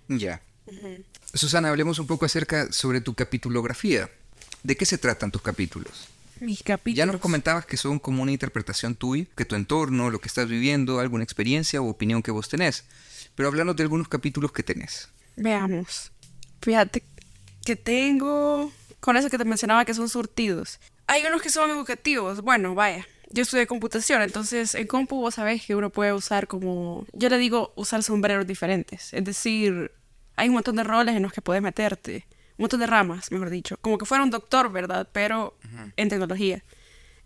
Ya. 0.07 0.41
Susana, 1.33 1.69
hablemos 1.69 1.97
un 1.97 2.07
poco 2.07 2.25
acerca 2.25 2.71
sobre 2.71 3.01
tu 3.01 3.15
capitulografía. 3.15 4.09
¿De 4.61 4.77
qué 4.77 4.85
se 4.85 4.99
tratan 4.99 5.31
tus 5.31 5.41
capítulos? 5.41 6.07
Mis 6.39 6.61
capítulos. 6.61 6.97
Ya 6.97 7.05
nos 7.07 7.19
comentabas 7.19 7.65
que 7.65 7.77
son 7.77 7.97
como 7.97 8.21
una 8.21 8.31
interpretación 8.31 8.93
tuya, 8.93 9.25
que 9.35 9.45
tu 9.45 9.55
entorno, 9.55 10.11
lo 10.11 10.21
que 10.21 10.27
estás 10.27 10.47
viviendo, 10.47 10.99
alguna 10.99 11.23
experiencia 11.23 11.81
o 11.81 11.89
opinión 11.89 12.21
que 12.21 12.31
vos 12.31 12.47
tenés. 12.47 12.83
Pero 13.33 13.49
háblanos 13.49 13.75
de 13.75 13.83
algunos 13.83 14.07
capítulos 14.07 14.51
que 14.51 14.61
tenés. 14.61 15.09
Veamos. 15.35 16.11
Fíjate 16.61 17.03
que 17.65 17.75
tengo. 17.75 18.71
Con 18.99 19.17
eso 19.17 19.31
que 19.31 19.37
te 19.39 19.45
mencionaba 19.45 19.83
que 19.83 19.95
son 19.95 20.09
surtidos. 20.09 20.79
Hay 21.07 21.23
unos 21.25 21.41
que 21.41 21.49
son 21.49 21.71
educativos. 21.71 22.41
Bueno, 22.41 22.75
vaya. 22.75 23.07
Yo 23.33 23.43
estudié 23.43 23.67
computación, 23.67 24.21
entonces 24.21 24.75
en 24.75 24.87
compu 24.87 25.21
vos 25.21 25.35
sabés 25.35 25.65
que 25.65 25.75
uno 25.75 25.89
puede 25.89 26.13
usar 26.13 26.47
como. 26.47 27.05
Yo 27.13 27.29
le 27.29 27.37
digo 27.37 27.71
usar 27.75 28.03
sombreros 28.03 28.45
diferentes. 28.45 29.13
Es 29.13 29.23
decir, 29.23 29.91
hay 30.35 30.49
un 30.49 30.55
montón 30.55 30.75
de 30.75 30.83
roles 30.83 31.15
en 31.15 31.23
los 31.23 31.31
que 31.31 31.41
puedes 31.41 31.61
meterte. 31.61 32.25
Un 32.57 32.63
montón 32.63 32.79
de 32.79 32.87
ramas, 32.87 33.31
mejor 33.31 33.49
dicho. 33.49 33.77
Como 33.81 33.97
que 33.97 34.05
fuera 34.05 34.23
un 34.23 34.29
doctor, 34.29 34.71
¿verdad? 34.71 35.07
Pero 35.11 35.57
en 35.95 36.09
tecnología. 36.09 36.63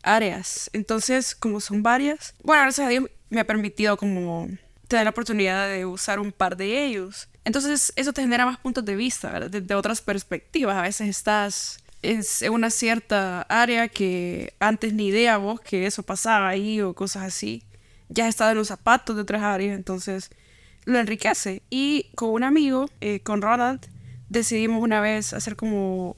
Áreas. 0.04 0.70
Entonces, 0.74 1.34
como 1.36 1.60
son 1.60 1.82
varias. 1.82 2.36
Bueno, 2.44 2.62
gracias 2.64 2.86
a 2.86 2.90
Dios 2.90 3.06
me 3.30 3.40
ha 3.40 3.48
permitido 3.48 3.98
como 3.98 4.48
tener 4.88 5.06
la 5.06 5.10
oportunidad 5.10 5.68
de 5.68 5.86
usar 5.86 6.20
un 6.20 6.32
par 6.32 6.56
de 6.56 6.86
ellos. 6.86 7.28
Entonces, 7.44 7.92
eso 7.96 8.14
te 8.14 8.22
genera 8.22 8.46
más 8.46 8.60
puntos 8.60 8.86
de 8.86 8.96
vista, 8.96 9.32
¿verdad? 9.32 9.50
Desde 9.50 9.76
otras 9.76 10.02
perspectivas. 10.02 10.78
A 10.78 10.84
veces 10.84 11.10
estás 11.10 11.80
es 12.12 12.44
una 12.50 12.70
cierta 12.70 13.42
área 13.44 13.88
que 13.88 14.54
antes 14.60 14.94
ni 14.94 15.08
idea 15.08 15.38
vos 15.38 15.60
que 15.60 15.86
eso 15.86 16.04
pasaba 16.04 16.48
ahí 16.48 16.82
o 16.82 16.94
cosas 16.94 17.24
así. 17.24 17.64
Ya 18.10 18.28
estado 18.28 18.52
en 18.52 18.58
los 18.58 18.68
zapatos 18.68 19.16
de 19.16 19.24
otras 19.24 19.42
áreas, 19.42 19.76
entonces 19.76 20.30
lo 20.86 21.00
enriquece. 21.00 21.64
Y 21.70 22.12
con 22.16 22.30
un 22.30 22.44
amigo, 22.44 22.88
eh, 23.02 23.20
con 23.22 23.42
Ronald, 23.42 23.82
decidimos 24.30 24.82
una 24.82 25.02
vez 25.02 25.34
hacer 25.34 25.56
como 25.56 26.18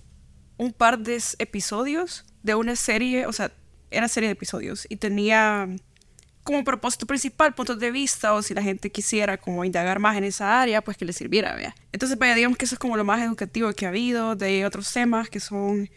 un 0.57 0.73
par 0.73 0.99
de 0.99 1.21
episodios 1.39 2.25
de 2.43 2.55
una 2.55 2.75
serie, 2.75 3.25
o 3.25 3.33
sea, 3.33 3.51
era 3.89 4.07
serie 4.07 4.27
de 4.27 4.33
episodios 4.33 4.85
y 4.89 4.97
tenía 4.97 5.69
como 6.47 6.63
propósito 6.63 7.05
principal 7.05 7.53
puntos 7.53 7.77
de 7.77 7.91
vista 7.91 8.33
o 8.33 8.41
si 8.41 8.53
la 8.53 8.63
gente 8.63 8.89
quisiera 8.89 9.37
como 9.37 9.65
indagar 9.65 9.99
más 9.99 10.15
en 10.15 10.23
esa 10.23 10.61
área, 10.61 10.81
pues 10.81 10.95
que 10.95 11.03
le 11.03 11.11
sirviera, 11.11 11.53
vea. 11.55 11.75
Entonces, 11.91 12.17
vaya, 12.17 12.35
digamos 12.35 12.57
que 12.57 12.63
eso 12.63 12.75
es 12.75 12.79
como 12.79 12.95
lo 12.95 13.03
más 13.03 13.21
educativo 13.21 13.71
que 13.73 13.85
ha 13.85 13.89
habido, 13.89 14.37
de 14.37 14.65
otros 14.65 14.91
temas 14.93 15.29
que 15.29 15.41
son 15.41 15.89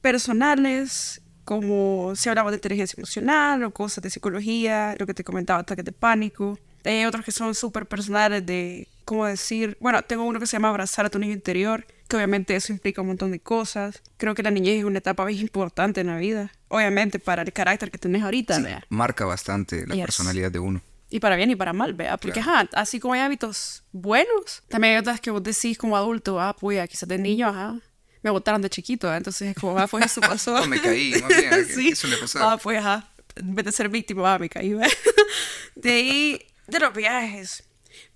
personales, 0.00 1.22
como 1.44 2.14
si 2.14 2.28
hablamos 2.28 2.52
de 2.52 2.58
inteligencia 2.58 2.96
emocional 2.96 3.64
o 3.64 3.72
cosas 3.72 4.00
de 4.02 4.10
psicología, 4.10 4.94
lo 4.96 5.06
que 5.06 5.14
te 5.14 5.24
comentaba, 5.24 5.60
ataques 5.60 5.84
de 5.84 5.92
pánico. 5.92 6.56
Hay 6.84 7.04
otros 7.04 7.24
que 7.24 7.32
son 7.32 7.56
súper 7.56 7.86
personales 7.86 8.46
de, 8.46 8.86
¿cómo 9.06 9.24
decir? 9.24 9.78
Bueno, 9.80 10.02
tengo 10.02 10.24
uno 10.24 10.38
que 10.38 10.46
se 10.46 10.52
llama 10.56 10.68
Abrazar 10.68 11.06
a 11.06 11.08
tu 11.10 11.18
niño 11.18 11.32
interior, 11.32 11.86
que 12.08 12.16
obviamente 12.16 12.54
eso 12.54 12.72
implica 12.72 13.00
un 13.00 13.06
montón 13.08 13.30
de 13.30 13.40
cosas. 13.40 14.02
Creo 14.18 14.34
que 14.34 14.42
la 14.42 14.50
niñez 14.50 14.80
es 14.80 14.84
una 14.84 14.98
etapa 14.98 15.24
bien 15.24 15.40
importante 15.40 16.02
en 16.02 16.08
la 16.08 16.18
vida. 16.18 16.52
Obviamente 16.68 17.18
para 17.18 17.40
el 17.42 17.52
carácter 17.54 17.90
que 17.90 17.96
tenés 17.96 18.22
ahorita, 18.22 18.58
vea. 18.60 18.84
Marca 18.90 19.24
bastante 19.24 19.86
la 19.86 19.94
Yes. 19.94 20.04
personalidad 20.04 20.50
de 20.52 20.58
uno. 20.58 20.82
Y 21.08 21.20
para 21.20 21.36
bien 21.36 21.50
y 21.50 21.56
para 21.56 21.72
mal, 21.72 21.94
vea. 21.94 22.16
Porque, 22.18 22.40
ajá, 22.40 22.68
así 22.74 22.98
como 23.00 23.14
hay 23.14 23.20
hábitos 23.20 23.84
buenos, 23.92 24.64
también 24.68 24.94
hay 24.94 24.98
otras 25.00 25.20
que 25.20 25.30
vos 25.30 25.42
decís 25.42 25.78
como 25.78 25.96
adulto, 25.96 26.40
ah, 26.40 26.54
pues, 26.58 26.86
quizás 26.90 27.08
de 27.08 27.16
niño, 27.16 27.46
ajá, 27.48 27.78
me 28.22 28.30
botaron 28.30 28.60
de 28.60 28.68
chiquito, 28.68 29.12
¿eh? 29.12 29.16
entonces 29.16 29.50
es 29.50 29.54
como, 29.56 29.78
ah, 29.78 29.86
pues 29.86 30.04
eso 30.06 30.20
pasó. 30.20 30.54
No, 30.60 30.66
me 30.66 30.80
caí, 30.80 31.14
más 31.22 31.28
bien, 31.28 31.64
sí. 31.74 31.88
eso 31.90 32.08
le 32.08 32.16
pasaba. 32.16 32.52
Ah, 32.54 32.56
pues, 32.56 32.78
ajá, 32.80 33.08
en 33.36 33.54
vez 33.54 33.64
de 33.66 33.70
ser 33.72 33.88
víctima, 33.88 34.34
ah, 34.34 34.38
me 34.40 34.48
caí, 34.48 34.74
¿ve? 34.74 34.84
De 35.76 35.90
ahí, 35.92 36.42
de 36.66 36.80
los 36.80 36.92
viajes. 36.92 37.62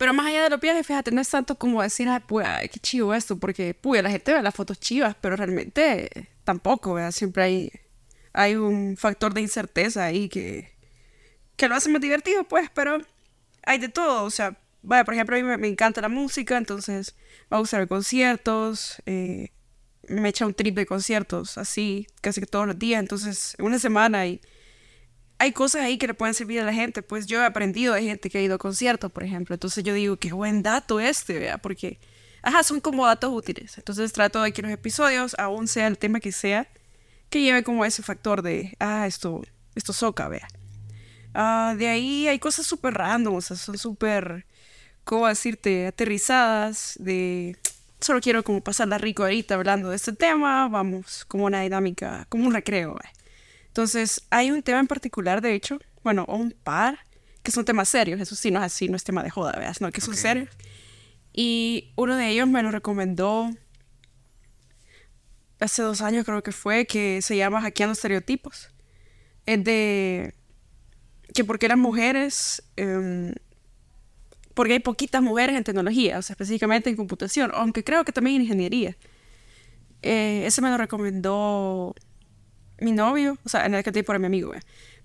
Pero 0.01 0.15
más 0.15 0.29
allá 0.29 0.45
de 0.45 0.49
los 0.49 0.61
viajes, 0.61 0.87
fíjate, 0.87 1.11
no 1.11 1.21
es 1.21 1.29
tanto 1.29 1.57
como 1.57 1.83
decir, 1.83 2.09
ah, 2.09 2.25
pues, 2.27 2.47
ay, 2.49 2.71
qué 2.71 2.81
chivo 2.81 3.13
esto, 3.13 3.39
porque, 3.39 3.75
pues, 3.75 4.03
la 4.03 4.09
gente 4.09 4.33
ve 4.33 4.43
las 4.43 4.55
fotos 4.55 4.81
chivas, 4.81 5.15
pero 5.21 5.37
realmente 5.37 6.31
tampoco, 6.43 6.95
¿verdad? 6.95 7.11
Siempre 7.11 7.43
hay, 7.43 7.73
hay 8.33 8.55
un 8.55 8.97
factor 8.97 9.35
de 9.35 9.43
incerteza 9.43 10.07
ahí 10.07 10.31
que, 10.31 10.73
que 11.55 11.69
lo 11.69 11.75
hace 11.75 11.91
más 11.91 12.01
divertido, 12.01 12.45
pues, 12.45 12.71
pero 12.73 12.97
hay 13.63 13.77
de 13.77 13.91
todo, 13.91 14.25
o 14.25 14.31
sea, 14.31 14.57
vaya, 14.81 15.05
por 15.05 15.13
ejemplo, 15.13 15.37
a 15.37 15.39
mí 15.39 15.45
me, 15.59 15.69
encanta 15.69 16.01
la 16.01 16.09
música, 16.09 16.57
entonces 16.57 17.15
me 17.51 17.59
gusta 17.59 17.77
ver 17.77 17.87
conciertos, 17.87 19.03
eh, 19.05 19.51
me 20.09 20.31
echa 20.31 20.47
un 20.47 20.55
trip 20.55 20.77
de 20.77 20.87
conciertos, 20.87 21.59
así, 21.59 22.07
casi 22.23 22.41
todos 22.47 22.67
los 22.67 22.79
días, 22.79 23.01
entonces, 23.01 23.55
en 23.59 23.67
una 23.67 23.79
semana 23.79 24.27
y 24.27 24.41
hay 25.41 25.53
cosas 25.53 25.81
ahí 25.81 25.97
que 25.97 26.07
le 26.07 26.13
pueden 26.13 26.35
servir 26.35 26.61
a 26.61 26.65
la 26.65 26.73
gente, 26.75 27.01
pues 27.01 27.27
yo 27.27 27.41
he 27.41 27.47
aprendido 27.47 27.95
de 27.95 28.03
gente 28.03 28.29
que 28.29 28.37
ha 28.37 28.43
ido 28.43 28.57
a 28.57 28.59
conciertos, 28.59 29.11
por 29.11 29.25
ejemplo, 29.25 29.55
entonces 29.55 29.83
yo 29.83 29.95
digo, 29.95 30.19
qué 30.19 30.33
buen 30.35 30.63
dato 30.63 31.01
este, 31.01 31.39
vea, 31.39 31.57
porque, 31.57 31.99
ajá, 32.43 32.63
son 32.63 32.79
como 32.79 33.07
datos 33.07 33.33
útiles, 33.33 33.79
entonros 33.79 34.13
trato 34.13 34.43
de 34.43 34.53
que 34.53 34.61
los 34.61 34.71
episodios, 34.71 35.35
aún 35.39 35.67
sea 35.67 35.87
el 35.87 35.97
tema 35.97 36.21
que 36.21 36.31
sea, 36.31 36.69
que 37.31 37.41
lleve 37.41 37.65
como 37.65 37.87
ese 37.87 38.03
factor 38.03 38.43
de, 38.43 38.77
ah, 38.81 39.07
esto, 39.07 39.43
esto 39.75 39.95
soca, 39.95 40.29
vea. 40.29 40.47
Ah, 41.33 41.75
de 41.79 41.89
ahí 41.89 42.29
hay 42.29 42.39
cosas 42.39 42.67
súper 42.67 42.93
random, 42.93 43.37
o 43.37 43.41
sea, 43.41 43.57
son 43.57 43.79
súper, 43.79 44.45
¿cómo 45.05 45.27
decirte? 45.27 45.87
Aterrizadas, 45.87 46.97
de 46.99 47.57
solo 47.99 48.21
quiero 48.21 48.45
como 48.45 48.61
pasarla 48.61 48.99
rico 48.99 49.23
ahorita 49.23 49.55
hablando 49.55 49.89
de 49.89 49.97
este 49.97 50.13
tema, 50.13 50.69
vamos, 50.69 51.25
como 51.25 51.47
una 51.47 51.63
dinámica, 51.63 52.27
como 52.29 52.47
un 52.47 52.53
recreo. 52.53 52.95
¿ve? 52.95 53.20
Entonces, 53.71 54.27
hay 54.31 54.51
un 54.51 54.63
tema 54.63 54.81
en 54.81 54.89
particular, 54.89 55.41
de 55.41 55.55
hecho, 55.55 55.79
bueno, 56.03 56.25
o 56.29 56.37
un 56.37 56.51
par, 56.51 56.99
que 57.45 57.53
son 57.53 57.65
temas 57.65 57.89
serios, 57.89 58.21
eso 58.21 58.35
sí, 58.35 58.51
no 58.51 58.59
es 58.59 58.67
así, 58.67 58.89
no 58.89 58.97
es 58.97 59.05
tema 59.05 59.23
de 59.23 59.31
joda, 59.31 59.53
¿veas? 59.59 59.81
No, 59.81 59.93
que 59.93 60.01
son 60.01 60.15
Ok. 60.15 60.21
serios. 60.21 60.49
Y 61.33 61.93
uno 61.97 62.17
de 62.17 62.29
ellos 62.29 62.49
me 62.49 62.63
lo 62.63 62.73
recomendó 62.73 63.49
hace 65.61 65.83
dos 65.83 66.01
años, 66.01 66.25
creo 66.25 66.43
que 66.43 66.53
fue, 66.53 66.87
que 66.87 67.23
se 67.23 67.37
llama 67.37 67.61
Hackeando 67.61 67.93
Estereotipos. 67.93 68.71
Es 69.47 69.63
de 69.63 70.35
que 71.33 71.45
porque 71.45 71.69
las 71.69 71.79
mujeres, 71.79 72.63
em, 72.77 73.33
porque 74.55 74.73
hay 74.75 74.81
poquitas 74.81 75.23
mujeres 75.23 75.57
en 75.57 75.63
tecnología, 75.65 76.19
o 76.19 76.23
sea, 76.23 76.35
específicamente 76.35 76.91
en 76.91 76.97
computación, 76.97 77.53
aunque 77.55 77.85
creo 77.85 78.05
que 78.05 78.13
también 78.13 78.37
en 78.37 78.43
ingeniería. 78.43 78.97
Eh, 80.03 80.43
ese 80.47 80.61
me 80.63 80.71
lo 80.71 80.77
recomendó 80.79 81.95
mi 82.81 82.93
novio, 82.93 83.39
o 83.45 83.49
sea, 83.49 83.67
en 83.67 83.75
el 83.75 83.83
que 83.83 83.93
tiempo 83.93 84.13
era 84.13 84.19
mi 84.19 84.27
amigo, 84.27 84.53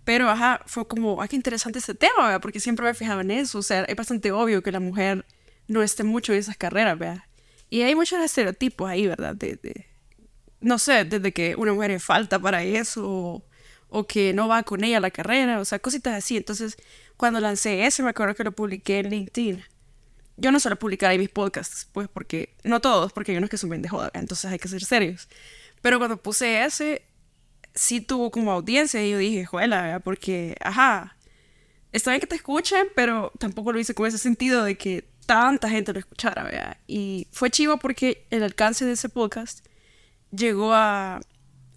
pero 0.04 0.30
ajá, 0.30 0.62
fue 0.66 0.88
como, 0.88 1.22
ah, 1.22 1.28
qué 1.28 1.36
interesante 1.36 1.80
este 1.80 1.96
tema, 1.96 2.32
¿ve? 2.32 2.40
porque 2.40 2.60
siempre 2.60 2.86
me 2.86 2.94
fijaba 2.94 3.21
en 3.21 3.32
eso, 3.32 3.60
o 3.60 3.63
sea, 3.63 3.84
es 3.84 3.96
bastante 3.96 4.32
obvio 4.32 4.62
que 4.62 4.71
la 4.71 4.80
mujer 4.80 5.26
no 5.67 5.82
esté 5.82 6.04
mucho 6.04 6.34
en 6.34 6.40
esas 6.40 6.58
carreras, 6.58 6.98
¿vea? 6.98 7.28
y 7.69 7.82
hay 7.82 7.96
muchos 7.96 8.19
estereotipos 8.19 8.90
ahí, 8.90 9.08
¿verdad? 9.08 9.36
De, 9.36 9.88
no 10.62 10.80
sé, 10.80 11.06
desde 11.06 11.34
que 11.34 11.56
una 11.56 11.73
mujer 11.73 11.92
es 11.92 12.04
falta 12.04 12.40
para 12.40 12.63
eso, 12.63 13.44
o, 13.90 14.08
que 14.08 14.34
no 14.34 14.48
va 14.48 14.63
con 14.63 14.84
ella 14.84 14.98
a 14.98 15.02
la 15.02 15.12
carrera, 15.12 15.60
o 15.60 15.65
sea, 15.65 15.80
cositas 15.80 16.13
así. 16.13 16.38
Entonces, 16.38 16.78
cuando 17.17 17.40
lancé 17.40 17.86
ese, 17.86 18.04
me 18.04 18.10
acuerdo 18.10 18.36
que 18.36 18.44
lo 18.44 18.52
publiqué 18.52 19.00
en 19.00 19.10
LinkedIn. 19.10 19.63
Yo 20.38 20.52
no 20.52 20.60
suelo 20.60 20.78
publicar 20.78 21.12
ahí 21.12 21.17
mis 21.17 21.30
podcasts, 21.30 21.88
pues, 21.94 22.10
porque, 22.10 22.56
no 22.63 22.82
todos, 22.82 23.13
porque 23.13 23.32
hay 23.32 23.38
unos 23.38 23.50
que 23.50 23.58
son 23.58 23.69
bien 23.69 23.82
de 23.82 23.90
entonces 24.13 24.52
hay 24.52 24.60
que 24.60 24.67
ser 24.67 24.84
serios. 24.84 25.30
Pero 25.82 25.98
cuando 25.98 26.17
puse 26.17 26.63
ese, 26.65 27.06
sí 27.76 28.02
tuvo 28.02 28.32
como 28.32 28.52
audiencia 28.52 29.06
y 29.06 29.12
yo 29.12 29.17
dije, 29.17 29.46
juela, 29.46 30.02
porque, 30.04 30.56
ajá, 30.62 31.17
está 31.92 32.12
bien 32.12 32.21
que 32.21 32.28
te 32.28 32.36
escuchen, 32.36 32.88
pero 32.96 33.32
tampoco 33.38 33.71
lo 33.71 33.80
hice 33.80 33.94
con 33.94 34.08
ese 34.08 34.17
sentido 34.17 34.63
de 34.63 34.78
que 34.78 35.08
tanta 35.26 35.69
gente 35.69 35.94
lo 35.94 36.00
escuchara, 36.00 36.44
¿verdad? 36.44 36.78
Y 36.88 37.28
fue 37.32 37.50
chivo 37.50 37.78
porque 37.78 38.26
el 38.30 38.44
alcance 38.44 38.86
de 38.86 38.94
ese 38.94 39.10
podcast 39.10 39.65
llegó 40.32 40.73
a, 40.73 41.21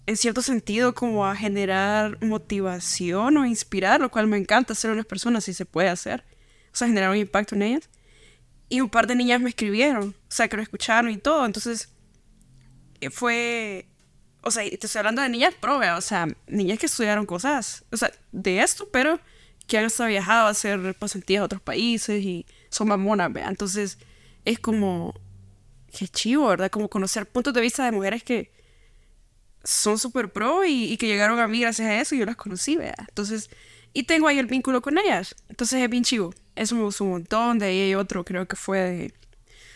en 0.05 0.17
cierto 0.17 0.41
sentido 0.41 0.93
como 0.93 1.25
a 1.25 1.35
generar 1.35 2.23
motivación 2.23 3.37
o 3.37 3.45
inspirar, 3.45 4.01
lo 4.01 4.09
cual 4.09 4.27
me 4.27 4.37
encanta 4.37 4.73
hacer 4.73 4.91
a 4.91 4.95
las 4.95 5.05
personas 5.05 5.43
si 5.43 5.53
se 5.53 5.65
puede 5.65 5.89
hacer. 5.89 6.23
O 6.71 6.75
sea, 6.75 6.87
generar 6.87 7.09
un 7.09 7.17
impacto 7.17 7.55
en 7.55 7.63
ellas. 7.63 7.89
Y 8.69 8.81
un 8.81 8.89
par 8.89 9.07
de 9.07 9.15
niñas 9.15 9.41
me 9.41 9.49
escribieron, 9.49 10.09
o 10.09 10.31
sea, 10.31 10.47
que 10.47 10.55
lo 10.55 10.61
escucharon 10.61 11.09
y 11.09 11.17
todo. 11.17 11.45
Entonces, 11.45 11.89
eh, 13.01 13.09
fue, 13.09 13.87
o 14.41 14.51
sea, 14.51 14.63
te 14.69 14.85
estoy 14.85 14.99
hablando 14.99 15.21
de 15.21 15.29
niñas 15.29 15.53
pro, 15.59 15.79
o 15.97 16.01
sea, 16.01 16.27
niñas 16.47 16.79
que 16.79 16.85
estudiaron 16.85 17.25
cosas, 17.25 17.83
o 17.91 17.97
sea, 17.97 18.11
de 18.31 18.61
esto, 18.61 18.89
pero 18.91 19.19
que 19.67 19.77
han 19.77 19.85
hasta 19.85 20.07
viajado 20.07 20.47
a 20.47 20.51
hacer 20.51 20.95
pasantías 20.95 21.41
a 21.41 21.45
otros 21.45 21.61
países 21.61 22.23
y 22.23 22.45
son 22.69 22.87
mamonas, 22.87 23.31
¿vea? 23.31 23.47
Entonces, 23.47 23.99
es 24.45 24.59
como, 24.59 25.13
qué 25.95 26.07
chivo, 26.07 26.47
¿verdad? 26.47 26.71
Como 26.71 26.89
conocer 26.89 27.27
puntos 27.27 27.53
de 27.53 27.61
vista 27.61 27.85
de 27.85 27.91
mujeres 27.91 28.23
que 28.23 28.51
son 29.63 29.99
súper 29.99 30.31
pro 30.31 30.65
y, 30.65 30.97
que 30.97 31.07
llegaron 31.07 31.39
a 31.39 31.47
mí 31.47 31.61
gracias 31.61 31.87
a 31.87 31.99
eso 31.99 32.15
y 32.15 32.19
yo 32.19 32.25
las 32.25 32.35
conocí, 32.35 32.77
¿vea? 32.77 32.95
Entonces, 33.07 33.49
y 33.93 34.03
tengo 34.03 34.27
ahí 34.27 34.39
el 34.39 34.47
vínculo 34.47 34.81
con 34.81 34.97
ellas. 34.97 35.35
Entonces 35.49 35.81
es 35.81 35.89
bien 35.89 36.03
chivo. 36.03 36.33
Eso 36.55 36.75
me 36.75 36.83
gustó 36.83 37.03
un 37.03 37.11
montón. 37.11 37.59
De 37.59 37.67
ahí 37.67 37.79
hay 37.81 37.95
otro, 37.95 38.23
creo 38.23 38.47
que 38.47 38.55
fue 38.55 38.79
de 38.79 39.13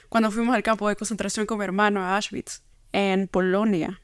cuando 0.09 0.29
fuimos 0.29 0.55
al 0.55 0.61
campo 0.61 0.87
de 0.87 0.95
concentración 0.95 1.47
con 1.47 1.57
mi 1.57 1.63
hermano 1.63 2.01
a 2.01 2.15
Auschwitz, 2.15 2.61
en 2.91 3.27
Polonia. 3.27 3.99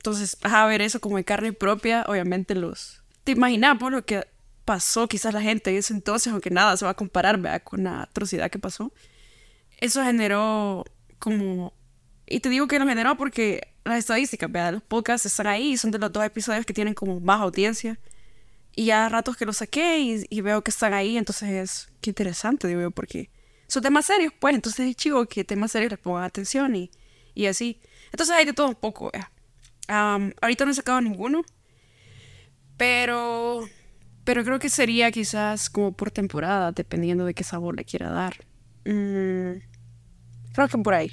Entonces, 0.00 0.38
a 0.40 0.64
ver 0.64 0.80
eso 0.80 0.98
como 0.98 1.18
en 1.18 1.24
carne 1.24 1.52
propia, 1.52 2.06
obviamente 2.08 2.54
los... 2.54 3.02
Te 3.22 3.32
imaginas 3.32 3.76
por 3.76 3.92
lo 3.92 4.02
que 4.02 4.26
pasó 4.64 5.06
quizás 5.06 5.34
la 5.34 5.42
gente 5.42 5.68
en 5.68 5.76
ese 5.76 5.92
entonces, 5.92 6.32
aunque 6.32 6.48
nada 6.48 6.74
se 6.78 6.86
va 6.86 6.92
a 6.92 6.94
comparar 6.94 7.36
¿verdad? 7.36 7.62
con 7.62 7.84
la 7.84 8.04
atrocidad 8.04 8.50
que 8.50 8.58
pasó. 8.58 8.94
Eso 9.78 10.02
generó 10.02 10.86
como... 11.18 11.74
Y 12.26 12.40
te 12.40 12.48
digo 12.48 12.66
que 12.66 12.78
lo 12.78 12.86
generó 12.86 13.18
porque 13.18 13.74
las 13.84 13.98
estadísticas, 13.98 14.50
¿verdad? 14.50 14.72
los 14.72 14.82
podcasts 14.82 15.26
están 15.26 15.48
ahí, 15.48 15.76
son 15.76 15.90
de 15.90 15.98
los 15.98 16.10
dos 16.10 16.24
episodios 16.24 16.64
que 16.64 16.72
tienen 16.72 16.94
como 16.94 17.20
más 17.20 17.42
audiencia. 17.42 17.98
Y 18.74 18.86
ya 18.86 19.06
ratos 19.10 19.36
que 19.36 19.44
los 19.44 19.58
saqué 19.58 19.98
y, 20.30 20.40
veo 20.40 20.64
que 20.64 20.70
están 20.70 20.94
ahí, 20.94 21.18
entonces 21.18 21.50
es 21.50 21.88
qué 22.00 22.08
interesante, 22.08 22.68
digo 22.68 22.80
yo, 22.80 22.90
porque 22.90 23.28
son 23.66 23.82
temas 23.82 24.06
serios, 24.06 24.32
pues, 24.40 24.54
entonces 24.54 24.88
es 24.88 24.96
chivo 24.96 25.26
que 25.26 25.44
temas 25.44 25.72
serios 25.72 25.90
les 25.90 26.00
pongan 26.00 26.24
atención 26.24 26.74
y, 26.74 26.90
y 27.34 27.44
así. 27.44 27.82
Entonces 28.12 28.34
hay 28.34 28.46
de 28.46 28.54
todo 28.54 28.68
un 28.68 28.76
poco, 28.76 29.10
um, 29.90 30.32
ahorita 30.40 30.64
no 30.64 30.70
he 30.70 30.74
sacado 30.74 31.00
ninguno, 31.00 31.44
pero, 32.76 33.68
pero 34.24 34.44
creo 34.44 34.58
que 34.58 34.70
sería 34.70 35.10
quizás 35.10 35.68
como 35.68 35.92
por 35.92 36.10
temporada, 36.10 36.72
dependiendo 36.72 37.24
de 37.24 37.34
qué 37.34 37.44
sabor 37.44 37.76
le 37.76 37.84
quiera 37.84 38.10
dar. 38.10 38.36
Mm, 38.84 39.60
creo 40.52 40.68
que 40.68 40.78
por 40.78 40.94
ahí. 40.94 41.12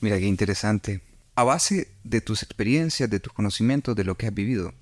Mira, 0.00 0.18
qué 0.18 0.26
interesante. 0.26 1.00
A 1.34 1.42
base 1.42 1.88
de 2.04 2.20
tus 2.20 2.42
experiencias, 2.42 3.10
de 3.10 3.18
tus 3.18 3.32
conocimientos, 3.32 3.96
de 3.96 4.04
lo 4.04 4.16
que 4.16 4.26
has 4.26 4.34
vivido. 4.34 4.72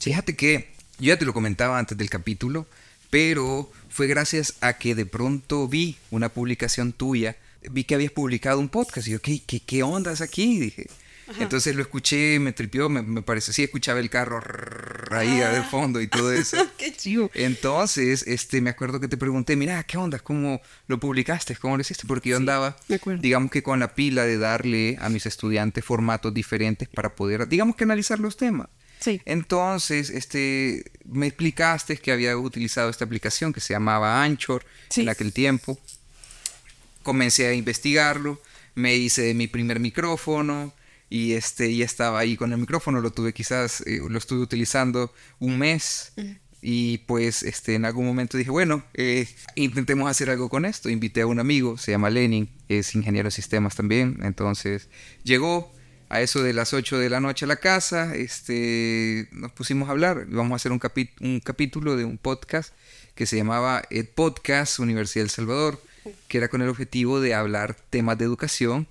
Fíjate 0.00 0.34
que 0.34 0.72
yo 0.98 1.08
ya 1.08 1.18
te 1.18 1.24
lo 1.24 1.32
comentaba 1.32 1.78
antes 1.78 1.96
del 1.96 2.10
capítulo, 2.10 2.66
pero 3.10 3.70
fue 3.88 4.06
gracias 4.06 4.54
a 4.60 4.78
que 4.78 4.94
de 4.94 5.06
pronto 5.06 5.68
vi 5.68 5.98
una 6.10 6.28
publicación 6.28 6.92
tuya, 6.92 7.36
vi 7.70 7.84
que 7.84 7.94
habías 7.94 8.12
publicado 8.12 8.58
un 8.58 8.68
podcast 8.68 9.06
y 9.06 9.12
yo, 9.12 9.20
¿qué, 9.20 9.42
qué, 9.46 9.60
qué 9.60 9.82
ondas 9.82 10.20
aquí? 10.20 10.58
Dije. 10.58 10.86
Ajá. 11.30 11.42
Entonces 11.44 11.76
lo 11.76 11.82
escuché, 11.82 12.40
me 12.40 12.52
tripió, 12.52 12.88
me, 12.88 13.02
me 13.02 13.22
pareció, 13.22 13.52
sí, 13.52 13.62
escuchaba 13.62 14.00
el 14.00 14.10
carro 14.10 14.42
ahí 15.10 15.40
ah. 15.40 15.50
de 15.50 15.62
fondo 15.62 16.00
y 16.00 16.08
todo 16.08 16.32
eso. 16.32 16.56
¡Qué 16.76 16.92
chivo! 16.92 17.30
Entonces, 17.34 18.24
este, 18.26 18.60
me 18.60 18.70
acuerdo 18.70 19.00
que 19.00 19.06
te 19.06 19.16
pregunté, 19.16 19.54
mira, 19.54 19.82
¿qué 19.84 19.96
onda? 19.96 20.18
¿Cómo 20.18 20.60
lo 20.88 20.98
publicaste? 20.98 21.54
¿Cómo 21.56 21.76
lo 21.76 21.82
hiciste? 21.82 22.06
Porque 22.06 22.30
yo 22.30 22.36
andaba, 22.36 22.76
digamos 23.20 23.50
que 23.50 23.62
con 23.62 23.78
la 23.78 23.94
pila 23.94 24.24
de 24.24 24.38
darle 24.38 24.98
a 25.00 25.08
mis 25.08 25.24
estudiantes 25.26 25.84
formatos 25.84 26.34
diferentes 26.34 26.88
para 26.88 27.14
poder, 27.14 27.48
digamos 27.48 27.76
que 27.76 27.84
analizar 27.84 28.18
los 28.18 28.36
temas. 28.36 28.68
Sí. 28.98 29.22
Entonces, 29.24 30.10
este, 30.10 30.84
me 31.04 31.28
explicaste 31.28 31.96
que 31.96 32.12
había 32.12 32.36
utilizado 32.36 32.90
esta 32.90 33.04
aplicación 33.04 33.52
que 33.52 33.60
se 33.60 33.72
llamaba 33.72 34.22
Anchor 34.22 34.64
sí. 34.90 35.02
en 35.02 35.08
aquel 35.08 35.32
tiempo. 35.32 35.78
Comencé 37.02 37.46
a 37.46 37.54
investigarlo, 37.54 38.42
me 38.74 38.96
hice 38.96 39.32
mi 39.32 39.46
primer 39.46 39.80
micrófono 39.80 40.74
y 41.10 41.32
este, 41.32 41.74
ya 41.76 41.84
estaba 41.84 42.20
ahí 42.20 42.36
con 42.36 42.52
el 42.52 42.58
micrófono, 42.58 43.00
lo 43.00 43.10
tuve 43.10 43.34
quizás, 43.34 43.82
eh, 43.82 44.00
lo 44.08 44.16
estuve 44.16 44.40
utilizando 44.40 45.12
un 45.40 45.58
mes. 45.58 46.12
Uh 46.16 46.22
-huh. 46.22 46.38
Y 46.62 46.98
pues 46.98 47.42
este, 47.42 47.74
en 47.74 47.84
algún 47.84 48.06
momento 48.06 48.36
dije, 48.36 48.50
bueno, 48.50 48.84
eh, 48.94 49.26
intentemos 49.54 50.10
hacer 50.10 50.30
algo 50.30 50.48
con 50.48 50.64
esto. 50.64 50.88
Invité 50.88 51.22
a 51.22 51.26
un 51.26 51.40
amigo, 51.40 51.78
se 51.78 51.90
llama 51.90 52.10
Lenin, 52.10 52.50
es 52.68 52.94
ingeniero 52.94 53.28
de 53.28 53.30
sistemas 53.32 53.74
también. 53.74 54.18
Entonces 54.22 54.88
llegó, 55.24 55.72
a 56.10 56.20
eso 56.20 56.42
de 56.42 56.52
las 56.52 56.74
8 56.74 56.98
de 56.98 57.08
la 57.08 57.20
noche 57.20 57.44
a 57.44 57.48
la 57.48 57.56
casa, 57.56 58.14
este, 58.16 59.28
nos 59.30 59.52
pusimos 59.52 59.88
a 59.88 59.92
hablar. 59.92 60.26
Vamos 60.28 60.52
a 60.52 60.56
hacer 60.56 60.72
un, 60.72 60.80
un 61.20 61.40
capítulo 61.40 61.96
de 61.96 62.04
un 62.04 62.18
podcast 62.18 62.74
que 63.14 63.26
se 63.26 63.36
llamaba 63.36 63.84
Ed 63.90 64.08
Podcast 64.12 64.80
Universidad 64.80 65.22
del 65.22 65.30
Salvador, 65.30 65.80
que 66.26 66.38
era 66.38 66.48
con 66.48 66.62
el 66.62 66.68
objetivo 66.68 67.20
de 67.20 67.34
hablar 67.34 67.76
temas 67.90 68.18
de 68.18 68.24
educación 68.24 68.88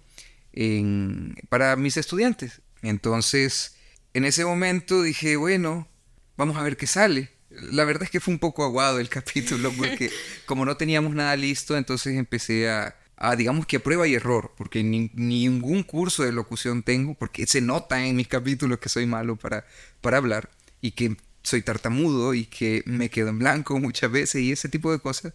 para 1.49 1.75
mis 1.75 1.97
estudiantes. 1.97 2.61
Entonces, 2.81 3.75
en 4.13 4.25
ese 4.25 4.45
momento 4.45 5.01
dije, 5.01 5.35
bueno, 5.35 5.87
vamos 6.37 6.57
a 6.57 6.63
ver 6.63 6.77
qué 6.77 6.87
sale. 6.87 7.31
La 7.49 7.85
verdad 7.85 8.03
es 8.03 8.09
que 8.09 8.19
fue 8.19 8.33
un 8.33 8.39
poco 8.39 8.63
aguado 8.63 8.99
el 8.99 9.09
capítulo 9.19 9.71
porque 9.77 10.11
como 10.45 10.65
no 10.65 10.77
teníamos 10.77 11.13
nada 11.13 11.35
listo, 11.35 11.77
entonces 11.77 12.15
empecé 12.15 12.69
a, 12.69 12.95
a, 13.17 13.35
digamos 13.35 13.65
que 13.65 13.77
a 13.77 13.83
prueba 13.83 14.07
y 14.07 14.15
error, 14.15 14.53
porque 14.57 14.83
ni, 14.83 15.11
ningún 15.13 15.83
curso 15.83 16.23
de 16.23 16.31
locución 16.31 16.83
tengo, 16.83 17.15
porque 17.15 17.45
se 17.47 17.61
nota 17.61 18.05
en 18.05 18.15
mis 18.15 18.27
capítulos 18.27 18.79
que 18.79 18.89
soy 18.89 19.05
malo 19.05 19.35
para, 19.35 19.65
para 20.01 20.17
hablar 20.17 20.49
y 20.81 20.91
que 20.91 21.17
soy 21.43 21.61
tartamudo 21.61 22.33
y 22.33 22.45
que 22.45 22.83
me 22.85 23.09
quedo 23.09 23.29
en 23.29 23.39
blanco 23.39 23.79
muchas 23.79 24.11
veces 24.11 24.41
y 24.41 24.51
ese 24.51 24.69
tipo 24.69 24.91
de 24.91 24.99
cosas. 24.99 25.33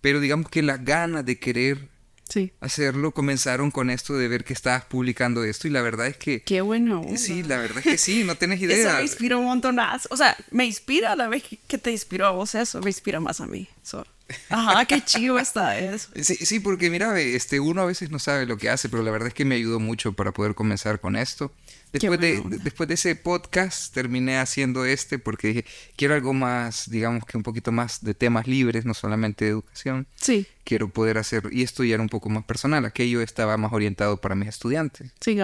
Pero 0.00 0.20
digamos 0.20 0.50
que 0.50 0.62
las 0.62 0.84
ganas 0.84 1.24
de 1.24 1.38
querer 1.38 1.88
sí. 2.28 2.52
hacerlo 2.60 3.12
comenzaron 3.12 3.70
con 3.70 3.90
esto 3.90 4.14
de 4.14 4.28
ver 4.28 4.44
que 4.44 4.52
estabas 4.52 4.84
publicando 4.84 5.44
esto 5.44 5.68
y 5.68 5.70
la 5.70 5.82
verdad 5.82 6.06
es 6.06 6.16
que... 6.16 6.42
Qué 6.42 6.60
bueno. 6.60 7.04
Sí, 7.16 7.42
la 7.42 7.58
verdad 7.58 7.78
es 7.78 7.84
que 7.84 7.98
sí, 7.98 8.24
no 8.24 8.36
tienes 8.36 8.60
idea. 8.62 8.76
Eso 8.76 8.96
me 8.96 9.02
inspira 9.02 9.36
un 9.36 9.44
montonazo. 9.44 10.08
O 10.10 10.16
sea, 10.16 10.36
me 10.50 10.64
inspira 10.64 11.12
a 11.12 11.16
la 11.16 11.28
vez 11.28 11.44
que 11.66 11.78
te 11.78 11.90
inspiró 11.90 12.26
a 12.26 12.30
vos 12.30 12.54
eso, 12.54 12.80
me 12.80 12.90
inspira 12.90 13.20
más 13.20 13.40
a 13.40 13.46
mí. 13.46 13.68
So. 13.82 14.06
Ajá, 14.48 14.84
qué 14.86 15.02
chido 15.02 15.38
está 15.38 15.78
eso. 15.78 16.08
Sí, 16.22 16.36
sí, 16.36 16.60
porque 16.60 16.90
mira, 16.90 17.18
este, 17.20 17.60
uno 17.60 17.82
a 17.82 17.84
veces 17.84 18.10
no 18.10 18.18
sabe 18.18 18.46
lo 18.46 18.56
que 18.56 18.70
hace, 18.70 18.88
pero 18.88 19.02
la 19.02 19.10
verdad 19.10 19.28
es 19.28 19.34
que 19.34 19.44
me 19.44 19.56
ayudó 19.56 19.80
mucho 19.80 20.14
para 20.14 20.32
poder 20.32 20.54
comenzar 20.54 21.00
con 21.00 21.16
esto. 21.16 21.52
Después, 21.94 22.18
de, 22.18 22.42
después 22.62 22.88
de 22.88 22.94
ese 22.94 23.14
podcast 23.14 23.94
terminé 23.94 24.38
haciendo 24.38 24.84
este 24.84 25.20
porque 25.20 25.48
dije, 25.48 25.64
quiero 25.94 26.14
algo 26.14 26.34
más, 26.34 26.90
digamos 26.90 27.24
que 27.24 27.36
un 27.36 27.44
poquito 27.44 27.70
más 27.70 28.02
de 28.02 28.14
temas 28.14 28.48
libres, 28.48 28.84
no 28.84 28.94
solamente 28.94 29.44
de 29.44 29.52
educación. 29.52 30.08
Sí. 30.16 30.44
Quiero 30.64 30.88
poder 30.88 31.18
hacer, 31.18 31.48
y 31.52 31.62
esto 31.62 31.84
ya 31.84 31.94
era 31.94 32.02
un 32.02 32.08
poco 32.08 32.28
más 32.30 32.42
personal, 32.44 32.84
aquello 32.84 33.20
estaba 33.20 33.56
más 33.56 33.72
orientado 33.72 34.20
para 34.20 34.34
mis 34.34 34.48
estudiantes. 34.48 35.12
Sí. 35.20 35.38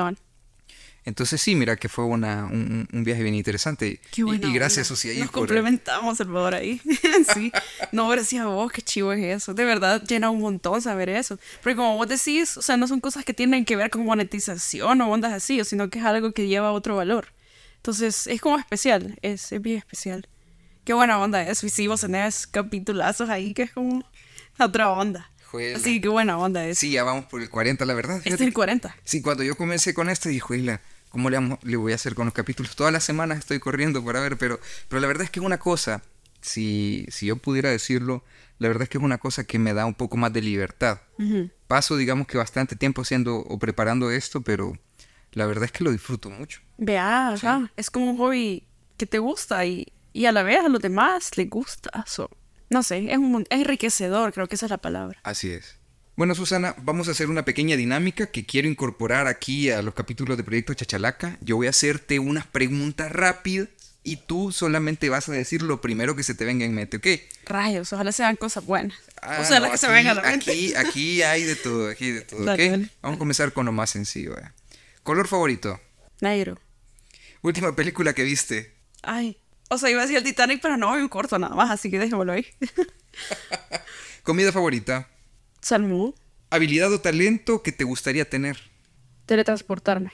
Entonces 1.10 1.42
sí, 1.42 1.56
mira 1.56 1.74
que 1.74 1.88
fue 1.88 2.04
una, 2.04 2.44
un, 2.44 2.88
un, 2.92 3.02
viaje 3.02 3.24
bien 3.24 3.34
interesante. 3.34 4.00
Qué 4.12 4.22
bueno, 4.22 4.46
y, 4.46 4.50
y, 4.50 4.54
gracias, 4.54 4.86
Susi. 4.86 5.18
Nos 5.18 5.32
complementamos, 5.32 6.18
Salvador, 6.18 6.54
ahí. 6.54 6.80
sí. 7.34 7.50
No, 7.90 8.08
gracias 8.08 8.44
a 8.44 8.46
vos, 8.46 8.70
qué 8.70 8.80
chivo 8.80 9.12
es 9.12 9.20
eso. 9.24 9.52
De 9.52 9.64
verdad, 9.64 10.04
llena 10.06 10.30
un 10.30 10.40
montón 10.40 10.80
saber 10.80 11.08
eso. 11.08 11.36
Porque 11.64 11.74
como 11.74 11.96
vos 11.96 12.06
decís, 12.06 12.56
o 12.56 12.62
sea, 12.62 12.76
no 12.76 12.86
son 12.86 13.00
cosas 13.00 13.24
que 13.24 13.34
tienen 13.34 13.64
que 13.64 13.74
ver 13.74 13.90
con 13.90 14.04
monetización 14.04 15.00
o 15.00 15.10
ondas 15.10 15.32
así, 15.32 15.64
sino 15.64 15.90
que 15.90 15.98
es 15.98 16.04
algo 16.04 16.30
que 16.30 16.46
lleva 16.46 16.70
otro 16.70 16.94
valor. 16.94 17.26
Entonces, 17.78 18.28
es 18.28 18.40
como 18.40 18.56
especial, 18.56 19.18
es, 19.20 19.50
es 19.50 19.60
bien 19.60 19.78
especial. 19.78 20.28
Qué 20.84 20.94
buena 20.94 21.18
onda 21.18 21.42
es. 21.42 21.64
Y 21.64 21.70
sí, 21.70 21.88
vos 21.88 22.02
tenés 22.02 22.46
capitulazos 22.46 23.28
ahí 23.30 23.52
que 23.52 23.62
es 23.62 23.72
como 23.72 24.04
otra 24.60 24.92
onda. 24.92 25.28
Juela. 25.50 25.80
Sí, 25.80 26.00
qué 26.00 26.08
buena 26.08 26.38
onda 26.38 26.64
es. 26.64 26.78
Sí, 26.78 26.92
ya 26.92 27.02
vamos 27.02 27.24
por 27.24 27.42
el 27.42 27.50
40, 27.50 27.84
la 27.84 27.94
verdad. 27.94 28.18
Este 28.18 28.34
es 28.34 28.40
el 28.40 28.52
40. 28.52 28.94
Sí, 29.02 29.20
cuando 29.20 29.42
yo 29.42 29.56
comencé 29.56 29.92
con 29.92 30.08
esto, 30.08 30.28
dije, 30.28 30.78
¿cómo 31.10 31.28
le, 31.28 31.58
le, 31.62 31.76
voy 31.76 31.92
a 31.92 31.96
hacer 31.96 32.14
con 32.14 32.24
los 32.24 32.34
capítulos? 32.34 32.74
Todas 32.74 32.92
las 32.92 33.04
semanas 33.04 33.38
estoy 33.38 33.60
corriendo 33.60 34.04
para 34.04 34.20
ver, 34.20 34.38
pero, 34.38 34.58
pero 34.88 35.00
la 35.00 35.06
verdad 35.06 35.24
es 35.24 35.30
que 35.30 35.40
es 35.40 35.46
una 35.46 35.58
cosa, 35.58 36.02
si, 36.40 37.06
si 37.10 37.26
yo 37.26 37.36
pudiera 37.36 37.70
decirlo, 37.70 38.24
la 38.58 38.68
verdad 38.68 38.84
es 38.84 38.88
que 38.88 38.98
es 38.98 39.04
una 39.04 39.18
cosa 39.18 39.44
que 39.44 39.58
me 39.58 39.74
da 39.74 39.86
un 39.86 39.94
poco 39.94 40.16
más 40.16 40.32
de 40.32 40.42
libertad. 40.42 41.00
Uh 41.18 41.22
-huh. 41.22 41.50
Paso, 41.66 41.96
digamos 41.96 42.26
que 42.26 42.38
bastante 42.38 42.76
tiempo 42.76 43.02
haciendo 43.02 43.36
o 43.36 43.58
preparando 43.58 44.10
esto, 44.10 44.40
pero 44.40 44.78
la 45.32 45.46
verdad 45.46 45.64
es 45.64 45.72
que 45.72 45.84
lo 45.84 45.92
disfruto 45.92 46.30
mucho. 46.30 46.60
Vea, 46.78 47.34
sí. 47.38 47.46
es 47.76 47.90
como 47.90 48.10
un 48.10 48.16
hobby 48.18 48.66
que 48.96 49.06
te 49.06 49.18
gusta 49.18 49.64
y, 49.64 49.92
y 50.12 50.26
a 50.26 50.32
la 50.32 50.42
vez 50.42 50.60
a 50.64 50.68
los 50.68 50.80
demás 50.80 51.36
les 51.36 51.48
gusta. 51.48 52.04
So, 52.06 52.30
no 52.68 52.82
sé, 52.82 53.10
es, 53.12 53.18
un, 53.18 53.46
es 53.48 53.60
enriquecedor, 53.60 54.32
creo 54.32 54.46
que 54.46 54.56
esa 54.56 54.66
es 54.66 54.70
la 54.70 54.78
palabra. 54.78 55.18
Así 55.22 55.50
es. 55.50 55.79
Bueno, 56.20 56.34
Susana, 56.34 56.74
vamos 56.82 57.08
a 57.08 57.12
hacer 57.12 57.30
una 57.30 57.46
pequeña 57.46 57.76
dinámica 57.76 58.26
que 58.26 58.44
quiero 58.44 58.68
incorporar 58.68 59.26
aquí 59.26 59.70
a 59.70 59.80
los 59.80 59.94
capítulos 59.94 60.36
de 60.36 60.44
Proyecto 60.44 60.74
Chachalaca. 60.74 61.38
Yo 61.40 61.56
voy 61.56 61.66
a 61.66 61.70
hacerte 61.70 62.18
unas 62.18 62.46
preguntas 62.46 63.10
rápidas 63.10 63.68
y 64.04 64.16
tú 64.16 64.52
solamente 64.52 65.08
vas 65.08 65.30
a 65.30 65.32
decir 65.32 65.62
lo 65.62 65.80
primero 65.80 66.14
que 66.14 66.22
se 66.22 66.34
te 66.34 66.44
venga 66.44 66.66
en 66.66 66.74
mente, 66.74 66.98
¿ok? 66.98 67.06
Rayos, 67.46 67.94
ojalá 67.94 68.12
sean 68.12 68.36
cosas 68.36 68.66
buenas. 68.66 68.98
Ah, 69.22 69.38
o 69.40 69.44
sea, 69.46 69.60
no, 69.60 69.68
las 69.68 69.70
que 69.70 69.76
aquí, 69.76 69.86
se 69.86 69.92
vengan 69.92 70.18
a 70.18 70.20
la 70.20 70.30
mente. 70.30 70.50
Aquí, 70.50 70.74
aquí 70.74 71.22
hay 71.22 71.42
de 71.44 71.56
todo, 71.56 71.88
aquí 71.88 72.04
hay 72.04 72.12
de 72.12 72.20
todo, 72.20 72.44
dale, 72.44 72.64
¿ok? 72.66 72.70
Dale. 72.70 72.90
Vamos 73.00 73.16
a 73.16 73.18
comenzar 73.18 73.52
con 73.54 73.64
lo 73.64 73.72
más 73.72 73.88
sencillo. 73.88 74.36
¿eh? 74.36 74.52
¿Color 75.02 75.26
favorito? 75.26 75.80
Negro. 76.20 76.60
Última 77.40 77.74
película 77.74 78.12
que 78.12 78.24
viste. 78.24 78.74
Ay, 79.02 79.38
o 79.70 79.78
sea, 79.78 79.88
iba 79.88 80.00
a 80.00 80.02
decir 80.02 80.18
el 80.18 80.24
Titanic, 80.24 80.60
pero 80.60 80.76
no, 80.76 80.92
hay 80.92 81.00
un 81.00 81.08
corto 81.08 81.38
nada 81.38 81.54
más, 81.54 81.70
así 81.70 81.90
que 81.90 81.98
déjamelo 81.98 82.32
ahí. 82.32 82.46
Comida 84.22 84.52
favorita. 84.52 85.08
Salmón. 85.60 86.14
Habilidad 86.50 86.92
o 86.92 87.00
talento 87.00 87.62
que 87.62 87.72
te 87.72 87.84
gustaría 87.84 88.28
tener. 88.28 88.58
Teletransportarme. 89.26 90.12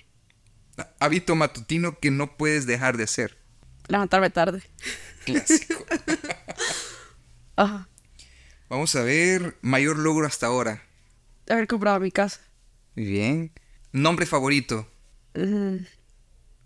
Hábito 1.00 1.34
matutino 1.34 1.98
que 1.98 2.10
no 2.10 2.36
puedes 2.36 2.66
dejar 2.66 2.96
de 2.96 3.04
hacer. 3.04 3.38
Levantarme 3.88 4.30
tarde. 4.30 4.62
Clásico. 5.24 5.86
Ajá. 7.56 7.88
Vamos 8.68 8.94
a 8.94 9.02
ver. 9.02 9.56
Mayor 9.62 9.98
logro 9.98 10.26
hasta 10.26 10.46
ahora. 10.46 10.82
Haber 11.48 11.66
comprado 11.66 12.00
mi 12.00 12.10
casa. 12.10 12.40
Muy 12.94 13.06
bien. 13.06 13.52
Nombre 13.92 14.26
favorito. 14.26 14.86
Mm. 15.34 15.76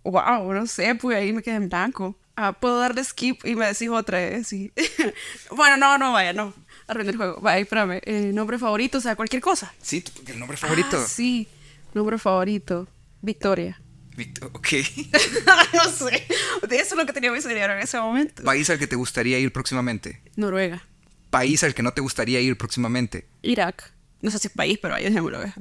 Wow, 0.03 0.53
no 0.53 0.67
sé, 0.67 0.95
pues 0.95 1.17
ahí 1.17 1.33
me 1.33 1.43
quedé 1.43 1.57
en 1.57 1.69
blanco. 1.69 2.17
Ah, 2.35 2.53
puedo 2.59 2.79
darle 2.79 3.05
skip 3.05 3.45
y 3.45 3.55
me 3.55 3.67
decís 3.67 3.91
otra 3.91 4.19
vez. 4.19 4.49
sí. 4.49 4.73
bueno, 5.55 5.77
no, 5.77 5.99
no, 5.99 6.13
vaya, 6.13 6.33
no. 6.33 6.55
Arruiné 6.91 7.11
el 7.11 7.17
juego. 7.17 7.41
Vaya, 7.41 7.59
espérame. 7.61 8.01
Eh, 8.05 8.31
nombre 8.35 8.59
favorito, 8.59 8.99
o 8.99 9.01
sea, 9.01 9.15
cualquier 9.17 9.41
cosa. 9.41 9.73
Sí, 9.81 10.03
el 10.27 10.39
nombre 10.39 10.57
favorito. 10.57 10.99
Ah, 11.01 11.07
sí, 11.09 11.47
nombre 11.95 12.19
favorito. 12.19 12.89
Victoria. 13.23 13.81
Victor- 14.17 14.51
ok. 14.53 14.69
no 15.75 15.85
sé. 15.91 16.27
De 16.69 16.77
eso 16.77 16.95
es 16.95 16.97
lo 16.97 17.07
que 17.07 17.13
tenía 17.13 17.31
mi 17.31 17.41
cerebro 17.41 17.75
en 17.75 17.81
ese 17.81 17.99
momento. 18.01 18.43
País 18.43 18.69
al 18.71 18.79
que 18.79 18.87
te 18.89 18.97
gustaría 18.97 19.39
ir 19.39 19.53
próximamente. 19.53 20.21
Noruega. 20.37 20.83
País 21.31 21.63
al 21.63 21.75
que 21.75 21.83
no 21.85 21.93
te 21.93 22.01
gustaría 22.01 22.41
ir 22.41 22.59
próximamente. 22.59 23.29
Irak. 23.43 23.93
No 24.21 24.31
sé 24.33 24.39
si 24.41 24.49
es 24.49 24.53
país, 24.53 24.79
pero 24.83 24.95
ahí 24.95 25.05
dejémoslo 25.05 25.39
ver. 25.41 25.53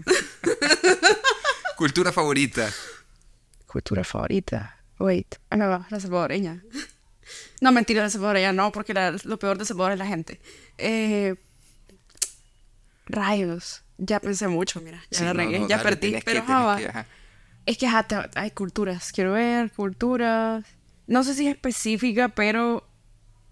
Cultura 1.78 2.12
favorita. 2.12 2.70
Cultura 3.68 4.04
favorita. 4.04 4.78
Wait. 5.00 5.36
Ah, 5.50 5.56
no, 5.58 5.86
la 5.90 6.00
salvadoreña. 6.00 6.64
No, 7.62 7.72
mentira, 7.72 8.02
la 8.04 8.10
salvadoreña 8.10 8.54
no, 8.54 8.72
porque 8.72 8.94
la- 8.94 9.16
lo 9.24 9.38
peor 9.40 9.58
de 9.58 9.66
Salvador 9.66 9.94
es 9.94 10.00
la 10.00 10.06
gente. 10.08 10.40
Eh, 10.78 11.36
rayos. 13.08 13.84
Ya 13.98 14.20
pensé 14.20 14.48
mucho, 14.48 14.80
mira. 14.82 15.04
Ya 15.12 15.18
Sí, 15.20 15.24
la 15.26 15.34
no, 15.34 15.40
regué, 15.40 15.60
no, 15.60 15.68
ya 15.68 15.78
dale, 15.78 15.90
perdí. 15.90 16.12
que- 16.14 16.22
Pero 16.24 16.46
que, 16.46 16.54
va. 16.54 16.76
ajá. 16.76 17.06
Es 17.66 17.78
que 17.78 17.88
ajá, 17.88 18.04
te- 18.04 18.40
hay 18.40 18.52
culturas. 18.52 19.12
Quiero 19.12 19.34
ver 19.34 19.72
culturas. 19.72 20.64
No 21.08 21.24
sé 21.24 21.34
si 21.36 21.48
es 21.48 21.54
específica, 21.56 22.30
pero 22.30 22.88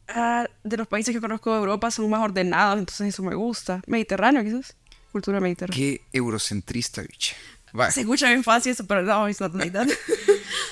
ah, 0.08 0.48
de 0.64 0.78
los 0.78 0.88
países 0.88 1.14
que 1.14 1.20
conozco 1.20 1.52
de 1.52 1.60
Europa 1.60 1.92
son 1.92 2.10
más 2.10 2.22
ordenados, 2.22 2.80
entonces 2.80 3.08
eso 3.10 3.24
me 3.24 3.36
gusta. 3.36 3.82
Mediterráneo, 3.88 4.44
quizás. 4.44 4.76
Cultura 5.12 5.40
mediterránea. 5.42 5.76
Qué 5.78 6.02
eurocentrista, 6.14 7.02
bicha. 7.02 7.36
Va. 7.78 7.92
Se 7.92 8.02
escucha 8.02 8.28
bien 8.30 8.44
fácil 8.44 8.72
eso, 8.72 8.86
pero 8.88 9.02
no, 9.02 9.28
it's 9.28 9.42
not 9.42 9.54
like 9.54 9.72
that. 9.72 9.88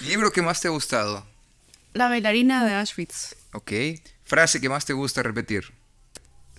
Libro 0.08 0.32
que 0.32 0.42
más 0.42 0.62
te 0.62 0.68
ha 0.70 0.72
gustado. 0.72 1.26
La 1.96 2.10
bailarina 2.10 2.66
de 2.66 2.74
Auschwitz. 2.74 3.38
Ok. 3.54 3.72
Frase 4.26 4.60
que 4.60 4.68
más 4.68 4.86
te 4.86 4.92
gusta 4.92 5.24
repetir. 5.24 5.64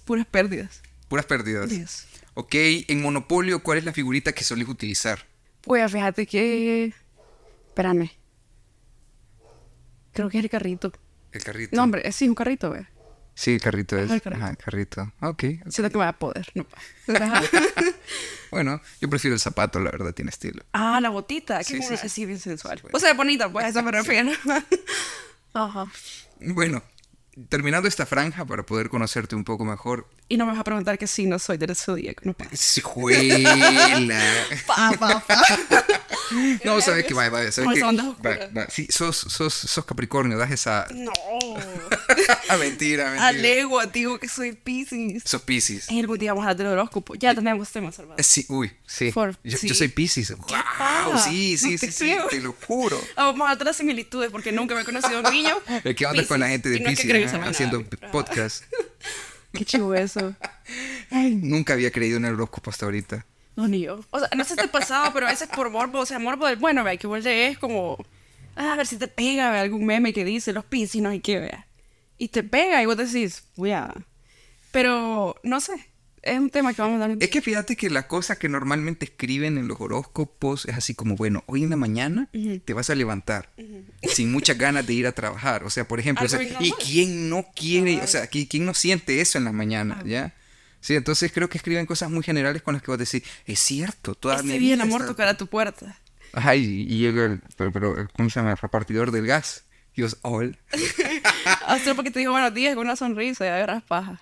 Puras 0.06 0.24
pérdidas. 0.24 0.80
Puras 1.08 1.26
pérdidas. 1.26 1.68
Dios. 1.68 2.06
Ok. 2.32 2.54
En 2.88 3.02
Monopolio, 3.02 3.62
¿cuál 3.62 3.76
es 3.76 3.84
la 3.84 3.92
figurita 3.92 4.32
que 4.32 4.42
solís 4.44 4.66
utilizar? 4.66 5.26
Pues 5.60 5.92
fíjate 5.92 6.26
que. 6.26 6.94
Espérame. 7.68 8.10
Creo 10.14 10.30
que 10.30 10.38
es 10.38 10.44
el 10.44 10.48
carrito. 10.48 10.90
El 11.32 11.44
carrito. 11.44 11.76
No, 11.76 11.82
hombre, 11.82 12.10
sí, 12.12 12.26
un 12.26 12.34
carrito, 12.34 12.70
ve. 12.70 12.86
Sí, 13.38 13.52
el 13.52 13.60
carrito 13.60 13.96
es. 13.98 14.04
Ajá, 14.06 14.14
el 14.14 14.20
carrito. 14.22 14.42
Ajá, 14.42 14.56
carrito. 14.56 15.12
Ok. 15.20 15.42
Siento 15.70 15.90
que 15.92 15.98
me 15.98 16.04
va 16.04 16.08
a 16.08 16.18
poder. 16.18 16.50
No. 16.54 16.66
Bueno, 18.50 18.80
yo 19.00 19.10
prefiero 19.10 19.34
el 19.34 19.40
zapato, 19.40 19.80
la 19.80 19.90
verdad, 19.90 20.14
tiene 20.14 20.30
estilo. 20.30 20.64
ah, 20.72 21.00
la 21.00 21.10
botita. 21.10 21.62
Sí, 21.64 21.74
Qué 21.74 21.82
sí, 21.82 21.96
sí. 21.96 22.08
sí, 22.08 22.24
bien 22.26 22.38
sensual. 22.38 22.78
Bueno. 22.80 22.96
O 22.96 23.00
sea, 23.00 23.12
bonita, 23.12 23.50
pues 23.50 23.66
a 23.66 23.68
eso 23.68 23.82
me 23.82 23.90
refiero. 23.90 24.30
Ajá. 25.52 25.86
Bueno, 26.40 26.82
terminando 27.48 27.88
esta 27.88 28.06
franja 28.06 28.44
para 28.46 28.64
poder 28.64 28.88
conocerte 28.88 29.34
un 29.34 29.44
poco 29.44 29.64
mejor. 29.64 30.08
Y 30.28 30.36
no 30.36 30.46
me 30.46 30.52
vas 30.52 30.60
a 30.60 30.64
preguntar 30.64 30.96
que 30.96 31.06
sí, 31.08 31.26
no 31.26 31.38
soy 31.40 31.58
del 31.58 31.74
zodíaco. 31.74 32.22
No. 32.24 32.34
Juela. 32.82 34.22
Pa, 34.66 34.92
pa, 34.98 35.20
pa. 35.26 35.46
No, 36.64 36.80
sabes 36.80 37.04
que 37.06 37.14
va, 37.14 37.28
va, 37.28 37.50
sabes 37.50 37.80
que. 37.80 38.66
Sí, 38.70 38.88
sos, 38.90 39.16
sos, 39.16 39.54
sos 39.54 39.84
Capricornio, 39.84 40.36
das 40.38 40.50
esa. 40.50 40.86
No. 40.92 41.12
Ah, 42.48 42.56
mentira, 42.56 43.04
mentira. 43.06 43.26
A 43.26 43.32
legua, 43.32 43.86
digo 43.86 44.18
que 44.18 44.28
soy 44.28 44.52
Pisces. 44.52 45.22
Sos 45.24 45.42
Pisces. 45.42 45.88
En 45.90 45.98
algún 45.98 46.16
día 46.18 46.32
vamos 46.32 46.46
a 46.46 46.50
hablar 46.50 46.68
del 46.68 46.78
horóscopo. 46.78 47.14
Ya 47.16 47.34
tenemos 47.34 47.68
temas, 47.70 47.96
Salvador. 47.96 48.22
Sí, 48.22 48.46
uy, 48.48 48.72
sí. 48.86 49.10
For- 49.10 49.36
yo, 49.42 49.58
sí. 49.58 49.68
yo 49.68 49.74
soy 49.74 49.88
Pisces. 49.88 50.32
Wow, 50.36 50.46
sí, 51.24 51.58
sí, 51.58 51.72
No 51.72 51.78
sí, 51.78 51.86
te 51.86 51.92
sí, 51.92 52.16
te 52.30 52.40
lo 52.40 52.54
juro. 52.66 53.00
Ah, 53.16 53.24
Vamos 53.26 53.50
a 53.50 53.56
de 53.56 53.64
las 53.64 53.76
similitudes 53.76 54.30
porque 54.30 54.52
nunca 54.52 54.74
me 54.76 54.82
he 54.82 54.84
conocido 54.84 55.20
un 55.20 55.30
niño. 55.32 55.56
El 55.84 55.94
que 55.96 56.06
anda 56.06 56.24
con 56.26 56.38
la 56.40 56.48
gente 56.48 56.68
de 56.68 56.80
no 56.80 56.88
es 56.90 57.00
que 57.00 57.08
Pisces 57.12 57.32
nada, 57.32 57.50
haciendo 57.50 57.84
pero- 57.84 58.12
podcast. 58.12 58.64
Qué 59.52 59.64
chivo 59.64 59.94
eso. 59.94 60.34
Ay, 61.10 61.34
nunca 61.34 61.72
había 61.72 61.90
creído 61.90 62.18
en 62.18 62.26
el 62.26 62.34
horóscopo 62.34 62.70
hasta 62.70 62.84
ahorita. 62.86 63.26
No, 63.56 63.66
ni 63.68 63.80
yo. 63.80 64.04
O 64.10 64.18
sea, 64.18 64.28
no 64.36 64.44
sé 64.44 64.50
si 64.50 64.56
te 64.56 64.62
ha 64.66 64.70
pasado, 64.72 65.10
pero 65.14 65.26
a 65.26 65.30
veces 65.30 65.48
por 65.48 65.70
morbo, 65.70 66.00
o 66.00 66.06
sea, 66.06 66.18
morbo 66.18 66.46
del 66.46 66.56
bueno, 66.56 66.84
vea, 66.84 66.96
que 66.98 67.06
vos 67.06 67.24
lees 67.24 67.56
como, 67.58 67.96
ah, 68.54 68.74
a 68.74 68.76
ver 68.76 68.86
si 68.86 68.96
te 68.96 69.08
pega, 69.08 69.50
vea, 69.50 69.62
algún 69.62 69.86
meme 69.86 70.12
que 70.12 70.24
dice 70.24 70.52
los 70.52 70.64
piscis, 70.64 71.00
no 71.02 71.08
hay 71.08 71.20
que 71.20 71.38
vea. 71.40 71.66
Y 72.18 72.28
te 72.28 72.42
pega 72.42 72.82
y 72.82 72.86
vos 72.86 72.96
decís, 72.96 73.44
voy 73.56 73.72
a. 73.72 73.92
Pero, 74.72 75.36
no 75.42 75.60
sé, 75.60 75.72
es 76.22 76.38
un 76.38 76.50
tema 76.50 76.74
que 76.74 76.82
vamos 76.82 76.96
a 77.00 77.08
dar. 77.08 77.16
Es 77.18 77.30
que 77.30 77.40
fíjate 77.40 77.76
que 77.76 77.88
la 77.88 78.06
cosa 78.08 78.38
que 78.38 78.48
normalmente 78.48 79.06
escriben 79.06 79.56
en 79.58 79.68
los 79.68 79.80
horóscopos 79.80 80.66
es 80.66 80.76
así 80.76 80.94
como, 80.94 81.16
bueno, 81.16 81.44
hoy 81.46 81.62
en 81.62 81.70
la 81.70 81.76
mañana 81.76 82.28
te 82.64 82.74
vas 82.74 82.90
a 82.90 82.94
levantar 82.94 83.50
sin 84.02 84.32
muchas 84.32 84.58
ganas 84.58 84.86
de 84.86 84.92
ir 84.94 85.06
a 85.06 85.12
trabajar. 85.12 85.64
O 85.64 85.70
sea, 85.70 85.86
por 85.88 86.00
ejemplo, 86.00 86.26
o 86.26 86.28
sea, 86.28 86.40
¿y 86.60 86.72
quién 86.72 87.30
no 87.30 87.46
quiere, 87.54 88.02
o 88.02 88.06
sea, 88.06 88.28
¿qui- 88.30 88.48
quién 88.48 88.66
no 88.66 88.74
siente 88.74 89.20
eso 89.20 89.38
en 89.38 89.44
la 89.44 89.52
mañana, 89.52 90.02
ya? 90.04 90.34
Sí, 90.86 90.94
entonces 90.94 91.32
creo 91.32 91.48
que 91.48 91.58
escriben 91.58 91.84
cosas 91.84 92.08
muy 92.10 92.22
generales 92.22 92.62
con 92.62 92.74
las 92.74 92.80
que 92.82 92.92
vas 92.92 92.96
a 92.96 92.98
decir, 92.98 93.24
es 93.44 93.58
cierto, 93.58 94.14
toda 94.14 94.40
mi 94.44 94.50
Este 94.50 94.58
bien 94.60 94.76
vida 94.78 94.84
amor 94.84 95.00
está- 95.00 95.12
tocar 95.12 95.26
a 95.26 95.36
tu 95.36 95.48
puerta. 95.48 95.98
Ajá, 96.32 96.54
y, 96.54 96.82
y 96.82 96.98
llega 96.98 97.24
el, 97.24 97.40
pero, 97.56 97.72
pero, 97.72 98.08
¿cómo 98.14 98.30
se 98.30 98.38
llama? 98.38 98.52
El 98.52 98.56
repartidor 98.58 99.10
del 99.10 99.26
gas. 99.26 99.64
Y 99.96 100.02
yo, 100.02 100.08
all. 100.22 100.56
Hasta 101.66 101.94
porque 101.96 102.12
te 102.12 102.20
dijo 102.20 102.30
buenos 102.30 102.54
días 102.54 102.76
con 102.76 102.86
una 102.86 102.94
sonrisa 102.94 103.44
y 103.44 103.48
agarras 103.48 103.82
paja. 103.82 104.20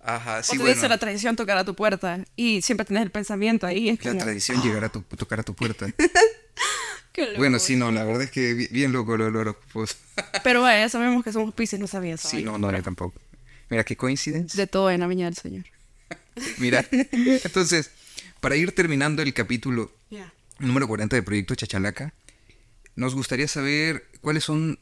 Ajá, 0.00 0.40
o 0.40 0.42
sí, 0.42 0.52
te 0.52 0.58
bueno. 0.58 0.74
dice 0.74 0.88
la 0.90 0.98
tradición 0.98 1.36
tocar 1.36 1.56
a 1.56 1.64
tu 1.64 1.74
puerta 1.74 2.18
y 2.36 2.60
siempre 2.60 2.84
tenés 2.84 3.04
el 3.04 3.10
pensamiento 3.10 3.66
ahí. 3.66 3.88
Es 3.88 4.04
La 4.04 4.10
como, 4.10 4.24
tradición 4.24 4.60
llegar 4.60 4.84
a 4.84 4.88
tu, 4.90 5.00
tocar 5.00 5.40
a 5.40 5.42
tu 5.42 5.54
puerta. 5.54 5.86
qué 7.12 7.26
loco. 7.28 7.38
bueno, 7.38 7.58
sí, 7.58 7.76
no, 7.76 7.90
la 7.92 8.04
verdad 8.04 8.22
es 8.24 8.30
que 8.30 8.52
bi- 8.52 8.68
bien 8.70 8.92
loco 8.92 9.16
lo 9.16 9.24
del 9.24 9.36
horóscopo. 9.36 9.86
Pero 10.44 10.60
vaya, 10.60 10.80
ya 10.80 10.88
sabemos 10.90 11.24
que 11.24 11.32
somos 11.32 11.54
piscis, 11.54 11.80
no 11.80 11.86
sabía 11.86 12.16
eso. 12.16 12.28
Sí, 12.28 12.42
no, 12.42 12.58
no, 12.58 12.70
yo 12.70 12.82
tampoco. 12.82 13.18
Mira, 13.70 13.84
qué 13.84 13.96
coincidencia. 13.96 14.56
De 14.60 14.66
todo 14.66 14.90
en 14.90 15.00
la 15.00 15.06
viña 15.06 15.24
del 15.24 15.36
Señor. 15.36 15.64
Mira. 16.58 16.84
Entonces, 16.90 17.90
para 18.40 18.56
ir 18.56 18.74
terminando 18.74 19.22
el 19.22 19.32
capítulo 19.34 19.92
Ya. 20.10 20.32
número 20.58 20.86
40 20.88 21.16
de 21.16 21.22
Proyecto 21.22 21.54
Chachalaca, 21.54 22.12
nos 22.96 23.14
gustaría 23.14 23.48
saber 23.48 24.06
cuáles 24.20 24.44
son, 24.44 24.78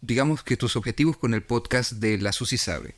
digamos 0.00 0.42
que 0.42 0.56
tus 0.56 0.76
objetivos 0.76 1.16
con 1.16 1.34
el 1.34 1.42
podcast 1.42 1.92
de 1.92 2.18
La 2.18 2.32
Susi 2.32 2.58
Sabe. 2.58 2.94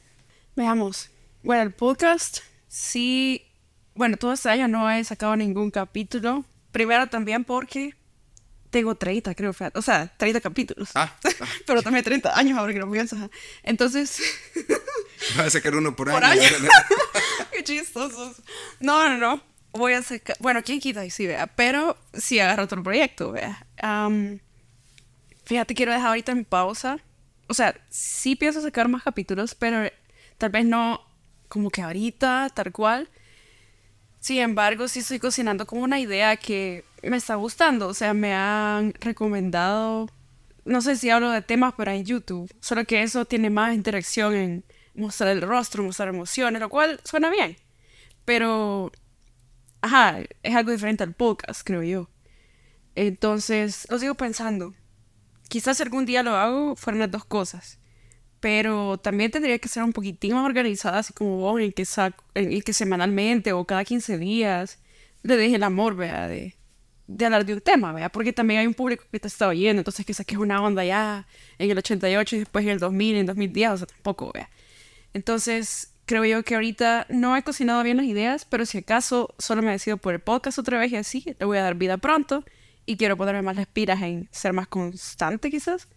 Veamos. 0.56 1.10
Bueno, 1.42 1.62
el 1.62 1.72
podcast, 1.72 2.38
sí. 2.68 3.46
Bueno, 3.94 4.16
todo 4.16 4.32
este 4.32 4.48
año 4.48 4.68
no 4.68 4.90
he 4.90 5.02
sacado 5.04 5.36
ningún 5.36 5.70
capítulo. 5.70 6.44
Primero 6.72 7.08
también 7.08 7.44
porque 7.44 7.94
tengo 8.70 8.94
30, 8.94 9.34
creo. 9.34 9.52
O 9.74 9.82
sea, 9.82 10.12
30 10.16 10.40
capítulos. 10.40 10.90
Ah, 10.94 11.14
Pero 11.66 11.82
también 11.82 12.04
30 12.04 12.38
años 12.38 12.56
ahora 12.58 12.72
que 12.72 12.78
lo 12.78 12.90
pienso. 12.90 13.16
Entonces, 13.62 14.20
vas 15.36 15.46
a 15.46 15.50
sacar 15.50 15.74
uno 15.74 15.94
por, 15.94 16.10
Por 16.10 16.24
año. 16.24 16.42
año. 16.42 16.68
qué 17.52 17.64
chistosos. 17.64 18.42
No, 18.80 19.08
no, 19.08 19.18
no. 19.18 19.42
Voy 19.72 19.92
a 19.92 20.02
sacar. 20.02 20.36
Bueno, 20.40 20.62
quién 20.64 20.80
quita 20.80 21.04
y 21.04 21.10
sí, 21.10 21.26
vea. 21.26 21.46
Pero 21.46 21.96
sí 22.12 22.40
agarro 22.40 22.64
otro 22.64 22.82
proyecto, 22.82 23.32
vea. 23.32 23.66
Am, 23.80 24.40
fíjate, 25.44 25.74
quiero 25.74 25.92
dejar 25.92 26.08
ahorita 26.08 26.32
en 26.32 26.44
pausa. 26.44 26.98
O 27.46 27.54
sea, 27.54 27.74
sí 27.88 28.36
pienso 28.36 28.60
sacar 28.62 28.88
más 28.88 29.02
capítulos, 29.02 29.54
pero 29.54 29.90
tal 30.38 30.50
vez 30.50 30.64
no 30.64 31.00
como 31.48 31.70
que 31.70 31.82
ahorita, 31.82 32.48
tal 32.54 32.72
cual. 32.72 33.08
Sin 34.20 34.38
embargo, 34.38 34.86
sí 34.88 35.00
estoy 35.00 35.18
cocinando 35.18 35.66
con 35.66 35.80
una 35.80 35.98
idea 35.98 36.36
que 36.36 36.84
me 37.02 37.16
está 37.16 37.36
gustando. 37.36 37.88
O 37.88 37.94
sea, 37.94 38.12
me 38.14 38.34
han 38.34 38.92
recomendado, 39.00 40.08
no 40.64 40.82
sé 40.82 40.96
si 40.96 41.10
hablo 41.10 41.30
de 41.30 41.42
temas, 41.42 41.74
pero 41.76 41.90
en 41.90 42.04
YouTube. 42.04 42.52
Solo 42.60 42.84
que 42.84 43.02
eso 43.02 43.24
tiene 43.24 43.50
más 43.50 43.74
interacción 43.74 44.34
en 44.34 44.64
mostrar 44.94 45.30
el 45.30 45.42
rostro, 45.42 45.82
mostrar 45.82 46.08
emociones, 46.08 46.60
lo 46.60 46.68
cual 46.68 47.00
suena 47.04 47.30
bien. 47.30 47.56
Pero, 48.24 48.92
ajá, 49.80 50.20
es 50.42 50.54
algo 50.54 50.72
diferente 50.72 51.02
al 51.02 51.14
podcast, 51.14 51.62
creo 51.64 51.82
yo. 51.82 52.10
Entonces, 52.94 53.86
lo 53.90 53.98
sigo 53.98 54.14
pensando. 54.14 54.74
Quizás 55.48 55.80
algún 55.80 56.06
día 56.06 56.22
lo 56.22 56.36
hago, 56.36 56.76
fueran 56.76 57.00
las 57.00 57.10
dos 57.10 57.24
cosas. 57.24 57.78
Pero 58.40 58.98
también 58.98 59.30
tendría 59.30 59.58
que 59.58 59.68
ser 59.68 59.82
un 59.82 59.92
poquitín 59.92 60.34
más 60.34 60.46
organizada, 60.46 60.98
así 60.98 61.12
como 61.12 61.38
vos, 61.38 61.60
en 61.60 61.72
que, 61.72 61.84
saco, 61.84 62.24
en 62.34 62.62
que 62.62 62.72
semanalmente 62.72 63.52
o 63.52 63.64
cada 63.66 63.84
15 63.84 64.18
días 64.18 64.78
le 65.22 65.36
deje 65.36 65.56
el 65.56 65.62
amor, 65.62 65.96
vea, 65.96 66.28
de, 66.28 66.56
de 67.06 67.24
hablar 67.26 67.44
de 67.44 67.54
un 67.54 67.60
tema, 67.60 67.92
¿vea? 67.92 68.08
Porque 68.10 68.32
también 68.32 68.60
hay 68.60 68.66
un 68.66 68.74
público 68.74 69.04
que 69.10 69.20
te 69.20 69.28
está 69.28 69.48
oyendo, 69.48 69.80
entonces 69.80 70.06
que 70.06 70.14
saques 70.14 70.38
una 70.38 70.62
onda 70.62 70.84
ya 70.84 71.26
en 71.58 71.70
el 71.70 71.78
88 71.78 72.36
y 72.36 72.38
después 72.40 72.64
en 72.64 72.70
el 72.70 72.78
2000, 72.78 73.16
en 73.16 73.26
2010, 73.26 73.70
o 73.70 73.76
sea, 73.78 73.86
tampoco, 73.86 74.30
¿vea? 74.32 74.48
Entonces, 75.14 75.94
creo 76.06 76.24
yo 76.24 76.42
que 76.42 76.54
ahorita 76.54 77.06
no 77.08 77.36
he 77.36 77.42
cocinado 77.42 77.82
bien 77.82 77.96
las 77.96 78.06
ideas, 78.06 78.44
pero 78.44 78.66
si 78.66 78.78
acaso 78.78 79.34
solo 79.38 79.62
me 79.62 79.72
decido 79.72 79.96
por 79.96 80.14
el 80.14 80.20
podcast 80.20 80.58
otra 80.58 80.78
vez 80.78 80.92
y 80.92 80.96
así, 80.96 81.36
le 81.38 81.46
voy 81.46 81.58
a 81.58 81.62
dar 81.62 81.74
vida 81.74 81.98
pronto 81.98 82.44
y 82.86 82.96
quiero 82.96 83.16
ponerme 83.16 83.42
más 83.42 83.56
las 83.56 83.66
piras 83.66 84.02
en 84.02 84.28
ser 84.32 84.52
más 84.52 84.66
constante 84.66 85.50
quizás 85.50 85.88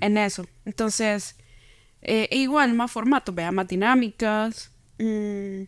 en 0.00 0.18
eso. 0.18 0.46
Entonces, 0.64 1.36
eh, 2.02 2.28
e 2.30 2.38
igual, 2.38 2.74
más 2.74 2.90
formatos, 2.90 3.34
vea, 3.34 3.52
más 3.52 3.68
dinámicas. 3.68 4.72
Mm, 4.98 5.62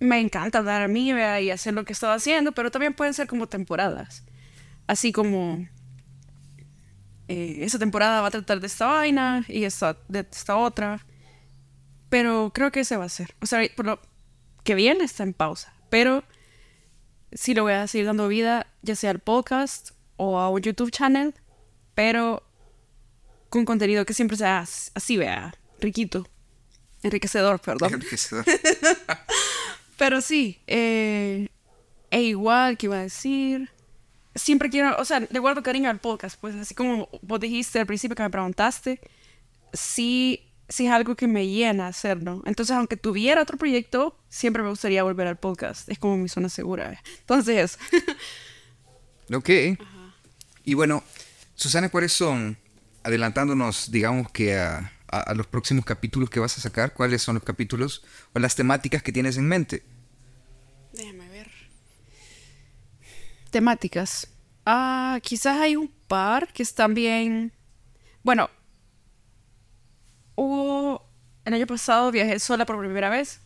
me 0.00 0.20
encanta 0.20 0.62
dar 0.62 0.82
a 0.82 0.88
mí 0.88 1.12
vea, 1.12 1.40
y 1.40 1.50
hacer 1.50 1.74
lo 1.74 1.84
que 1.84 1.92
he 1.92 1.94
estado 1.94 2.12
haciendo, 2.12 2.52
pero 2.52 2.70
también 2.70 2.94
pueden 2.94 3.14
ser 3.14 3.28
como 3.28 3.46
temporadas. 3.46 4.24
Así 4.86 5.12
como 5.12 5.66
eh, 7.28 7.58
esa 7.60 7.78
temporada 7.78 8.20
va 8.20 8.28
a 8.28 8.30
tratar 8.32 8.60
de 8.60 8.66
esta 8.66 8.86
vaina 8.86 9.44
y 9.48 9.64
esta, 9.64 9.96
de 10.08 10.26
esta 10.30 10.56
otra. 10.56 11.06
Pero 12.12 12.52
creo 12.52 12.70
que 12.70 12.80
ese 12.80 12.98
va 12.98 13.06
a 13.06 13.08
ser. 13.08 13.34
O 13.40 13.46
sea, 13.46 13.66
por 13.74 13.86
lo 13.86 13.98
que 14.64 14.74
viene 14.74 15.02
está 15.02 15.22
en 15.22 15.32
pausa. 15.32 15.72
Pero 15.88 16.24
sí 17.32 17.54
lo 17.54 17.62
voy 17.62 17.72
a 17.72 17.86
seguir 17.86 18.04
dando 18.04 18.28
vida, 18.28 18.66
ya 18.82 18.96
sea 18.96 19.08
al 19.12 19.18
podcast 19.18 19.92
o 20.18 20.38
a 20.38 20.50
un 20.50 20.60
YouTube 20.60 20.90
channel. 20.90 21.34
Pero 21.94 22.42
con 23.48 23.64
contenido 23.64 24.04
que 24.04 24.12
siempre 24.12 24.36
sea 24.36 24.58
así, 24.58 25.16
vea, 25.16 25.54
riquito. 25.80 26.28
Enriquecedor, 27.02 27.58
perdón. 27.60 27.94
Enriquecedor. 27.94 28.44
Pero 29.96 30.20
sí, 30.20 30.60
eh, 30.66 31.48
e 32.10 32.22
igual 32.24 32.76
que 32.76 32.88
iba 32.88 32.98
a 32.98 33.02
decir, 33.04 33.70
siempre 34.34 34.68
quiero, 34.68 34.98
o 34.98 35.06
sea, 35.06 35.20
le 35.20 35.38
guardo 35.38 35.62
cariño 35.62 35.88
al 35.88 35.98
podcast, 35.98 36.38
pues 36.38 36.54
así 36.56 36.74
como 36.74 37.08
vos 37.22 37.40
dijiste 37.40 37.80
al 37.80 37.86
principio 37.86 38.14
que 38.14 38.22
me 38.22 38.28
preguntaste, 38.28 39.00
sí, 39.72 40.51
sí 40.72 40.86
es 40.86 40.92
algo 40.92 41.14
que 41.14 41.28
me 41.28 41.46
llena 41.46 41.86
hacerlo. 41.86 42.42
Entonces, 42.46 42.76
aunque 42.76 42.96
tuviera 42.96 43.42
otro 43.42 43.56
proyecto, 43.56 44.18
siempre 44.28 44.62
me 44.62 44.70
gustaría 44.70 45.02
volver 45.02 45.26
al 45.26 45.38
podcast. 45.38 45.88
Es 45.88 45.98
como 45.98 46.16
mi 46.16 46.28
zona 46.28 46.48
segura. 46.48 47.00
Entonces, 47.20 47.78
ok. 49.32 49.50
Y 50.64 50.74
bueno, 50.74 51.04
Susana, 51.54 51.90
¿cuáles 51.90 52.12
son, 52.12 52.56
adelantándonos, 53.02 53.90
digamos 53.90 54.30
que 54.30 54.56
a, 54.56 54.92
a, 55.12 55.34
los 55.34 55.46
próximos 55.46 55.84
capítulos 55.84 56.30
que 56.30 56.40
vas 56.40 56.56
a 56.56 56.60
sacar, 56.60 56.94
cuáles 56.94 57.22
son 57.22 57.34
los 57.34 57.44
capítulos 57.44 58.02
o 58.32 58.38
las 58.38 58.56
temáticas 58.56 59.02
que 59.02 59.12
tienes 59.12 59.36
en 59.36 59.46
mente. 59.46 59.84
Déjame 60.92 61.28
ver. 61.28 61.50
Temáticas. 63.50 64.28
Ah, 64.64 65.18
quizás 65.22 65.60
hay 65.60 65.76
un 65.76 65.88
par 66.08 66.52
que 66.52 66.62
están 66.62 66.94
bien. 66.94 67.52
Bueno, 68.22 68.48
hubo. 70.42 71.08
El 71.44 71.54
año 71.54 71.66
pasado 71.66 72.12
viajé 72.12 72.38
sola 72.38 72.66
por 72.66 72.78
primera 72.78 73.10
vez. 73.10 73.40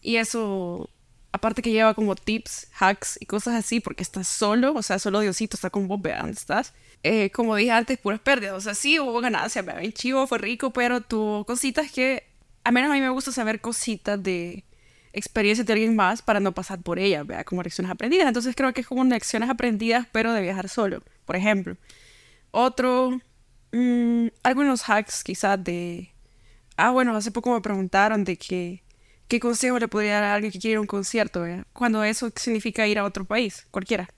Y 0.00 0.16
eso, 0.16 0.88
aparte 1.32 1.60
que 1.62 1.70
lleva 1.70 1.94
como 1.94 2.14
tips, 2.14 2.68
hacks 2.78 3.18
y 3.20 3.26
cosas 3.26 3.54
así, 3.54 3.80
porque 3.80 4.02
estás 4.02 4.28
solo, 4.28 4.72
o 4.74 4.82
sea, 4.82 4.98
solo 4.98 5.20
Diosito 5.20 5.56
está 5.56 5.70
con 5.70 5.88
vos, 5.88 6.00
vean, 6.00 6.20
¿dónde 6.20 6.38
estás? 6.38 6.72
Eh, 7.02 7.30
como 7.30 7.56
dije 7.56 7.72
antes, 7.72 7.98
puras 7.98 8.20
pérdidas. 8.20 8.54
O 8.54 8.60
sea, 8.60 8.74
sí 8.74 8.98
hubo 8.98 9.20
ganancias, 9.20 9.64
me 9.64 9.78
bien 9.78 9.92
chivo, 9.92 10.26
fue 10.26 10.38
rico, 10.38 10.72
pero 10.72 11.00
tuvo 11.00 11.44
cositas 11.44 11.90
que, 11.92 12.24
a 12.64 12.70
menos 12.70 12.90
a 12.90 12.94
mí 12.94 13.00
me 13.00 13.10
gusta 13.10 13.32
saber 13.32 13.60
cositas 13.60 14.22
de 14.22 14.64
experiencias 15.12 15.66
de 15.66 15.72
alguien 15.72 15.96
más 15.96 16.22
para 16.22 16.40
no 16.40 16.52
pasar 16.52 16.80
por 16.80 16.98
ellas, 16.98 17.26
vea, 17.26 17.44
como 17.44 17.62
lecciones 17.62 17.90
aprendidas. 17.90 18.28
Entonces 18.28 18.54
creo 18.56 18.72
que 18.72 18.82
es 18.82 18.86
como 18.86 19.04
lecciones 19.04 19.50
aprendidas, 19.50 20.06
pero 20.12 20.32
de 20.32 20.42
viajar 20.42 20.68
solo, 20.68 21.02
por 21.24 21.36
ejemplo. 21.36 21.76
Otro, 22.50 23.20
mmm, 23.72 24.28
algunos 24.42 24.88
hacks 24.88 25.24
quizás 25.24 25.62
de... 25.62 26.12
Ah, 26.80 26.90
bueno, 26.90 27.16
hace 27.16 27.32
poco 27.32 27.52
me 27.52 27.60
preguntaron 27.60 28.22
de 28.22 28.36
que, 28.36 28.84
qué 29.26 29.40
consejo 29.40 29.80
le 29.80 29.88
podría 29.88 30.14
dar 30.14 30.24
a 30.24 30.34
alguien 30.34 30.52
que 30.52 30.60
quiere 30.60 30.72
ir 30.74 30.76
a 30.78 30.80
un 30.80 30.86
concierto, 30.86 31.44
cuando 31.72 32.04
eso 32.04 32.30
significa 32.36 32.86
ir 32.86 33.00
a 33.00 33.04
otro 33.04 33.24
país, 33.24 33.66
cualquiera. 33.72 34.08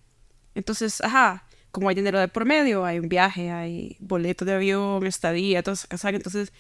Entonces, 0.55 1.01
ajá, 1.01 1.47
como 1.71 1.89
hay 1.89 1.95
dinero 1.95 2.21
de 2.21 2.29
por 2.29 2.45
medio, 2.45 2.85
hay 2.85 2.99
un 2.99 3.09
viaje, 3.09 3.51
hay 3.51 3.97
boletos 3.99 4.45
de 4.45 4.53
avión, 4.53 5.07
estadía, 5.07 5.63
todo 5.63 5.73
eso, 5.73 6.09
entonces 6.09 6.53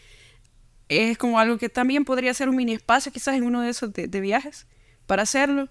es 0.88 1.18
como 1.18 1.38
algo 1.38 1.58
que 1.58 1.68
también 1.68 2.06
podría 2.06 2.32
ser 2.32 2.48
un 2.48 2.56
mini 2.56 2.72
espacio 2.72 3.12
quizás 3.12 3.36
en 3.36 3.44
uno 3.44 3.60
de 3.60 3.68
esos 3.68 3.92
de, 3.92 4.20
viajes 4.22 4.66
para 5.06 5.24
hacerlo. 5.24 5.68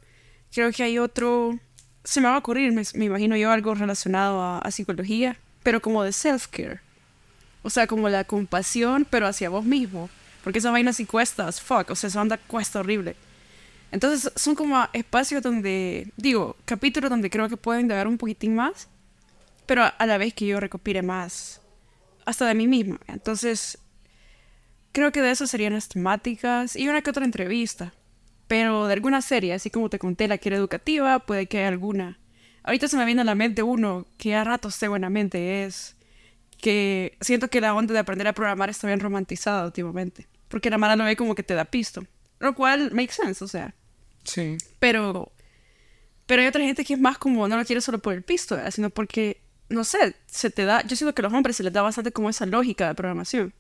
Creo 0.52 0.72
que 0.72 0.84
hay 0.84 1.00
otro, 1.00 1.58
se 2.04 2.22
me 2.22 2.28
va 2.28 2.36
a 2.36 2.38
ocurrir, 2.38 2.72
me, 2.72 2.84
imagino 3.04 3.36
yo 3.36 3.52
algo 3.52 3.74
relacionado 3.74 4.44
a, 4.44 4.70
psicología, 4.70 5.40
pero 5.64 5.82
como 5.82 6.04
de 6.04 6.12
self-care. 6.12 6.82
O 7.64 7.72
sea, 7.72 7.88
como 7.88 8.10
la 8.10 8.26
compasión, 8.26 9.08
pero 9.10 9.26
hacia 9.26 9.50
vos 9.50 9.66
mismo. 9.66 10.08
Porque 10.50 10.60
esa 10.60 10.72
vaina 10.72 10.94
sí 10.94 11.06
cuesta 11.06 11.52
fuck, 11.52 11.92
o 11.92 11.96
sea, 11.96 12.08
esa 12.08 12.22
onda 12.22 12.38
cuesta 12.38 12.80
horrible. 12.80 13.16
Entonces 13.92 14.32
son 14.36 14.56
como 14.56 14.84
espacios 14.94 15.44
donde, 15.44 16.12
digo, 16.18 16.56
capítulos 16.66 17.10
donde 17.10 17.30
creo 17.30 17.48
que 17.50 17.58
pueden 17.58 17.88
dar 17.88 18.08
un 18.08 18.18
poquitín 18.18 18.56
más 18.56 18.88
pero 19.70 19.84
a 19.84 20.06
la 20.08 20.18
vez 20.18 20.34
que 20.34 20.48
yo 20.48 20.60
recopile 20.60 21.04
más 21.04 21.62
hasta 22.26 22.48
de 22.48 22.56
mí 22.56 22.66
misma. 22.66 23.00
Entonces, 23.06 23.78
creo 24.92 25.12
que 25.12 25.22
de 25.22 25.30
eso 25.30 25.46
serían 25.46 25.74
las 25.74 25.90
temáticas 25.90 26.76
y 26.76 26.90
una 26.90 27.04
que 27.04 27.12
otra 27.12 27.24
entrevista. 27.24 27.94
Pero 28.48 28.88
de 28.88 28.94
alguna 28.94 29.22
serie, 29.22 29.54
así 29.54 29.70
como 29.70 29.92
te 29.92 30.00
conté 30.00 30.28
la 30.28 30.40
que 30.40 30.50
era 30.50 30.58
educativa, 30.58 31.20
puede 31.20 31.46
que 31.46 31.60
haya 31.60 31.68
alguna. 31.68 32.18
Ahorita 32.64 32.88
se 32.88 32.98
me 32.98 33.06
viene 33.06 33.22
a 33.22 33.26
la 33.26 33.36
mente 33.36 33.62
uno 33.62 34.08
que 34.18 34.34
a 34.34 34.44
ratos 34.44 34.80
tengo 34.80 34.96
en 34.96 35.04
la 35.04 35.12
mente, 35.12 35.66
es 35.66 35.96
que 36.58 37.16
siento 37.22 37.50
que 37.50 37.62
la 37.62 37.76
onda 37.76 37.94
de 37.94 38.00
aprender 38.00 38.28
a 38.28 38.34
programar 38.34 38.72
está 38.72 38.88
bien 38.88 39.00
romantizada 39.00 39.66
últimamente. 39.66 40.26
Porque 40.50 40.70
la 40.70 40.78
mala 40.78 40.96
no 40.96 41.06
ve 41.06 41.16
como 41.16 41.36
que 41.36 41.44
te 41.44 41.54
da 41.54 41.66
pisto. 41.66 42.04
Lo 42.40 42.54
cual 42.54 42.92
makes 42.92 43.14
sense, 43.14 43.44
o 43.44 43.48
sea. 43.48 43.74
Sí. 44.24 44.58
Pero, 44.80 45.32
pero 46.26 46.42
hay 46.42 46.48
otra 46.48 46.64
gente 46.64 46.84
que 46.84 46.94
es 46.94 47.00
más 47.00 47.18
como, 47.18 47.48
no 47.48 47.58
lo 47.58 47.66
quiere 47.66 47.82
solo 47.82 48.00
por 48.00 48.14
el 48.14 48.24
pisto, 48.24 48.58
sino 48.72 48.90
porque 48.90 49.42
no 49.70 49.84
sé, 49.84 50.16
se 50.26 50.50
te 50.50 50.66
da, 50.66 50.86
yo 50.86 50.96
siento 50.96 51.14
que 51.14 51.22
a 51.22 51.24
los 51.24 51.34
hombres 51.34 51.56
se 51.56 51.64
les 51.64 51.72
da 51.72 51.82
bastante 51.82 52.12
como 52.12 52.30
esa 52.30 52.46
lógica 52.46 52.88
de 52.88 52.96
programación. 52.96 53.54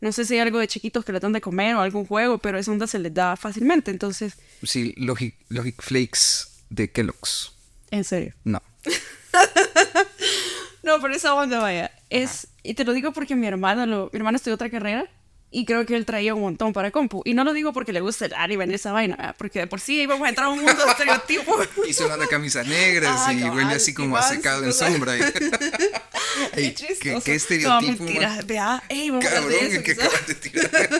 No 0.00 0.12
sé 0.12 0.26
si 0.26 0.34
hay 0.34 0.40
algo 0.40 0.58
de 0.58 0.68
chiquitos 0.68 1.04
que 1.04 1.12
le 1.12 1.20
dan 1.20 1.32
de 1.32 1.40
comer 1.40 1.74
o 1.74 1.80
algún 1.80 2.06
juego, 2.06 2.38
pero 2.38 2.58
esa 2.58 2.70
onda 2.70 2.86
se 2.86 2.98
les 2.98 3.14
da 3.14 3.36
fácilmente, 3.36 3.90
entonces... 3.90 4.34
Sí, 4.62 4.94
Logic, 4.98 5.34
Logic 5.48 5.80
Flakes 5.80 6.64
de 6.68 6.92
Kellogg's. 6.92 7.52
¿En 7.90 8.04
serio? 8.04 8.34
No. 8.44 8.62
no, 10.82 11.00
pero 11.00 11.14
esa 11.14 11.34
onda, 11.34 11.58
vaya. 11.60 11.90
Es, 12.10 12.48
y 12.62 12.74
te 12.74 12.84
lo 12.84 12.92
digo 12.92 13.12
porque 13.12 13.34
mi 13.34 13.46
hermano, 13.46 13.86
lo, 13.86 14.10
mi 14.12 14.18
hermano 14.18 14.36
estudió 14.36 14.56
otra 14.56 14.68
carrera 14.68 15.08
y 15.54 15.64
creo 15.64 15.86
que 15.86 15.94
él 15.94 16.04
traía 16.04 16.34
un 16.34 16.40
montón 16.40 16.72
para 16.72 16.90
compu. 16.90 17.22
Y 17.24 17.32
no 17.32 17.44
lo 17.44 17.52
digo 17.52 17.72
porque 17.72 17.92
le 17.92 18.00
gusta 18.00 18.26
el 18.26 18.34
anime 18.34 18.66
y 18.68 18.74
esa 18.74 18.90
vaina, 18.90 19.36
porque 19.38 19.60
de 19.60 19.66
por 19.68 19.78
sí 19.78 20.02
íbamos 20.02 20.26
a 20.26 20.28
entrar 20.28 20.48
a 20.48 20.50
un 20.50 20.58
mundo 20.58 20.84
de 20.84 20.90
estereotipos. 20.90 21.68
y 21.88 21.92
son 21.92 22.18
de 22.18 22.26
camisas 22.26 22.66
negras 22.66 23.22
ah, 23.24 23.32
y 23.32 23.44
huele 23.44 23.74
así 23.74 23.94
como 23.94 24.16
a 24.16 24.22
secado 24.22 24.64
en 24.64 24.72
sombra. 24.72 25.14
Ey, 26.56 26.74
¿qué, 26.74 27.20
¿qué, 27.24 27.34
estereotipo? 27.36 28.02
No, 28.02 28.80
ey, 28.88 29.10
vamos 29.10 29.24
Cabrón, 29.24 29.52
a 29.52 29.64
eso, 29.64 29.82
que 29.84 29.92
acabas 29.92 30.26
de 30.26 30.34
tirar. 30.34 30.90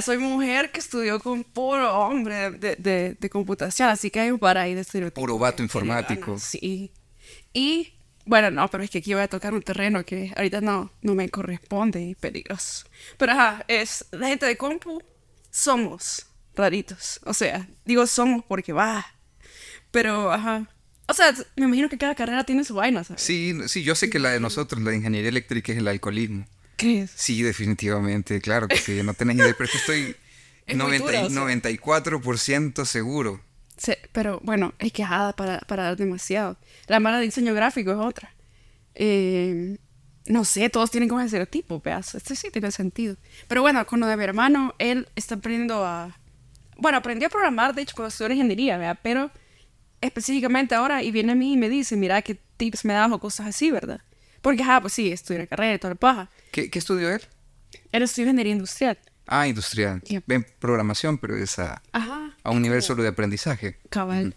soy 0.02 0.18
mujer 0.18 0.70
que 0.70 0.78
estudió 0.78 1.18
con 1.18 1.42
puro 1.42 1.92
hombre 1.98 2.52
de, 2.52 2.76
de, 2.76 3.16
de 3.18 3.30
computación, 3.30 3.88
así 3.88 4.08
que 4.10 4.20
hay 4.20 4.30
un 4.30 4.38
par 4.38 4.56
ahí 4.56 4.74
de 4.74 4.82
estereotipos. 4.82 5.20
Puro 5.20 5.36
vato 5.36 5.64
informático. 5.64 6.38
Sí. 6.38 6.92
Y 7.52 7.94
bueno, 8.24 8.50
no, 8.50 8.68
pero 8.68 8.84
es 8.84 8.90
que 8.90 8.98
aquí 8.98 9.14
voy 9.14 9.22
a 9.22 9.28
tocar 9.28 9.54
un 9.54 9.62
terreno 9.62 10.04
que 10.04 10.32
ahorita 10.36 10.60
no, 10.60 10.92
no 11.02 11.14
me 11.14 11.28
corresponde 11.28 12.00
y 12.02 12.14
peligroso. 12.14 12.86
Pero 13.18 13.32
ajá, 13.32 13.64
es 13.68 14.04
la 14.12 14.28
gente 14.28 14.46
de 14.46 14.56
compu 14.56 15.02
somos 15.50 16.26
raritos. 16.54 17.20
O 17.24 17.34
sea, 17.34 17.68
digo 17.84 18.06
somos 18.06 18.44
porque 18.44 18.72
va. 18.72 19.06
Pero 19.90 20.32
ajá. 20.32 20.68
O 21.08 21.14
sea, 21.14 21.34
me 21.56 21.66
imagino 21.66 21.88
que 21.88 21.98
cada 21.98 22.14
carrera 22.14 22.44
tiene 22.44 22.64
su 22.64 22.74
vaina, 22.74 23.04
¿sabes? 23.04 23.22
Sí, 23.22 23.54
sí, 23.66 23.82
yo 23.82 23.94
sé 23.94 24.08
que 24.08 24.18
la 24.18 24.30
de 24.30 24.40
nosotros, 24.40 24.80
la 24.82 24.90
de 24.90 24.96
ingeniería 24.98 25.28
eléctrica, 25.28 25.72
es 25.72 25.78
el 25.78 25.88
alcoholismo. 25.88 26.46
¿Crees? 26.76 27.10
Sí, 27.14 27.42
definitivamente, 27.42 28.40
claro 28.40 28.68
que 28.68 28.76
sí. 28.76 29.02
No 29.02 29.14
tenés 29.14 29.36
idea, 29.36 29.54
pero 29.58 29.70
estoy 29.72 30.16
90, 30.74 31.28
94% 31.28 32.84
seguro 32.84 33.40
pero 34.12 34.40
bueno, 34.42 34.74
es 34.78 34.92
quejada 34.92 35.34
para, 35.34 35.58
para 35.60 35.84
dar 35.84 35.96
demasiado. 35.96 36.56
La 36.86 37.00
mala 37.00 37.18
de 37.18 37.24
diseño 37.24 37.54
gráfico 37.54 37.90
es 37.90 37.98
otra. 37.98 38.34
Eh, 38.94 39.78
no 40.26 40.44
sé, 40.44 40.68
todos 40.70 40.90
tienen 40.90 41.08
como 41.08 41.20
estereotipo, 41.20 41.80
pedazo. 41.80 42.18
Este 42.18 42.36
sí 42.36 42.50
tiene 42.50 42.70
sentido. 42.70 43.16
Pero 43.48 43.62
bueno, 43.62 43.84
con 43.86 44.00
lo 44.00 44.06
de 44.06 44.16
mi 44.16 44.24
hermano, 44.24 44.74
él 44.78 45.08
está 45.16 45.34
aprendiendo 45.34 45.84
a. 45.84 46.16
Bueno, 46.76 46.98
aprendió 46.98 47.28
a 47.28 47.30
programar, 47.30 47.74
de 47.74 47.82
hecho, 47.82 47.94
cuando 47.94 48.08
estudió 48.08 48.32
ingeniería, 48.32 48.76
¿verdad? 48.76 48.98
Pero 49.02 49.30
específicamente 50.00 50.74
ahora, 50.74 51.02
y 51.02 51.10
viene 51.10 51.32
a 51.32 51.34
mí 51.34 51.52
y 51.52 51.56
me 51.56 51.68
dice, 51.68 51.96
mira 51.96 52.22
qué 52.22 52.36
tips 52.56 52.84
me 52.84 52.92
das 52.92 53.10
o 53.10 53.20
cosas 53.20 53.46
así, 53.46 53.70
¿verdad? 53.70 54.00
Porque, 54.40 54.62
ah, 54.64 54.80
pues 54.80 54.92
sí, 54.92 55.12
estudió 55.12 55.40
la 55.40 55.46
carrera 55.46 55.74
y 55.74 55.78
toda 55.78 55.94
la 55.94 56.00
paja. 56.00 56.30
¿Qué, 56.50 56.70
¿Qué 56.70 56.78
estudió 56.78 57.08
él? 57.10 57.22
Él 57.92 58.02
estudió 58.02 58.26
ingeniería 58.26 58.52
industrial. 58.52 58.98
Ah, 59.26 59.46
industrial. 59.46 60.02
Ven 60.26 60.46
programación, 60.58 61.18
pero 61.18 61.36
es 61.36 61.58
a, 61.58 61.82
a 61.92 62.50
un 62.50 62.62
nivel 62.62 62.82
solo 62.82 63.02
de 63.02 63.10
aprendizaje. 63.10 63.78
Cabal. 63.88 64.34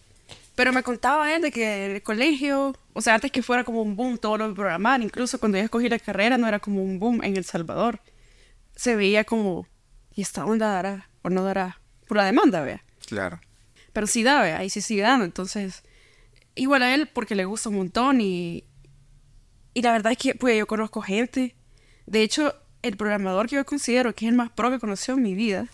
Pero 0.56 0.72
me 0.72 0.84
contaba 0.84 1.34
él 1.36 1.42
de 1.42 1.52
que 1.52 1.96
el 1.96 2.02
colegio, 2.02 2.76
o 2.94 3.02
sea, 3.02 3.16
antes 3.16 3.32
que 3.32 3.44
fuera 3.44 3.66
como 3.66 3.82
un 3.82 3.98
boom 3.98 4.18
todo 4.18 4.38
lo 4.38 4.48
de 4.48 4.56
programar, 4.56 5.02
incluso 5.02 5.38
cuando 5.38 5.58
yo 5.58 5.66
escogí 5.66 5.90
la 5.90 6.00
carrera 6.00 6.38
no 6.38 6.48
era 6.48 6.60
como 6.60 6.82
un 6.82 6.98
boom 6.98 7.24
en 7.24 7.36
El 7.36 7.44
Salvador. 7.44 8.00
Se 8.74 8.96
veía 8.96 9.26
como, 9.26 9.68
¿y 10.14 10.22
esta 10.22 10.46
onda 10.46 10.70
dará 10.70 11.10
o 11.24 11.30
no 11.30 11.44
dará? 11.44 11.82
Por 12.08 12.18
la 12.18 12.26
demanda, 12.26 12.62
vea. 12.62 12.84
Claro. 13.06 13.42
Pero 13.92 14.08
sí 14.08 14.24
da, 14.24 14.42
vea, 14.42 14.60
ahí 14.60 14.70
sí 14.70 14.80
sigue 14.80 15.02
dando. 15.02 15.26
Entonces, 15.26 15.84
igual 16.56 16.84
a 16.84 16.94
él 16.94 17.10
porque 17.12 17.36
le 17.36 17.44
gusta 17.44 17.68
un 17.70 17.76
montón 17.76 18.22
y, 18.22 18.64
y 19.74 19.82
la 19.82 19.92
verdad 19.92 20.14
es 20.14 20.18
que 20.18 20.36
pues 20.36 20.58
yo 20.58 20.68
conozco 20.68 21.02
gente. 21.02 21.56
De 22.06 22.22
hecho, 22.22 22.56
el 22.88 22.98
programador 22.98 23.48
que 23.50 23.56
yo 23.56 23.66
considero 23.66 24.14
que 24.14 24.26
es 24.26 24.30
el 24.30 24.36
más 24.38 24.50
pro 24.52 24.70
que 24.72 24.80
conoció 24.80 25.14
en 25.16 25.24
mi 25.24 25.34
vida 25.36 25.68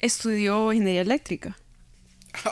estudió 0.00 0.72
ingeniería 0.72 1.02
eléctrica. 1.02 1.56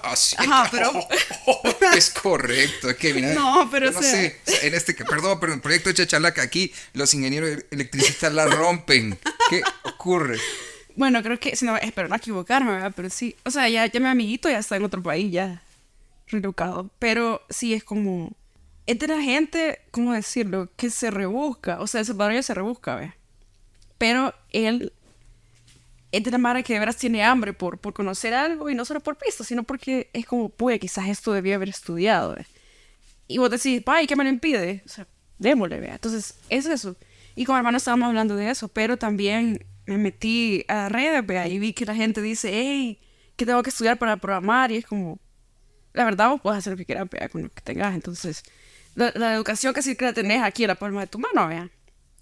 Ah, 0.05 0.15
sí. 0.15 0.37
Ajá, 0.39 0.69
pero- 0.71 0.93
es 1.97 2.11
correcto. 2.11 2.91
Es 2.91 2.97
que, 2.97 3.15
mira, 3.15 3.33
No, 3.35 3.67
pero, 3.71 3.91
no 3.91 4.03
sea- 4.03 4.11
sé. 4.13 4.39
En 4.63 4.75
este, 4.75 4.95
que- 4.95 5.07
perdón, 5.07 5.39
pero 5.41 5.53
en 5.53 5.59
el 5.59 5.63
proyecto 5.63 5.89
de 5.89 5.95
Chachalaca 5.95 6.43
aquí 6.43 6.71
los 6.93 7.15
ingenieros 7.15 7.65
electricistas 7.71 8.31
la 8.35 8.45
rompen. 8.47 9.19
¿Qué 9.49 9.63
ocurre? 9.85 10.39
Bueno, 10.97 11.23
creo 11.23 11.41
que, 11.41 11.57
si 11.57 11.65
no, 11.65 11.79
espero 11.79 12.09
no 12.09 12.17
equivocarme, 12.17 12.73
¿verdad? 12.73 12.93
Pero 12.95 13.09
sí, 13.09 13.35
o 13.47 13.51
sea, 13.51 13.71
ya, 13.71 13.87
ya 13.87 14.01
mi 14.01 14.07
amiguito 14.09 14.51
ya 14.51 14.59
está 14.59 14.77
en 14.77 14.85
otro 14.85 15.03
país, 15.03 15.33
ya 15.33 15.63
relocado. 16.29 16.91
Pero 16.99 17.41
sí 17.49 17.73
es 17.73 17.83
como, 17.83 18.33
es 18.87 18.99
de 18.99 19.07
la 19.09 19.23
gente, 19.23 19.81
¿cómo 19.93 20.13
decirlo? 20.13 20.69
Que 20.77 20.91
se 20.91 21.11
rebusca, 21.11 21.81
o 21.81 21.87
sea, 21.87 22.01
el 22.01 22.07
salvadoreño 22.07 22.43
se 22.43 22.53
rebusca, 22.53 22.97
¿ves? 22.97 23.13
Pero 24.01 24.33
él 24.49 24.95
es 26.11 26.25
de 26.25 26.31
la 26.31 26.39
madre 26.39 26.65
que 26.65 26.73
de 26.73 26.79
veras 26.79 26.97
tiene 26.97 27.23
hambre 27.23 27.53
por, 27.53 27.77
por 27.77 27.93
conocer 27.93 28.33
algo 28.33 28.71
y 28.71 28.75
no 28.75 28.87
solo 28.87 29.01
por 29.01 29.19
pisto, 29.19 29.45
sino 29.45 29.63
porque 29.63 30.09
es 30.15 30.25
como, 30.25 30.49
pues, 30.49 30.81
quizás 30.81 31.07
esto 31.09 31.35
debía 31.35 31.57
haber 31.57 31.69
estudiado, 31.69 32.35
¿ves? 32.35 32.47
Y 33.29 33.37
vos 33.37 33.51
decís, 33.51 33.83
ay, 33.85 34.07
¿qué 34.07 34.17
me 34.17 34.25
lo 34.25 34.31
impide? 34.31 34.83
O 34.87 34.89
sea, 34.89 35.07
démosle, 35.37 35.81
vea. 35.81 35.97
Entonces, 35.97 36.35
es 36.49 36.65
eso. 36.65 36.97
Y 37.37 37.45
con 37.45 37.57
mi 37.57 37.59
hermano 37.59 37.77
estábamos 37.77 38.09
hablando 38.09 38.37
de 38.37 38.49
eso, 38.49 38.69
pero 38.69 38.97
también 38.97 39.67
me 39.85 39.99
metí 39.99 40.65
a 40.69 40.89
redes, 40.89 41.27
vea, 41.27 41.47
y 41.47 41.59
vi 41.59 41.75
que 41.75 41.85
la 41.85 41.95
gente 41.95 42.23
dice, 42.23 42.49
hey, 42.55 42.99
que 43.37 43.45
tengo 43.45 43.63
que 43.63 43.69
estudiar 43.69 43.99
para 43.99 44.17
programar, 44.17 44.73
y 44.73 44.79
es 44.79 44.87
como, 44.87 45.19
la 45.93 46.07
verdad, 46.07 46.31
vos 46.31 46.41
puedes 46.41 46.61
hacer 46.61 46.71
lo 46.73 46.79
que 46.79 46.87
quieras, 46.87 47.07
vea, 47.11 47.29
con 47.29 47.43
lo 47.43 47.51
que 47.51 47.61
tengas. 47.61 47.95
Entonces, 47.95 48.45
la, 48.95 49.13
la 49.15 49.35
educación 49.35 49.75
casi 49.75 49.95
que 49.95 50.07
la 50.07 50.15
tenés 50.15 50.43
aquí 50.43 50.65
a 50.65 50.69
la 50.69 50.77
palma 50.77 51.03
de 51.03 51.07
tu 51.07 51.19
mano, 51.19 51.47
vea. 51.49 51.69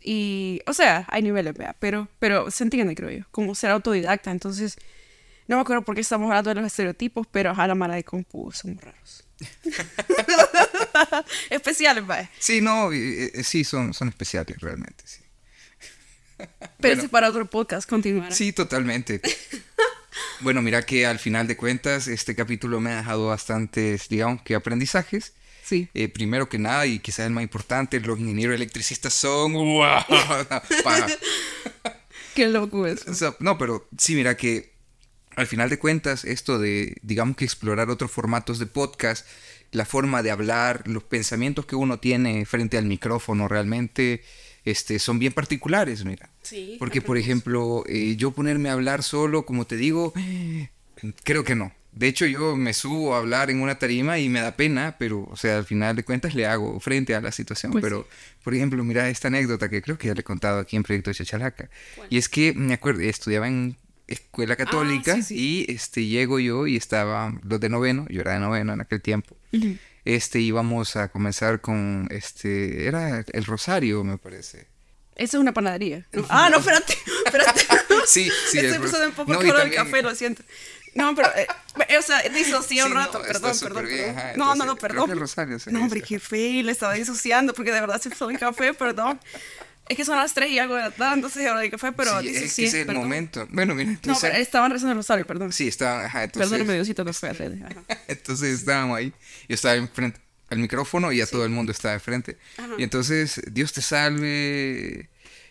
Y, 0.00 0.60
o 0.66 0.72
sea, 0.72 1.04
hay 1.08 1.22
niveles, 1.22 1.54
vea, 1.54 1.76
pero, 1.78 2.08
pero 2.18 2.50
se 2.50 2.64
entiende, 2.64 2.94
creo 2.94 3.10
yo, 3.10 3.24
como 3.30 3.54
ser 3.54 3.70
autodidacta. 3.70 4.30
Entonces, 4.30 4.76
no 5.46 5.56
me 5.56 5.62
acuerdo 5.62 5.82
por 5.82 5.94
qué 5.94 6.00
estamos 6.02 6.28
hablando 6.28 6.50
de 6.50 6.54
los 6.56 6.66
estereotipos, 6.66 7.26
pero 7.30 7.52
a 7.56 7.66
la 7.66 7.74
mara 7.74 7.94
de 7.94 8.04
compu 8.04 8.52
somos 8.52 8.82
raros. 8.82 9.24
Especiales, 11.50 12.06
vaya. 12.06 12.30
Sí, 12.38 12.60
no, 12.60 12.92
eh, 12.92 13.42
sí, 13.44 13.64
son, 13.64 13.94
son 13.94 14.08
especiales 14.08 14.60
realmente, 14.60 15.04
sí. 15.06 15.22
Pero 16.80 16.94
ese 16.94 17.06
es 17.06 17.10
para 17.10 17.28
otro 17.28 17.46
podcast, 17.46 17.88
continuar. 17.88 18.32
Sí, 18.32 18.52
totalmente. 18.52 19.20
Bueno, 20.40 20.62
mira 20.62 20.82
que 20.82 21.06
al 21.06 21.18
final 21.18 21.46
de 21.46 21.56
cuentas 21.56 22.06
este 22.08 22.34
capítulo 22.34 22.80
me 22.80 22.92
ha 22.92 22.96
dejado 22.96 23.28
bastantes, 23.28 24.08
digamos, 24.08 24.42
que 24.42 24.54
aprendizajes. 24.54 25.32
Sí. 25.68 25.88
Eh, 25.92 26.08
primero 26.08 26.48
que 26.48 26.58
nada, 26.58 26.86
y 26.86 26.98
quizás 26.98 27.26
el 27.26 27.32
más 27.32 27.42
importante, 27.42 28.00
los 28.00 28.18
ingenieros 28.18 28.54
electricistas 28.54 29.12
son... 29.12 29.52
¡Wow! 29.52 30.02
Qué 32.34 32.48
loco 32.48 32.86
eso. 32.86 33.10
O 33.10 33.14
sea, 33.14 33.36
no, 33.40 33.58
pero 33.58 33.86
sí, 33.98 34.14
mira 34.14 34.36
que 34.36 34.72
al 35.36 35.46
final 35.46 35.68
de 35.68 35.78
cuentas, 35.78 36.24
esto 36.24 36.58
de, 36.58 36.96
digamos 37.02 37.36
que 37.36 37.44
explorar 37.44 37.90
otros 37.90 38.10
formatos 38.10 38.58
de 38.58 38.66
podcast, 38.66 39.26
la 39.70 39.84
forma 39.84 40.22
de 40.22 40.30
hablar, 40.30 40.84
los 40.86 41.04
pensamientos 41.04 41.66
que 41.66 41.76
uno 41.76 41.98
tiene 41.98 42.46
frente 42.46 42.78
al 42.78 42.86
micrófono 42.86 43.46
realmente 43.46 44.22
este, 44.64 44.98
son 44.98 45.18
bien 45.18 45.32
particulares, 45.32 46.04
mira. 46.04 46.30
Sí, 46.42 46.76
Porque, 46.78 47.02
por 47.02 47.18
ejemplo, 47.18 47.84
eh, 47.86 48.16
yo 48.16 48.30
ponerme 48.30 48.70
a 48.70 48.72
hablar 48.72 49.02
solo, 49.02 49.44
como 49.44 49.66
te 49.66 49.76
digo, 49.76 50.14
creo 51.24 51.44
que 51.44 51.54
no. 51.54 51.72
De 51.92 52.06
hecho, 52.06 52.26
yo 52.26 52.54
me 52.54 52.74
subo 52.74 53.14
a 53.14 53.18
hablar 53.18 53.50
en 53.50 53.60
una 53.60 53.78
tarima 53.78 54.18
y 54.18 54.28
me 54.28 54.40
da 54.40 54.56
pena, 54.56 54.96
pero, 54.98 55.26
o 55.30 55.36
sea, 55.36 55.58
al 55.58 55.64
final 55.64 55.96
de 55.96 56.04
cuentas 56.04 56.34
le 56.34 56.46
hago 56.46 56.78
frente 56.80 57.14
a 57.14 57.20
la 57.20 57.32
situación. 57.32 57.72
Pues 57.72 57.82
pero, 57.82 58.06
por 58.44 58.54
ejemplo, 58.54 58.84
mira 58.84 59.08
esta 59.08 59.28
anécdota 59.28 59.68
que 59.68 59.82
creo 59.82 59.98
que 59.98 60.08
ya 60.08 60.14
le 60.14 60.20
he 60.20 60.24
contado 60.24 60.60
aquí 60.60 60.76
en 60.76 60.82
Proyecto 60.84 61.10
de 61.10 61.14
Chachalaca. 61.16 61.70
Y 62.08 62.18
es 62.18 62.28
que, 62.28 62.52
me 62.54 62.74
acuerdo, 62.74 63.00
estudiaba 63.00 63.48
en 63.48 63.76
escuela 64.06 64.56
católica 64.56 65.12
Ah, 65.14 65.16
sí, 65.16 65.22
sí. 65.22 65.66
y 65.68 65.72
este, 65.72 66.06
llego 66.06 66.38
yo 66.38 66.66
y 66.66 66.76
estaba 66.76 67.34
los 67.42 67.60
de 67.60 67.68
noveno, 67.68 68.06
yo 68.08 68.20
era 68.22 68.34
de 68.34 68.40
noveno 68.40 68.72
en 68.72 68.80
aquel 68.80 69.02
tiempo. 69.02 69.36
Este, 70.04 70.40
íbamos 70.40 70.96
a 70.96 71.08
comenzar 71.08 71.60
con, 71.60 72.06
este, 72.10 72.86
era 72.86 73.24
el 73.32 73.44
rosario, 73.44 74.04
me 74.04 74.16
parece. 74.18 74.68
Esa 75.14 75.36
es 75.36 75.40
una 75.40 75.52
panadería. 75.52 76.06
No. 76.12 76.24
Ah, 76.30 76.48
no, 76.48 76.58
espérate. 76.58 76.94
espérate. 77.26 77.60
Sí, 78.06 78.30
sí, 78.50 78.58
Estoy 78.58 78.76
es 78.76 78.78
pensando 78.78 79.08
un 79.08 79.14
poco 79.14 79.32
no, 79.34 79.40
el 79.40 79.74
café, 79.74 80.00
lo 80.00 80.14
siento. 80.14 80.42
No, 80.98 81.14
pero, 81.14 81.28
eh, 81.36 81.46
o 81.98 82.02
sea, 82.02 82.20
disocié 82.28 82.82
un 82.82 82.88
Sí, 82.88 82.94
no, 82.94 83.00
rato, 83.00 83.24
está 83.24 83.40
perdón, 83.40 83.58
perdón. 83.60 83.86
bien, 83.86 84.10
ajá, 84.18 84.32
no, 84.36 84.44
no, 84.46 84.52
entonces, 84.52 84.66
no, 84.66 84.76
creo 84.76 84.76
perdón. 84.76 85.06
que 85.06 85.12
el 85.12 85.20
rosario 85.20 85.58
se 85.58 85.70
no, 85.72 85.82
hombre, 85.82 86.02
qué 86.02 86.18
fe, 86.18 86.62
le 86.62 86.72
estaba 86.72 86.94
disociando 86.94 87.54
porque 87.54 87.72
de 87.72 87.80
verdad 87.80 88.00
se 88.00 88.10
tomó 88.10 88.30
mi 88.32 88.36
café, 88.38 88.74
perdón. 88.74 89.20
Es 89.88 89.96
que 89.96 90.04
son 90.04 90.16
las 90.18 90.34
3 90.34 90.50
y 90.50 90.58
algo 90.58 90.74
de 90.74 90.82
la 90.82 90.90
tarde, 90.90 91.14
entonces 91.14 91.46
ahora 91.46 91.64
el 91.64 91.70
café, 91.70 91.92
pero 91.92 92.20
sí, 92.20 92.26
es 92.28 92.32
que 92.34 92.40
disocié, 92.40 92.66
es 92.66 92.74
el 92.74 92.86
perdón. 92.86 93.02
momento. 93.04 93.46
Bueno, 93.50 93.74
mira, 93.74 93.86
No, 93.88 93.94
entonces... 93.94 94.30
pero 94.30 94.42
estaban 94.42 94.70
rezando 94.70 94.92
el 94.92 94.98
rosario, 94.98 95.26
perdón. 95.26 95.50
Sí, 95.52 95.68
estaba, 95.68 96.04
ajá, 96.04 96.24
entonces... 96.24 96.50
Perdóname, 96.50 96.74
Diosito, 96.74 97.04
no 97.04 97.12
fue 97.14 97.30
a. 97.30 97.32
Ajá. 97.32 97.82
Entonces 98.08 98.58
estábamos 98.58 98.98
ahí. 98.98 99.12
Yo 99.48 99.54
estaba 99.54 99.76
enfrente 99.76 100.20
al 100.50 100.58
micrófono 100.58 101.10
y 101.12 101.18
ya 101.18 101.26
todo 101.26 101.44
el 101.44 101.50
mundo 101.50 101.72
estaba 101.72 101.94
de 101.94 102.00
frente. 102.00 102.36
Y 102.76 102.82
entonces, 102.82 103.40
Dios 103.50 103.72
te 103.72 103.80
salve. 103.80 105.08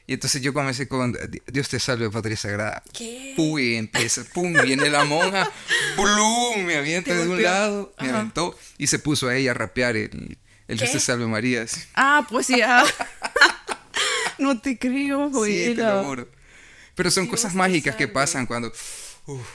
Y 0.09 0.13
entonces 0.13 0.41
yo 0.41 0.53
comencé 0.53 0.87
con 0.87 1.17
Dios 1.47 1.67
te 1.67 1.79
salve, 1.81 2.09
Patria 2.09 2.37
Sagrada. 2.37 2.81
¿Qué? 2.93 3.33
Pum, 3.35 3.59
y 3.59 3.75
empieza, 3.75 4.23
pum, 4.33 4.53
viene 4.63 4.89
la 4.89 5.03
monja, 5.03 5.51
blum, 5.97 6.63
me 6.63 6.77
avienta 6.77 7.13
de 7.13 7.27
un 7.27 7.43
lado, 7.43 7.93
me 7.99 8.07
Ajá. 8.07 8.19
aventó 8.19 8.57
y 8.77 8.87
se 8.87 8.99
puso 8.99 9.27
a 9.27 9.35
ella 9.35 9.51
a 9.51 9.53
rapear 9.53 9.97
el, 9.97 10.37
el 10.69 10.77
Dios 10.77 10.91
te 10.93 11.01
salve 11.01 11.27
María. 11.27 11.63
así. 11.63 11.81
Ah, 11.93 12.25
pues 12.29 12.47
sí, 12.47 12.61
ah. 12.61 12.85
no 14.37 14.59
te 14.61 14.77
creo, 14.77 15.29
güey. 15.29 15.65
Sí, 15.67 15.75
te 15.75 15.83
lo 15.83 16.03
juro. 16.05 16.27
Pero 16.95 17.11
son 17.11 17.25
Dios 17.25 17.31
cosas 17.31 17.53
mágicas 17.53 17.95
que 17.97 18.07
pasan 18.07 18.45
cuando... 18.45 18.71
uf, 19.25 19.45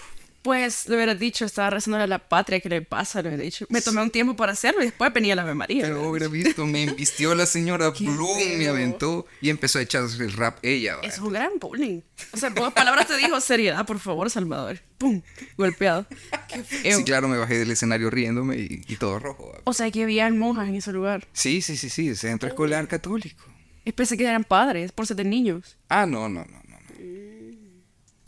Pues 0.43 0.89
le 0.89 0.97
hubiera 0.97 1.15
dicho, 1.15 1.45
estaba 1.45 1.71
rezando 1.71 1.99
a 1.99 2.07
la 2.09 2.19
patria, 2.19 2.59
que 2.59 2.69
le 2.69 2.83
pasa? 2.83 3.23
Le 3.23 3.29
hubiera 3.29 3.45
dicho. 3.45 3.65
Me 3.69 3.81
tomé 3.81 4.03
un 4.03 4.11
tiempo 4.11 4.35
para 4.35 4.53
hacerlo 4.53 4.83
y 4.83 4.87
después 4.87 5.13
venía 5.13 5.37
la 5.37 5.43
Ave 5.43 5.55
María. 5.55 5.83
pero 5.85 6.09
hubiera 6.11 6.27
visto, 6.27 6.67
me 6.67 6.83
embistió 6.83 7.35
la 7.37 7.47
señora 7.47 7.91
Bloom, 8.01 8.59
me 8.59 8.67
aventó 8.67 9.25
y 9.41 9.51
empezó 9.51 9.79
a 9.79 9.83
echarse 9.83 10.23
el 10.23 10.33
rap 10.33 10.59
ella. 10.63 10.97
¿va? 10.97 11.03
Es 11.03 11.19
un 11.19 11.33
gran 11.33 11.53
bullying. 11.61 12.01
O 12.33 12.37
sea, 12.37 12.49
en 12.49 12.55
pocas 12.55 12.73
palabras 12.73 13.07
te 13.07 13.17
dijo 13.17 13.41
seriedad, 13.41 13.87
por 13.87 14.01
favor, 14.01 14.29
Salvador. 14.31 14.81
¡Pum! 14.99 15.23
Golpeado. 15.57 16.07
Qué. 16.49 16.93
Sí, 16.93 17.05
claro, 17.05 17.29
me 17.29 17.39
bajé 17.39 17.59
del 17.59 17.71
escenario 17.71 18.11
riéndome 18.11 18.57
y, 18.57 18.83
y 18.89 18.97
todo 18.97 19.21
rojo. 19.21 19.53
¿va? 19.53 19.61
O 19.65 19.73
sea, 19.73 19.91
que 19.93 20.03
habían 20.03 20.39
monjas 20.39 20.69
en 20.69 20.75
ese 20.75 20.93
lugar. 20.93 21.27
Sí, 21.33 21.63
sí, 21.63 21.77
sí, 21.77 21.89
sí, 21.89 22.17
centro 22.17 22.49
escolar 22.49 22.89
católico. 22.89 23.45
Es 23.85 23.93
pensé 23.95 24.17
que 24.17 24.25
eran 24.25 24.45
padres, 24.45 24.93
por 24.93 25.07
ser 25.07 25.17
de 25.17 25.25
niños. 25.25 25.77
Ah, 25.89 26.07
no, 26.07 26.29
no. 26.29 26.45
no. 26.45 26.62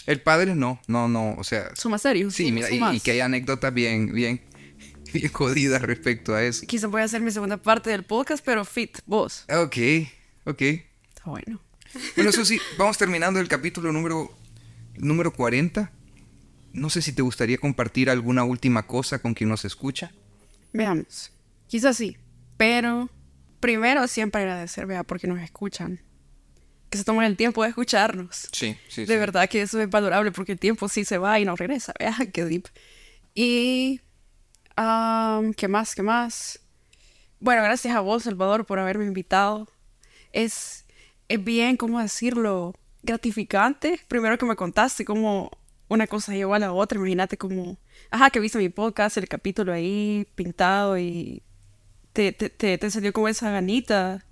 El 0.06 0.20
padre 0.20 0.54
no, 0.54 0.80
no, 0.86 1.08
no, 1.08 1.34
o 1.38 1.44
sea, 1.44 1.74
Son 1.74 1.90
más 1.90 2.02
serios. 2.02 2.34
sí, 2.34 2.52
mira, 2.52 2.70
y, 2.70 2.96
y 2.96 3.00
que 3.00 3.12
hay 3.12 3.20
anécdotas 3.20 3.72
bien, 3.72 4.12
bien, 4.12 4.40
bien 5.12 5.32
jodidas 5.32 5.82
respecto 5.82 6.34
a 6.34 6.42
eso. 6.42 6.66
Quizá 6.66 6.86
voy 6.88 7.00
a 7.02 7.04
hacer 7.04 7.20
mi 7.22 7.30
segunda 7.30 7.56
parte 7.56 7.90
del 7.90 8.02
podcast, 8.04 8.44
pero 8.44 8.64
fit, 8.64 8.98
vos. 9.06 9.44
Ok, 9.48 9.76
ok. 10.44 10.60
Está 10.60 11.22
bueno. 11.24 11.60
Bueno, 12.16 12.30
eso 12.30 12.44
sí, 12.44 12.58
vamos 12.78 12.98
terminando 12.98 13.40
el 13.40 13.48
capítulo 13.48 13.92
número, 13.92 14.30
número 14.96 15.32
40. 15.32 15.90
No 16.72 16.90
sé 16.90 17.02
si 17.02 17.12
te 17.12 17.22
gustaría 17.22 17.56
compartir 17.58 18.10
alguna 18.10 18.44
última 18.44 18.86
cosa 18.86 19.20
con 19.20 19.32
quien 19.32 19.48
nos 19.48 19.64
escucha. 19.64 20.12
Veamos. 20.72 21.30
Quizás 21.68 21.96
sí. 21.96 22.16
Pero 22.56 23.08
primero 23.60 24.06
siempre 24.08 24.42
agradecer, 24.42 24.86
vea, 24.86 25.04
porque 25.04 25.26
nos 25.28 25.40
escuchan. 25.40 26.00
Que 26.94 26.98
se 26.98 27.04
tomen 27.04 27.24
el 27.24 27.36
tiempo 27.36 27.64
de 27.64 27.70
escucharnos. 27.70 28.48
Sí, 28.52 28.78
sí, 28.86 29.04
De 29.04 29.16
verdad 29.16 29.48
que 29.48 29.62
eso 29.62 29.80
es 29.80 29.90
valorable 29.90 30.30
porque 30.30 30.52
el 30.52 30.60
tiempo 30.60 30.88
sí 30.88 31.04
se 31.04 31.18
va 31.18 31.40
y 31.40 31.44
no 31.44 31.56
regresa. 31.56 31.92
Vea, 31.98 32.16
qué 32.32 32.44
deep. 32.44 32.68
Y. 33.34 34.00
am, 34.76 35.54
¿Qué 35.54 35.66
más? 35.66 35.96
¿Qué 35.96 36.04
más? 36.04 36.60
Bueno, 37.40 37.64
gracias 37.64 37.96
a 37.96 38.00
vos, 38.00 38.22
Salvador, 38.22 38.64
por 38.64 38.78
haberme 38.78 39.06
invitado. 39.06 39.66
Es, 40.30 40.84
es 41.26 41.42
bien, 41.42 41.76
¿cómo 41.76 41.98
decirlo? 41.98 42.76
Gratificante. 43.02 43.98
Primero 44.06 44.38
que 44.38 44.46
me 44.46 44.54
contaste 44.54 45.04
cómo 45.04 45.50
una 45.88 46.06
cosa 46.06 46.32
llevó 46.32 46.54
a 46.54 46.60
la 46.60 46.72
otra. 46.72 46.96
Imagínate 46.96 47.36
como. 47.36 47.76
Ajá, 48.12 48.30
que 48.30 48.38
viste 48.38 48.58
mi 48.58 48.68
podcast, 48.68 49.16
el 49.16 49.26
capítulo 49.26 49.72
ahí 49.72 50.28
pintado 50.36 50.96
y 50.96 51.42
te, 52.12 52.30
te, 52.30 52.50
te, 52.50 52.78
te 52.78 52.88
salió 52.88 53.12
como 53.12 53.26
esa 53.26 53.50
ganita 53.50 54.24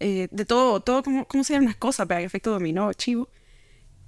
eh, 0.00 0.28
de 0.30 0.44
todo, 0.44 0.80
todo 0.80 1.02
como, 1.02 1.26
como 1.26 1.44
se 1.44 1.52
llaman 1.52 1.68
las 1.68 1.76
cosas, 1.76 2.08
vea, 2.08 2.20
efecto 2.20 2.50
dominó, 2.50 2.92
chivo. 2.92 3.28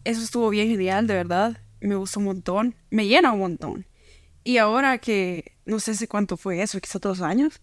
Eso 0.05 0.23
estuvo 0.23 0.51
bien 0.51 0.69
genial, 0.69 1.07
de 1.07 1.15
verdad. 1.15 1.59
Me 1.81 1.95
gustó 1.95 2.19
un 2.21 2.27
montón. 2.27 2.75
Me 2.91 3.07
llena 3.07 3.33
un 3.33 3.41
montón. 3.41 3.87
Y 4.45 4.57
ahora 4.59 4.99
que 4.99 5.53
no 5.65 5.79
sé 5.79 5.95
si 5.95 6.07
cuánto 6.09 6.37
fue 6.37 6.61
eso, 6.63 6.81
quizás 6.81 7.01
dos 7.01 7.21
años, 7.21 7.61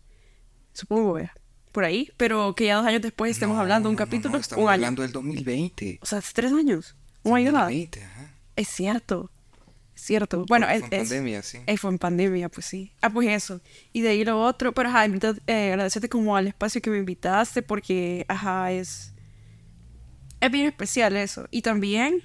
supongo, 0.74 1.14
vea, 1.14 1.34
por 1.74 1.84
ahí, 1.84 2.10
pero 2.16 2.56
que 2.56 2.66
ya 2.68 2.78
dos 2.78 2.86
años 2.86 3.02
después 3.02 3.32
estemos 3.32 3.56
No, 3.56 3.62
hablando 3.62 3.90
de 3.90 3.92
un 3.92 3.96
no, 4.00 4.06
capítulo, 4.06 4.34
no, 4.34 4.40
estamos 4.40 4.64
un 4.64 4.70
año. 4.70 4.76
hablando 4.76 5.02
del 5.02 5.12
2020. 5.12 6.00
O 6.02 6.06
sea, 6.06 6.20
hace 6.20 6.32
tres 6.34 6.54
años. 6.54 6.96
Oh 7.24 7.34
my 7.36 7.44
God. 7.44 7.52
2020, 7.54 8.04
ajá. 8.04 8.34
Es 8.56 8.68
cierto. 8.70 9.30
Cierto. 10.00 10.46
Bueno, 10.48 10.66
Fue 10.68 10.76
es, 10.78 10.84
en 10.84 10.90
pandemia, 10.90 11.42
sí. 11.44 11.60
eh, 11.68 11.78
fue 11.78 11.92
en 11.92 11.98
pandemia, 12.00 12.50
pues 12.50 12.66
sí. 12.66 12.92
Ah, 13.02 13.10
pues 13.10 13.28
eso. 13.28 13.60
Y 13.94 14.02
de 14.02 14.10
ahí 14.10 14.24
lo 14.24 14.42
otro. 14.42 14.72
Pero, 14.74 14.90
ajá, 14.90 15.06
eh, 15.06 15.72
agradecerte 15.72 16.08
como 16.10 16.36
al 16.38 16.48
espacio 16.48 16.82
que 16.82 16.90
me 16.90 16.98
invitaste 16.98 17.62
porque, 17.62 18.26
ajá, 18.28 18.72
es... 18.72 19.14
Es 20.42 20.50
bien 20.52 20.66
especial 20.68 21.18
eso. 21.18 21.48
Y 21.52 21.62
también 21.62 22.24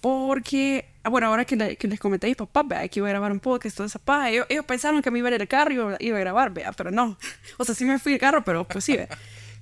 porque, 0.00 0.86
ah, 1.02 1.10
bueno, 1.10 1.26
ahora 1.26 1.44
que, 1.44 1.56
le- 1.56 1.76
que 1.76 1.88
les 1.88 1.98
comenté 2.00 2.26
a 2.26 2.30
mis 2.30 2.36
papás, 2.36 2.64
vea, 2.66 2.88
que 2.88 3.00
iba 3.00 3.08
a 3.08 3.10
grabar 3.10 3.32
un 3.32 3.40
podcast, 3.40 3.76
toda 3.76 3.86
esa 3.88 3.98
paja, 3.98 4.30
ellos, 4.30 4.46
ellos 4.48 4.64
pensaron 4.64 5.02
que 5.02 5.10
me 5.10 5.18
iba 5.18 5.28
a 5.28 5.34
ir 5.34 5.40
el 5.42 5.48
carro 5.48 5.70
y 5.72 5.74
iba, 5.74 5.96
iba 6.00 6.16
a 6.16 6.20
grabar, 6.20 6.50
vea, 6.52 6.72
pero 6.72 6.90
no. 6.90 7.18
O 7.58 7.64
sea, 7.64 7.74
sí 7.74 7.84
me 7.84 7.98
fui 7.98 8.14
el 8.14 8.18
carro, 8.18 8.44
pero 8.44 8.66
pues 8.66 8.84
sí, 8.84 8.96
vea. 8.96 9.08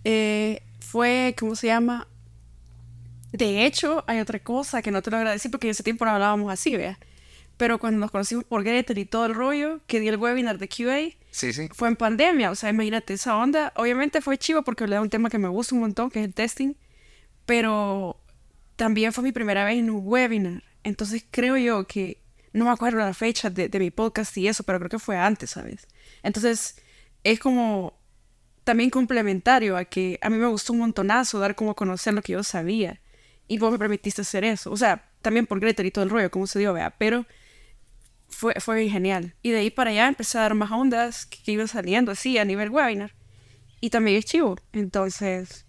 Eh, 0.04 0.62
fue, 0.80 1.34
¿cómo 1.38 1.56
se 1.56 1.66
llama? 1.68 2.06
De 3.36 3.66
hecho, 3.66 4.04
hay 4.06 4.20
otra 4.20 4.38
cosa 4.38 4.82
que 4.82 4.90
no 4.90 5.02
te 5.02 5.10
lo 5.10 5.16
agradecí 5.16 5.48
porque 5.48 5.66
en 5.66 5.72
ese 5.72 5.82
tiempo 5.82 6.04
no 6.04 6.12
hablábamos 6.12 6.52
así, 6.52 6.76
vea. 6.76 6.98
Pero 7.56 7.78
cuando 7.78 7.98
nos 7.98 8.10
conocimos 8.10 8.44
por 8.44 8.64
Gretel 8.64 8.98
y 8.98 9.06
todo 9.06 9.26
el 9.26 9.34
rollo, 9.34 9.80
que 9.86 10.00
di 10.00 10.08
el 10.08 10.16
webinar 10.16 10.58
de 10.58 10.68
QA, 10.68 11.16
Sí, 11.30 11.52
sí. 11.52 11.68
fue 11.72 11.88
en 11.88 11.96
pandemia, 11.96 12.50
o 12.50 12.54
sea, 12.54 12.70
imagínate 12.70 13.14
esa 13.14 13.36
onda. 13.36 13.72
Obviamente 13.76 14.20
fue 14.20 14.36
chivo 14.36 14.62
porque 14.62 14.86
le 14.86 14.96
da 14.96 15.00
un 15.00 15.10
tema 15.10 15.30
que 15.30 15.38
me 15.38 15.48
gusta 15.48 15.74
un 15.74 15.80
montón, 15.82 16.10
que 16.10 16.20
es 16.20 16.26
el 16.26 16.34
testing, 16.34 16.74
pero 17.46 18.20
también 18.76 19.12
fue 19.12 19.24
mi 19.24 19.32
primera 19.32 19.64
vez 19.64 19.78
en 19.78 19.90
un 19.90 20.02
webinar. 20.04 20.62
Entonces 20.82 21.24
creo 21.30 21.56
yo 21.56 21.86
que, 21.86 22.22
no 22.52 22.66
me 22.66 22.70
acuerdo 22.70 22.98
la 22.98 23.14
fecha 23.14 23.50
de, 23.50 23.68
de 23.68 23.78
mi 23.78 23.90
podcast 23.90 24.36
y 24.36 24.48
eso, 24.48 24.62
pero 24.62 24.78
creo 24.78 24.90
que 24.90 24.98
fue 24.98 25.16
antes, 25.16 25.50
¿sabes? 25.50 25.86
Entonces 26.22 26.76
es 27.24 27.38
como 27.38 27.98
también 28.64 28.90
complementario 28.90 29.76
a 29.76 29.84
que 29.84 30.18
a 30.22 30.28
mí 30.28 30.36
me 30.36 30.46
gustó 30.46 30.72
un 30.72 30.80
montonazo 30.80 31.38
dar 31.38 31.54
como 31.54 31.70
a 31.70 31.74
conocer 31.74 32.12
lo 32.14 32.20
que 32.20 32.32
yo 32.32 32.42
sabía. 32.42 33.00
Y 33.48 33.58
vos 33.58 33.70
me 33.70 33.78
permitiste 33.78 34.22
hacer 34.22 34.44
eso. 34.44 34.70
O 34.70 34.76
sea, 34.76 35.08
también 35.22 35.46
por 35.46 35.60
Gretel 35.60 35.86
y 35.86 35.90
todo 35.90 36.04
el 36.04 36.10
rollo, 36.10 36.30
como 36.30 36.46
se 36.46 36.58
dio, 36.58 36.72
vea, 36.72 36.90
pero 36.98 37.26
fue, 38.28 38.54
fue 38.60 38.88
genial. 38.88 39.34
Y 39.42 39.50
de 39.50 39.58
ahí 39.58 39.70
para 39.70 39.90
allá 39.90 40.08
empecé 40.08 40.38
a 40.38 40.42
dar 40.42 40.54
más 40.54 40.70
ondas 40.70 41.26
que, 41.26 41.42
que 41.42 41.52
iban 41.52 41.68
saliendo 41.68 42.12
así 42.12 42.38
a 42.38 42.44
nivel 42.44 42.70
webinar. 42.70 43.14
Y 43.80 43.90
también 43.90 44.16
es 44.16 44.24
chivo. 44.24 44.56
Entonces, 44.72 45.66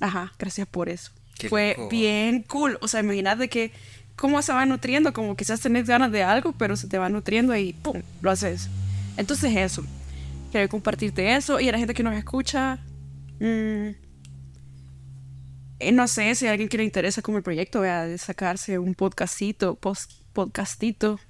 ajá, 0.00 0.32
gracias 0.38 0.66
por 0.68 0.88
eso. 0.88 1.12
Qué 1.38 1.48
fue 1.48 1.76
bien 1.90 2.42
cool. 2.42 2.78
O 2.80 2.88
sea, 2.88 3.00
imagínate 3.00 3.48
que 3.48 3.72
cómo 4.16 4.40
se 4.42 4.52
va 4.52 4.66
nutriendo, 4.66 5.12
como 5.12 5.36
quizás 5.36 5.60
tenés 5.60 5.86
ganas 5.86 6.10
de 6.10 6.22
algo, 6.22 6.52
pero 6.52 6.76
se 6.76 6.88
te 6.88 6.98
va 6.98 7.08
nutriendo 7.08 7.54
y 7.56 7.72
¡pum! 7.74 8.02
lo 8.22 8.30
haces. 8.30 8.68
Entonces 9.16 9.54
eso. 9.56 9.84
Quería 10.50 10.68
compartirte 10.68 11.34
eso. 11.34 11.60
Y 11.60 11.68
a 11.68 11.72
la 11.72 11.78
gente 11.78 11.94
que 11.94 12.02
nos 12.02 12.14
escucha, 12.14 12.78
mm, 13.40 13.88
eh, 15.78 15.92
no 15.92 16.08
sé 16.08 16.34
si 16.34 16.46
a 16.46 16.50
alguien 16.52 16.68
que 16.68 16.78
le 16.78 16.84
interesa 16.84 17.22
como 17.22 17.36
el 17.38 17.42
proyecto, 17.44 17.80
vea, 17.80 18.06
de 18.06 18.18
sacarse 18.18 18.78
un 18.78 18.94
podcastito, 18.94 19.74
post, 19.74 20.12
podcastito, 20.32 21.20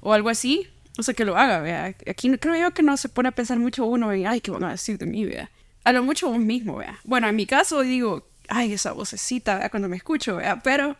o 0.00 0.12
algo 0.12 0.28
así, 0.28 0.66
o 0.98 1.02
sea, 1.02 1.14
que 1.14 1.24
lo 1.24 1.36
haga, 1.36 1.60
vea. 1.60 1.94
Aquí 2.08 2.28
no- 2.28 2.38
creo 2.38 2.56
yo 2.56 2.72
que 2.72 2.82
no 2.82 2.96
se 2.96 3.08
pone 3.08 3.28
a 3.28 3.32
pensar 3.32 3.58
mucho 3.58 3.84
uno 3.86 4.12
en, 4.12 4.26
ay, 4.26 4.40
¿qué 4.40 4.50
van 4.50 4.64
a 4.64 4.70
decir 4.70 4.96
de 4.98 5.06
mí, 5.06 5.24
vea? 5.24 5.50
A 5.84 5.92
lo 5.92 6.02
mucho 6.02 6.28
vos 6.28 6.38
mismo, 6.38 6.76
vea. 6.76 6.98
Bueno, 7.04 7.28
en 7.28 7.36
mi 7.36 7.46
caso 7.46 7.82
digo, 7.82 8.28
ay, 8.48 8.72
esa 8.72 8.92
vocecita, 8.92 9.58
vea, 9.58 9.70
cuando 9.70 9.88
me 9.88 9.96
escucho, 9.96 10.36
vea, 10.36 10.60
pero 10.62 10.96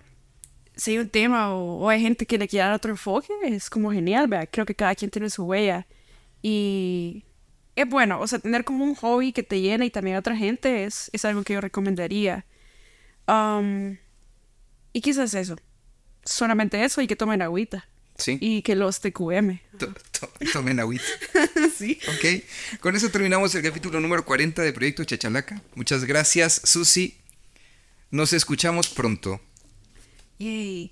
si 0.77 0.93
hay 0.93 0.99
un 0.99 1.09
tema 1.09 1.55
o, 1.55 1.79
o 1.85 1.89
hay 1.89 2.01
gente 2.01 2.27
que 2.27 2.39
le 2.39 2.49
quiera 2.49 2.67
dar 2.67 2.75
otro 2.77 2.91
enfoque, 2.91 3.29
es 3.45 3.71
como 3.71 3.91
genial, 3.93 4.29
vea. 4.29 4.47
Creo 4.47 4.67
que 4.67 4.75
cada 4.75 4.95
quien 4.95 5.11
tiene 5.11 5.31
su 5.31 5.45
huella 5.45 5.87
y 6.43 7.25
es 7.77 7.89
bueno, 7.89 8.21
o 8.21 8.27
sea, 8.27 8.39
tener 8.39 8.65
como 8.65 8.85
un 8.85 8.95
hobby 8.97 9.33
que 9.33 9.43
te 9.43 9.61
llena 9.61 9.85
y 9.85 9.91
también 9.91 10.17
a 10.17 10.21
otra 10.21 10.37
gente 10.37 10.85
es, 10.85 11.11
es 11.13 11.25
algo 11.25 11.43
que 11.43 11.55
yo 11.55 11.61
recomendaría. 11.61 12.45
Um, 13.29 13.97
y 14.93 15.01
quizás 15.01 15.35
eso. 15.35 15.57
Solamente 16.25 16.83
eso 16.85 17.01
y 17.03 17.07
que 17.07 17.15
tomen 17.17 17.43
agüita. 17.43 17.87
Sí. 18.17 18.37
Y 18.41 18.63
que 18.63 18.75
los 18.75 19.01
TQM. 19.01 19.61
To- 19.79 19.95
to- 20.19 20.33
Tomen 20.53 20.81
agüita. 20.81 21.05
sí. 21.77 22.01
Ok. 22.09 22.81
Con 22.81 22.97
eso 22.97 23.11
terminamos 23.11 23.55
el 23.55 23.63
capítulo 23.63 24.01
número 24.01 24.25
40 24.25 24.63
de 24.63 24.73
Proyecto 24.73 25.05
Chachalaca. 25.05 25.63
Muchas 25.77 26.05
gracias, 26.05 26.61
Susi. 26.65 27.17
Nos 28.11 28.33
escuchamos 28.33 28.89
pronto. 28.89 29.41
Yay. 30.39 30.91